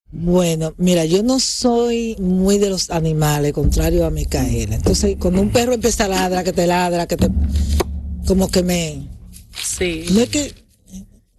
Bueno, 0.09 0.73
mira, 0.77 1.03
yo 1.05 1.21
no 1.21 1.39
soy 1.39 2.15
muy 2.17 2.57
de 2.59 2.69
los 2.69 2.89
animales, 2.89 3.51
contrario 3.51 4.05
a 4.05 4.09
Micaela. 4.09 4.75
Entonces, 4.75 5.17
cuando 5.19 5.41
un 5.41 5.51
perro 5.51 5.73
empieza 5.73 6.05
a 6.05 6.07
ladrar, 6.07 6.45
que 6.45 6.53
te 6.53 6.65
ladra, 6.65 7.07
que 7.07 7.17
te... 7.17 7.27
como 8.25 8.49
que 8.49 8.63
me, 8.63 9.05
Sí. 9.61 10.05
no 10.11 10.21
es 10.21 10.29
que, 10.29 10.53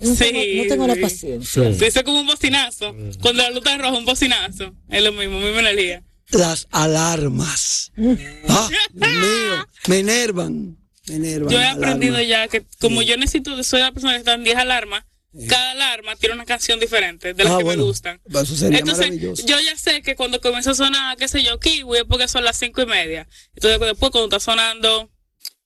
no, 0.00 0.14
Sí, 0.14 0.24
tengo, 0.24 0.40
no 0.62 0.68
tengo 0.68 0.86
la 0.86 0.96
paciencia. 0.96 1.72
Sí, 1.72 1.84
eso 1.84 1.98
es 2.00 2.04
como 2.04 2.20
un 2.20 2.26
bocinazo. 2.26 2.94
Cuando 3.22 3.42
la 3.42 3.50
luz 3.50 3.58
está 3.58 3.78
roja, 3.78 3.96
un 3.96 4.04
bocinazo. 4.04 4.74
Es 4.90 5.02
lo 5.02 5.12
mismo, 5.12 5.40
misma 5.40 5.60
energía. 5.60 6.02
Las 6.30 6.68
alarmas. 6.70 7.90
Ah, 8.48 8.68
Dios 8.92 9.10
mío, 9.12 9.66
me 9.88 9.98
enervan. 10.00 10.76
Me 11.08 11.14
enervan. 11.16 11.50
Yo 11.50 11.58
he 11.58 11.66
aprendido 11.66 12.16
alarmas. 12.16 12.28
ya 12.28 12.48
que 12.48 12.66
como 12.80 13.00
yo 13.02 13.16
necesito, 13.16 13.60
soy 13.64 13.80
la 13.80 13.92
persona 13.92 14.12
que 14.12 14.18
están 14.18 14.44
10 14.44 14.56
alarmas, 14.56 15.04
cada 15.48 15.72
alarma 15.72 16.16
tiene 16.16 16.34
una 16.34 16.44
canción 16.46 16.80
diferente 16.80 17.34
de 17.34 17.44
las 17.44 17.52
Ah, 17.52 17.58
que 17.58 17.64
bueno, 17.64 17.82
me 17.82 17.88
gustan. 17.88 18.20
Eso 18.28 18.56
sería 18.56 18.78
Entonces, 18.78 19.44
yo 19.44 19.60
ya 19.60 19.76
sé 19.76 20.02
que 20.02 20.16
cuando 20.16 20.40
comienza 20.40 20.70
a 20.70 20.74
sonar, 20.74 21.16
qué 21.16 21.28
sé 21.28 21.42
yo, 21.42 21.58
Kiwi, 21.60 21.98
es 21.98 22.04
porque 22.04 22.28
son 22.28 22.44
las 22.44 22.58
cinco 22.58 22.82
y 22.82 22.86
media. 22.86 23.28
Entonces, 23.54 23.78
después 23.80 24.10
cuando 24.10 24.24
está 24.24 24.40
sonando 24.40 25.10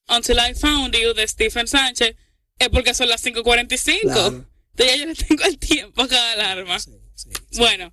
Until 0.08 0.36
I 0.36 0.54
Found 0.54 0.96
You 0.96 1.14
de 1.14 1.26
Stephen 1.28 1.68
Sánchez, 1.68 2.16
es 2.58 2.68
porque 2.68 2.94
son 2.94 3.08
las 3.08 3.24
5.45. 3.24 4.00
Claro. 4.02 4.26
Entonces, 4.26 4.46
ya 4.76 4.96
yo 4.96 5.06
le 5.06 5.14
tengo 5.14 5.44
el 5.44 5.58
tiempo 5.58 6.02
a 6.02 6.08
cada 6.08 6.32
alarma. 6.32 6.78
Bueno, 7.56 7.92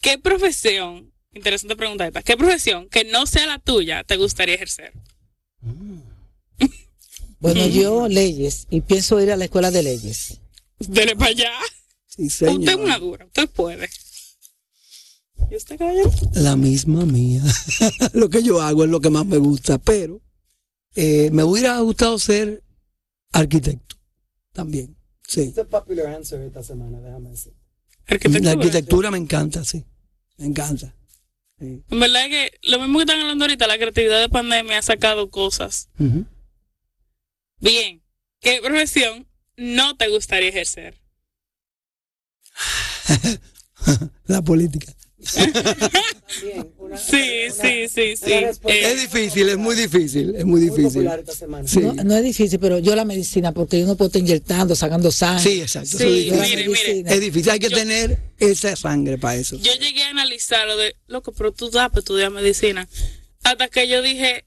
¿qué 0.00 0.18
profesión, 0.18 1.12
interesante 1.32 1.76
pregunta 1.76 2.06
esta, 2.06 2.22
qué 2.22 2.36
profesión 2.36 2.88
que 2.88 3.04
no 3.04 3.26
sea 3.26 3.46
la 3.46 3.58
tuya 3.58 4.04
te 4.04 4.16
gustaría 4.16 4.54
ejercer? 4.54 4.92
Bueno, 7.38 7.66
yo 7.66 8.08
leyes 8.08 8.66
y 8.70 8.80
pienso 8.80 9.20
ir 9.20 9.30
a 9.30 9.36
la 9.36 9.44
escuela 9.44 9.70
de 9.70 9.82
leyes. 9.82 10.40
Dele 10.78 11.16
para 11.16 11.30
allá. 11.30 11.52
Sí, 12.06 12.26
Usted 12.26 12.46
es 12.48 12.54
señor. 12.54 12.80
una 12.80 12.98
dura, 12.98 13.26
usted 13.26 13.48
puede. 13.50 13.88
¿Y 15.50 15.56
usted, 15.56 15.78
caballero? 15.78 16.10
La 16.34 16.56
misma 16.56 17.04
mía. 17.04 17.42
lo 18.14 18.28
que 18.30 18.42
yo 18.42 18.60
hago 18.60 18.84
es 18.84 18.90
lo 18.90 19.00
que 19.00 19.10
más 19.10 19.26
me 19.26 19.36
gusta, 19.36 19.78
pero 19.78 20.20
eh, 20.94 21.30
me 21.32 21.44
hubiera 21.44 21.78
gustado 21.80 22.18
ser 22.18 22.62
arquitecto 23.32 23.96
también. 24.52 24.96
Sí. 25.26 25.52
A 25.58 25.64
popular 25.64 26.06
answer 26.06 26.40
esta 26.40 26.62
semana, 26.62 27.00
déjame 27.00 27.30
decir. 27.30 27.52
Arquitectura. 28.06 28.40
La 28.44 28.50
arquitectura 28.52 29.10
me 29.10 29.18
encanta, 29.18 29.64
sí. 29.64 29.84
Me 30.38 30.46
encanta. 30.46 30.94
Sí. 31.58 31.82
En 31.90 32.00
verdad 32.00 32.26
es 32.26 32.30
que 32.30 32.70
lo 32.70 32.78
mismo 32.80 32.98
que 32.98 33.02
están 33.04 33.20
hablando 33.20 33.44
ahorita, 33.44 33.66
la 33.66 33.78
creatividad 33.78 34.20
de 34.20 34.28
pandemia 34.28 34.78
ha 34.78 34.82
sacado 34.82 35.30
cosas. 35.30 35.88
Bien, 37.58 38.02
¿qué 38.40 38.60
profesión 38.62 39.25
no 39.56 39.96
te 39.96 40.08
gustaría 40.08 40.48
ejercer? 40.50 40.94
La 44.26 44.42
política. 44.42 44.92
También, 45.34 46.72
una, 46.78 46.96
Sí, 46.98 47.16
una- 47.46 47.54
sí, 47.54 47.88
sí, 47.88 48.16
sí. 48.16 48.32
Eh, 48.32 48.52
Es 48.64 49.00
difícil, 49.10 49.48
es 49.48 49.56
muy 49.56 49.74
difícil, 49.74 50.34
es 50.36 50.44
muy 50.44 50.60
muy 50.60 50.70
difícil. 50.70 51.08
Sí. 51.64 51.80
No, 51.80 51.94
no 51.94 52.16
es 52.16 52.22
difícil, 52.24 52.58
pero 52.60 52.78
yo 52.78 52.94
la 52.94 53.04
medicina, 53.04 53.52
porque 53.52 53.80
yo 53.80 53.86
no 53.86 53.96
puedo 53.96 54.08
estar 54.08 54.20
inyectando, 54.20 54.74
sacando 54.76 55.10
sangre. 55.10 55.42
Sí, 55.42 55.60
exacto. 55.62 55.90
es 55.96 55.98
Sí, 55.98 56.04
difícil. 56.04 56.32
mire, 56.40 56.56
mire. 56.56 56.68
medicina. 56.68 57.10
Es 57.12 57.20
difícil, 57.20 57.50
hay 57.50 57.58
que 57.58 57.68
Yo- 57.70 57.76
tener 57.76 58.18
esa 58.38 58.76
sangre 58.76 59.18
para 59.18 59.36
eso. 59.36 59.56
yo 59.58 59.72
llegué 59.74 60.02
a 60.04 60.10
analizar 60.10 60.66
lo 60.66 60.76
de, 60.76 60.96
loco, 61.06 61.32
pero 61.32 61.52
tú 61.52 61.70
das 61.70 61.88
para 61.88 62.00
estudiar 62.00 62.30
medicina. 62.30 62.88
Hasta 63.42 63.68
que 63.68 63.88
yo 63.88 64.02
dije, 64.02 64.44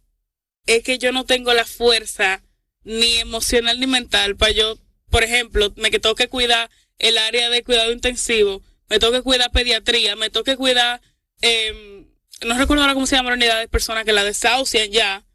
es 0.65 0.83
que 0.83 0.97
yo 0.97 1.11
no 1.11 1.25
tengo 1.25 1.53
la 1.53 1.65
fuerza 1.65 2.43
ni 2.83 3.15
emocional 3.15 3.79
ni 3.79 3.87
mental 3.87 4.35
para 4.37 4.51
yo, 4.53 4.77
por 5.09 5.23
ejemplo, 5.23 5.73
me 5.75 5.89
tengo 5.91 6.15
que 6.15 6.27
cuidar 6.27 6.69
el 6.97 7.17
área 7.17 7.49
de 7.49 7.63
cuidado 7.63 7.91
intensivo, 7.91 8.61
me 8.89 8.99
tengo 8.99 9.13
que 9.13 9.21
cuidar 9.21 9.51
pediatría, 9.51 10.15
me 10.15 10.29
tengo 10.29 10.43
que 10.43 10.57
cuidar, 10.57 11.01
em, 11.41 12.07
no 12.45 12.57
recuerdo 12.57 12.83
ahora 12.83 12.93
cómo 12.93 13.07
se 13.07 13.15
llama 13.15 13.29
la 13.29 13.35
unidad 13.35 13.59
de 13.59 13.67
personas 13.67 14.05
que 14.05 14.13
la 14.13 14.23
desahucian 14.23 14.91
ya. 14.91 15.25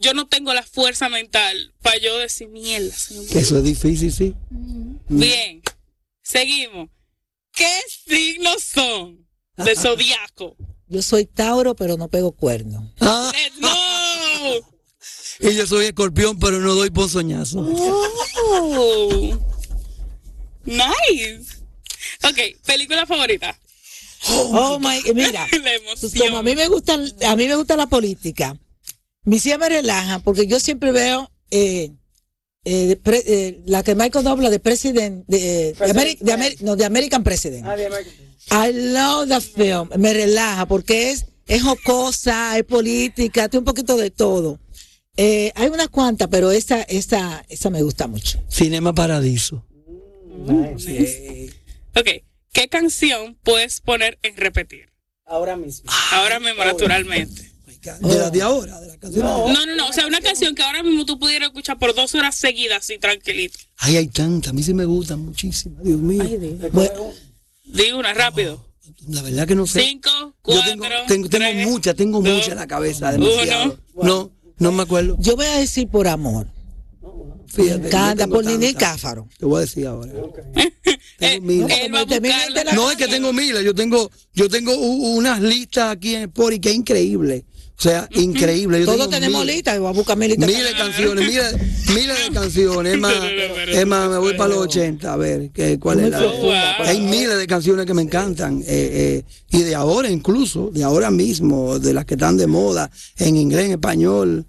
Yo 0.00 0.14
no 0.14 0.28
tengo 0.28 0.54
la 0.54 0.62
fuerza 0.62 1.08
mental 1.08 1.74
para 1.82 1.98
yo 1.98 2.16
decir 2.18 2.48
mierda, 2.48 2.92
señor. 2.92 3.36
Eso 3.36 3.58
es 3.58 3.64
difícil, 3.64 4.12
sí. 4.12 4.34
Bien, 5.08 5.60
seguimos. 6.22 6.88
¿Qué 7.52 7.68
signos 8.06 8.62
son 8.62 9.26
del 9.56 9.76
zodiaco? 9.76 10.56
Yo 10.86 11.02
soy 11.02 11.26
Tauro, 11.26 11.74
pero 11.74 11.96
no 11.96 12.08
pego 12.08 12.30
cuerno. 12.32 12.92
Ah, 13.00 13.32
Let's 13.34 13.60
go. 13.60 14.77
Y 15.40 15.54
yo 15.54 15.66
soy 15.66 15.86
escorpión, 15.86 16.38
pero 16.38 16.58
no 16.60 16.74
doy 16.74 16.90
ponzoñazo. 16.90 17.60
Oh. 18.50 19.38
Nice. 20.64 21.58
Ok, 22.24 22.38
película 22.66 23.06
favorita. 23.06 23.58
Oh 24.28 24.78
my, 24.80 25.00
mira, 25.14 25.46
pues 26.00 26.14
como 26.18 26.38
a 26.38 26.42
mí 26.42 26.56
me 26.56 26.66
gusta, 26.68 26.94
a 26.94 27.36
mí 27.36 27.46
me 27.46 27.54
gusta 27.54 27.76
la 27.76 27.86
política, 27.86 28.58
mis 29.24 29.46
hijas 29.46 29.60
me 29.60 29.68
relajan 29.68 30.22
porque 30.22 30.46
yo 30.46 30.58
siempre 30.58 30.90
veo 30.90 31.30
eh, 31.52 31.92
eh, 32.64 32.86
de 32.86 32.96
pre- 32.96 33.22
eh, 33.26 33.60
la 33.66 33.84
que 33.84 33.94
Michael 33.94 34.26
habla 34.26 34.50
de 34.50 34.58
president, 34.58 35.24
de, 35.28 35.38
de, 35.72 35.76
Ameri- 35.78 36.18
de 36.18 36.32
Ameri- 36.34 36.60
no, 36.60 36.74
de 36.74 36.84
American 36.84 37.22
President. 37.22 37.64
Ah, 37.66 37.76
de 37.76 37.86
American. 37.86 38.14
I 38.50 38.72
love 38.72 39.28
the 39.28 39.40
film, 39.40 39.88
me 39.96 40.12
relaja 40.12 40.66
porque 40.66 41.10
es, 41.12 41.26
es 41.46 41.62
jocosa, 41.62 42.58
es 42.58 42.64
política, 42.64 43.48
tiene 43.48 43.60
un 43.60 43.64
poquito 43.66 43.96
de 43.96 44.10
todo. 44.10 44.58
Eh, 45.20 45.50
hay 45.56 45.68
unas 45.68 45.88
cuantas, 45.88 46.28
pero 46.28 46.52
esa, 46.52 46.82
esa, 46.82 47.44
esa 47.48 47.70
me 47.70 47.82
gusta 47.82 48.06
mucho. 48.06 48.40
Cinema 48.48 48.94
Paradiso. 48.94 49.66
Nice. 50.46 51.52
Ok, 51.96 52.06
¿qué 52.52 52.68
canción 52.68 53.36
puedes 53.42 53.80
poner 53.80 54.20
en 54.22 54.36
repetir? 54.36 54.90
Ahora 55.26 55.56
mismo. 55.56 55.90
Ahora 56.12 56.38
mismo, 56.38 56.64
naturalmente. 56.64 57.50
De 58.00 58.16
la 58.16 58.30
de 58.30 58.42
ahora, 58.42 58.80
de 58.80 58.86
la 58.88 58.96
canción. 58.96 59.24
No, 59.24 59.48
no, 59.52 59.74
no. 59.74 59.88
O 59.88 59.92
sea, 59.92 60.06
una 60.06 60.20
canción 60.20 60.54
que 60.54 60.62
ahora 60.62 60.84
mismo 60.84 61.04
tú 61.04 61.18
pudieras 61.18 61.48
escuchar 61.48 61.78
por 61.78 61.96
dos 61.96 62.14
horas 62.14 62.36
seguidas, 62.36 62.78
así 62.78 62.98
tranquilito. 62.98 63.58
Ay, 63.78 63.96
hay 63.96 64.06
tantas, 64.06 64.50
a 64.50 64.52
mí 64.52 64.62
sí 64.62 64.72
me 64.72 64.84
gustan 64.84 65.20
muchísimas, 65.20 65.82
Dios 65.82 65.98
mío. 65.98 66.22
Bueno, 66.72 67.10
Di 67.64 67.90
una, 67.92 68.14
rápido. 68.14 68.64
La 69.08 69.22
verdad 69.22 69.46
que 69.48 69.54
no 69.54 69.66
sé. 69.66 69.80
Cinco, 69.82 70.10
Yo 70.10 70.34
cuatro, 70.42 70.70
tengo, 70.70 70.84
tengo, 70.84 71.06
tengo 71.08 71.28
tres, 71.28 71.66
muchas, 71.66 71.96
tengo 71.96 72.20
dos, 72.20 72.32
muchas 72.34 72.48
en 72.50 72.56
la 72.56 72.66
cabeza, 72.66 73.12
demasiado. 73.12 73.78
uno. 73.94 74.08
No, 74.08 74.30
no 74.58 74.72
me 74.72 74.82
acuerdo. 74.82 75.16
Yo 75.20 75.36
voy 75.36 75.46
a 75.46 75.58
decir 75.58 75.88
por 75.88 76.08
amor. 76.08 76.46
Fíjate, 77.46 77.78
Me 77.80 77.86
encanta, 77.88 78.14
no 78.14 78.16
tengo 78.16 78.34
por 78.36 78.44
Nini 78.44 78.72
tantas. 78.72 78.92
Cáfaro. 78.92 79.28
Te 79.38 79.46
voy 79.46 79.58
a 79.58 79.60
decir 79.60 79.86
ahora. 79.86 80.12
Eh, 81.20 81.40
Tengo 81.40 81.66
él 81.68 81.92
va 81.92 82.00
a 82.02 82.64
la- 82.64 82.72
No, 82.74 82.92
es 82.92 82.96
que 82.96 83.08
tengo 83.08 83.32
miles. 83.32 83.64
Yo 83.64 83.74
tengo, 83.74 84.08
yo 84.34 84.48
tengo 84.48 84.72
unas 84.76 85.40
listas 85.40 85.90
aquí 85.90 86.14
en 86.14 86.22
Spotify 86.24 86.60
que 86.60 86.68
es 86.70 86.76
increíble. 86.76 87.44
O 87.78 87.80
sea, 87.80 88.08
increíble. 88.12 88.80
Yo 88.80 88.86
Todos 88.86 89.08
tenemos 89.08 89.40
miles. 89.42 89.54
listas, 89.56 89.78
voy 89.78 89.88
a 89.88 89.92
buscar 89.92 90.16
mi 90.18 90.26
lista. 90.26 90.46
Miles 90.46 90.64
de 90.64 90.72
canciones, 90.76 91.28
miles, 91.28 91.54
miles 91.94 92.26
de 92.26 92.34
canciones. 92.34 92.94
Es 92.94 92.98
más, 92.98 93.14
es 93.68 93.86
más, 93.86 94.10
me 94.10 94.18
voy 94.18 94.34
para 94.34 94.48
los 94.48 94.58
80 94.64 95.12
a 95.12 95.16
ver 95.16 95.50
qué, 95.52 95.78
cuál 95.78 96.00
es 96.00 96.10
la. 96.10 96.18
Hay 96.80 97.00
miles 97.00 97.38
de 97.38 97.46
canciones 97.46 97.86
que 97.86 97.94
me 97.94 98.02
encantan. 98.02 98.62
eh, 98.62 98.64
eh, 98.66 99.24
y 99.50 99.62
de 99.62 99.76
ahora 99.76 100.10
incluso, 100.10 100.70
de 100.72 100.82
ahora 100.82 101.12
mismo, 101.12 101.78
de 101.78 101.94
las 101.94 102.04
que 102.04 102.14
están 102.14 102.36
de 102.36 102.48
moda, 102.48 102.90
en 103.16 103.36
inglés, 103.36 103.66
en 103.66 103.70
español. 103.72 104.44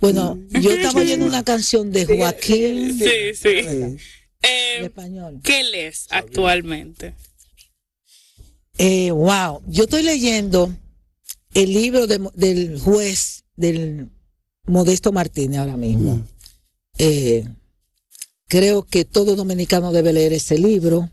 Bueno, 0.00 0.38
yo 0.48 0.70
estaba 0.70 1.00
oyendo 1.00 1.26
una 1.26 1.44
canción 1.44 1.92
de 1.92 2.06
Joaquín 2.06 2.98
Sí, 2.98 3.04
sí. 3.34 3.48
eh, 3.48 3.96
Eh, 4.42 4.76
en 4.78 4.84
español. 4.86 5.40
¿Qué 5.44 5.62
lees 5.62 6.06
actualmente? 6.08 7.14
Eh, 8.78 9.10
wow, 9.10 9.60
yo 9.68 9.84
estoy 9.84 10.02
leyendo 10.02 10.74
el 11.54 11.72
libro 11.72 12.06
de- 12.06 12.30
del 12.34 12.80
juez 12.80 13.44
del 13.56 14.10
Modesto 14.66 15.12
Martínez 15.12 15.58
ahora 15.60 15.76
mismo. 15.76 16.26
Eh, 16.98 17.46
creo 18.48 18.82
que 18.84 19.04
todo 19.04 19.34
dominicano 19.36 19.92
debe 19.92 20.12
leer 20.12 20.32
ese 20.32 20.58
libro. 20.58 21.10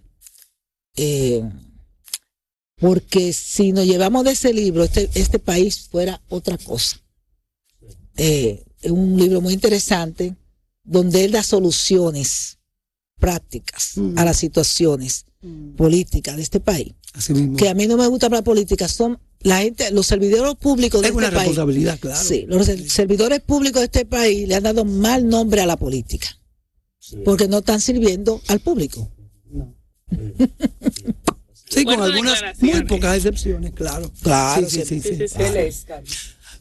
eh, 1.02 1.42
porque 2.78 3.32
si 3.34 3.72
nos 3.72 3.86
llevamos 3.86 4.24
de 4.26 4.32
ese 4.32 4.54
libro, 4.54 4.84
este, 4.84 5.10
este 5.14 5.40
país 5.40 5.88
fuera 5.90 6.22
otra 6.30 6.58
cosa. 6.58 6.98
Eh, 8.18 8.64
es 8.82 8.92
un 8.92 9.18
libro 9.18 9.40
muy 9.42 9.54
interesante 9.54 10.36
donde 10.84 11.24
él 11.26 11.32
da 11.32 11.44
soluciones 11.44 12.58
prácticas 13.18 13.94
a 14.18 14.26
las 14.26 14.38
situaciones 14.38 15.26
políticas 15.78 16.36
de 16.38 16.42
este 16.42 16.60
país 16.60 16.94
así 17.14 17.34
mismo. 17.34 17.56
que 17.58 17.70
a 17.70 17.74
mí 17.74 17.86
no 17.88 17.96
me 17.98 18.08
gusta 18.08 18.28
la 18.30 18.42
política 18.42 18.88
son 18.90 19.20
la 19.42 19.60
gente, 19.60 19.90
los 19.92 20.06
servidores 20.08 20.56
públicos 20.56 21.02
de 21.02 21.08
Es 21.10 21.14
una 21.14 21.26
este 21.28 21.36
país. 21.38 21.48
responsabilidad, 21.50 22.00
claro. 22.00 22.24
Sí, 22.24 22.46
los 22.48 22.66
ser- 22.66 22.90
servidores 22.90 23.40
públicos 23.42 23.80
de 23.82 23.86
este 23.86 24.06
país 24.06 24.48
le 24.48 24.56
han 24.56 24.64
dado 24.64 24.84
mal 24.86 25.28
nombre 25.28 25.62
a 25.62 25.66
la 25.66 25.78
política. 25.78 26.28
Porque 27.26 27.48
no 27.48 27.60
están 27.60 27.80
sirviendo 27.82 28.42
al 28.48 28.60
público. 28.60 29.12
Sí, 31.70 31.86
con 31.86 32.02
algunas 32.02 32.42
muy 32.62 32.84
pocas 32.84 33.18
excepciones, 33.18 33.72
claro. 33.74 34.12
Claro, 34.22 34.68
Sí, 34.70 34.82
sí. 34.86 35.02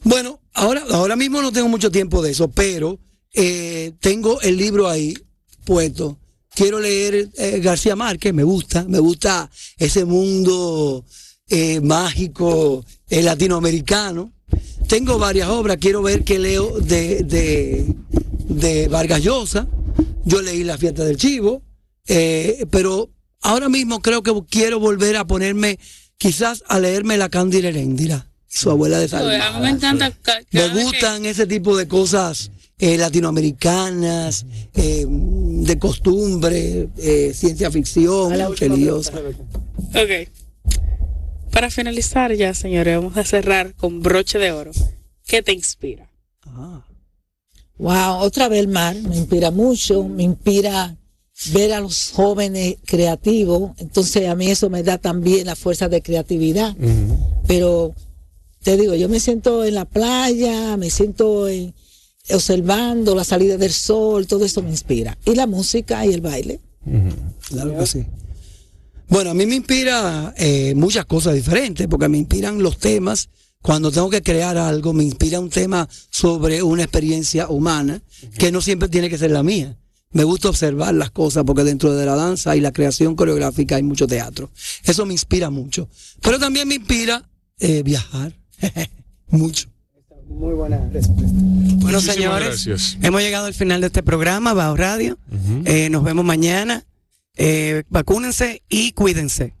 Bueno, 0.03 0.39
ahora, 0.53 0.83
ahora 0.91 1.15
mismo 1.15 1.41
no 1.41 1.51
tengo 1.51 1.67
mucho 1.67 1.91
tiempo 1.91 2.21
de 2.21 2.31
eso, 2.31 2.47
pero 2.49 2.99
eh, 3.33 3.93
tengo 3.99 4.39
el 4.41 4.55
libro 4.57 4.87
ahí 4.87 5.13
puesto. 5.65 6.17
Quiero 6.55 6.79
leer 6.79 7.29
eh, 7.37 7.59
García 7.61 7.95
Márquez, 7.95 8.33
me 8.33 8.43
gusta, 8.43 8.85
me 8.87 8.99
gusta 8.99 9.49
ese 9.77 10.05
mundo 10.05 11.05
eh, 11.49 11.81
mágico 11.81 12.85
eh, 13.09 13.21
latinoamericano. 13.23 14.31
Tengo 14.87 15.17
varias 15.19 15.49
obras, 15.49 15.77
quiero 15.79 16.01
ver 16.01 16.23
qué 16.23 16.39
leo 16.39 16.79
de, 16.79 17.23
de, 17.23 17.85
de 18.47 18.87
Vargas 18.87 19.21
Llosa, 19.21 19.67
yo 20.25 20.41
leí 20.41 20.63
La 20.63 20.77
fiesta 20.77 21.03
del 21.03 21.17
chivo, 21.17 21.61
eh, 22.07 22.65
pero 22.71 23.09
ahora 23.41 23.69
mismo 23.69 24.01
creo 24.01 24.23
que 24.23 24.33
quiero 24.49 24.79
volver 24.79 25.15
a 25.17 25.25
ponerme, 25.27 25.77
quizás 26.17 26.63
a 26.67 26.79
leerme 26.79 27.17
la 27.17 27.29
Cándida 27.29 27.69
Heréndira, 27.69 28.27
su 28.47 28.71
abuela 28.71 28.97
de 28.97 29.07
Pues, 29.07 29.21
a 29.21 29.25
mí 29.25 29.31
Salvador. 29.39 29.61
me 29.61 29.69
encanta. 29.69 30.11
que- 30.49 30.69
gustan 30.69 31.25
ese 31.25 31.45
tipo 31.45 31.77
de 31.77 31.87
cosas 31.87 32.49
eh, 32.79 32.97
latinoamericanas, 32.97 34.45
eh, 34.73 35.05
de 35.07 35.77
costumbre, 35.77 36.89
eh, 36.97 37.31
ciencia 37.35 37.69
ficción, 37.69 38.33
religiosa. 38.57 39.11
Ok. 39.89 40.29
Para 41.51 41.69
finalizar 41.69 42.33
ya, 42.33 42.53
señores, 42.53 42.95
vamos 42.97 43.17
a 43.17 43.23
cerrar 43.23 43.73
con 43.75 44.01
broche 44.01 44.37
de 44.39 44.51
oro. 44.51 44.71
¿Qué 45.25 45.41
te 45.41 45.53
inspira? 45.53 46.09
Ah, 46.45 46.83
Wow, 47.77 48.17
otra 48.25 48.49
vez 48.49 48.59
el 48.59 48.67
mar 48.67 48.93
me 48.95 49.15
inspira 49.15 49.51
mucho, 49.51 50.03
me 50.03 50.23
inspira 50.23 50.97
ver 51.53 51.71
a 51.73 51.79
los 51.79 52.11
jóvenes 52.13 52.75
creativos, 52.85 53.71
entonces 53.77 54.27
a 54.27 54.35
mí 54.35 54.47
eso 54.49 54.69
me 54.69 54.83
da 54.83 54.97
también 54.97 55.45
la 55.45 55.55
fuerza 55.55 55.87
de 55.87 56.01
creatividad. 56.01 56.75
Pero 57.47 57.95
te 58.63 58.75
digo, 58.75 58.95
yo 58.95 59.07
me 59.07 59.21
siento 59.21 59.63
en 59.63 59.75
la 59.75 59.85
playa, 59.85 60.75
me 60.75 60.89
siento 60.89 61.47
en- 61.47 61.73
observando 62.31 63.15
la 63.15 63.23
salida 63.23 63.55
del 63.55 63.71
sol, 63.71 64.27
todo 64.27 64.43
eso 64.43 64.61
me 64.61 64.69
inspira. 64.71 65.17
Y 65.25 65.35
la 65.35 65.47
música 65.47 66.05
y 66.05 66.11
el 66.13 66.19
baile. 66.21 66.59
Claro 67.47 67.77
que 67.77 67.87
sí. 67.87 68.05
Bueno, 69.09 69.31
a 69.31 69.33
mí 69.33 69.45
me 69.45 69.55
inspira 69.55 70.33
eh, 70.37 70.73
muchas 70.75 71.05
cosas 71.05 71.33
diferentes, 71.33 71.87
porque 71.87 72.07
me 72.07 72.17
inspiran 72.17 72.61
los 72.61 72.77
temas. 72.77 73.29
Cuando 73.61 73.91
tengo 73.91 74.09
que 74.09 74.21
crear 74.21 74.57
algo, 74.57 74.93
me 74.93 75.03
inspira 75.03 75.39
un 75.39 75.49
tema 75.49 75.89
sobre 76.09 76.63
una 76.63 76.83
experiencia 76.83 77.49
humana, 77.49 78.01
que 78.37 78.51
no 78.51 78.61
siempre 78.61 78.87
tiene 78.87 79.09
que 79.09 79.17
ser 79.17 79.31
la 79.31 79.43
mía. 79.43 79.75
Me 80.11 80.23
gusta 80.23 80.49
observar 80.49 80.93
las 80.93 81.11
cosas, 81.11 81.43
porque 81.45 81.63
dentro 81.63 81.93
de 81.93 82.05
la 82.05 82.15
danza 82.15 82.55
y 82.55 82.61
la 82.61 82.71
creación 82.71 83.15
coreográfica 83.15 83.75
hay 83.75 83.83
mucho 83.83 84.07
teatro. 84.07 84.49
Eso 84.83 85.05
me 85.05 85.13
inspira 85.13 85.49
mucho. 85.49 85.89
Pero 86.21 86.39
también 86.39 86.67
me 86.67 86.75
inspira 86.75 87.27
eh, 87.59 87.83
viajar. 87.83 88.33
mucho. 89.27 89.67
Muy 90.27 90.53
buena 90.53 90.77
respuesta. 90.91 91.33
Bueno, 91.33 91.97
Muchísimas 91.97 92.03
señores, 92.15 92.65
gracias. 92.65 92.97
hemos 93.01 93.21
llegado 93.21 93.47
al 93.47 93.53
final 93.53 93.81
de 93.81 93.87
este 93.87 94.03
programa, 94.03 94.53
Bao 94.53 94.75
Radio. 94.77 95.17
Eh, 95.65 95.89
nos 95.89 96.03
vemos 96.03 96.23
mañana. 96.23 96.85
Eh, 97.41 97.83
vacúnense 97.87 98.63
y 98.67 98.91
cuídense. 98.91 99.53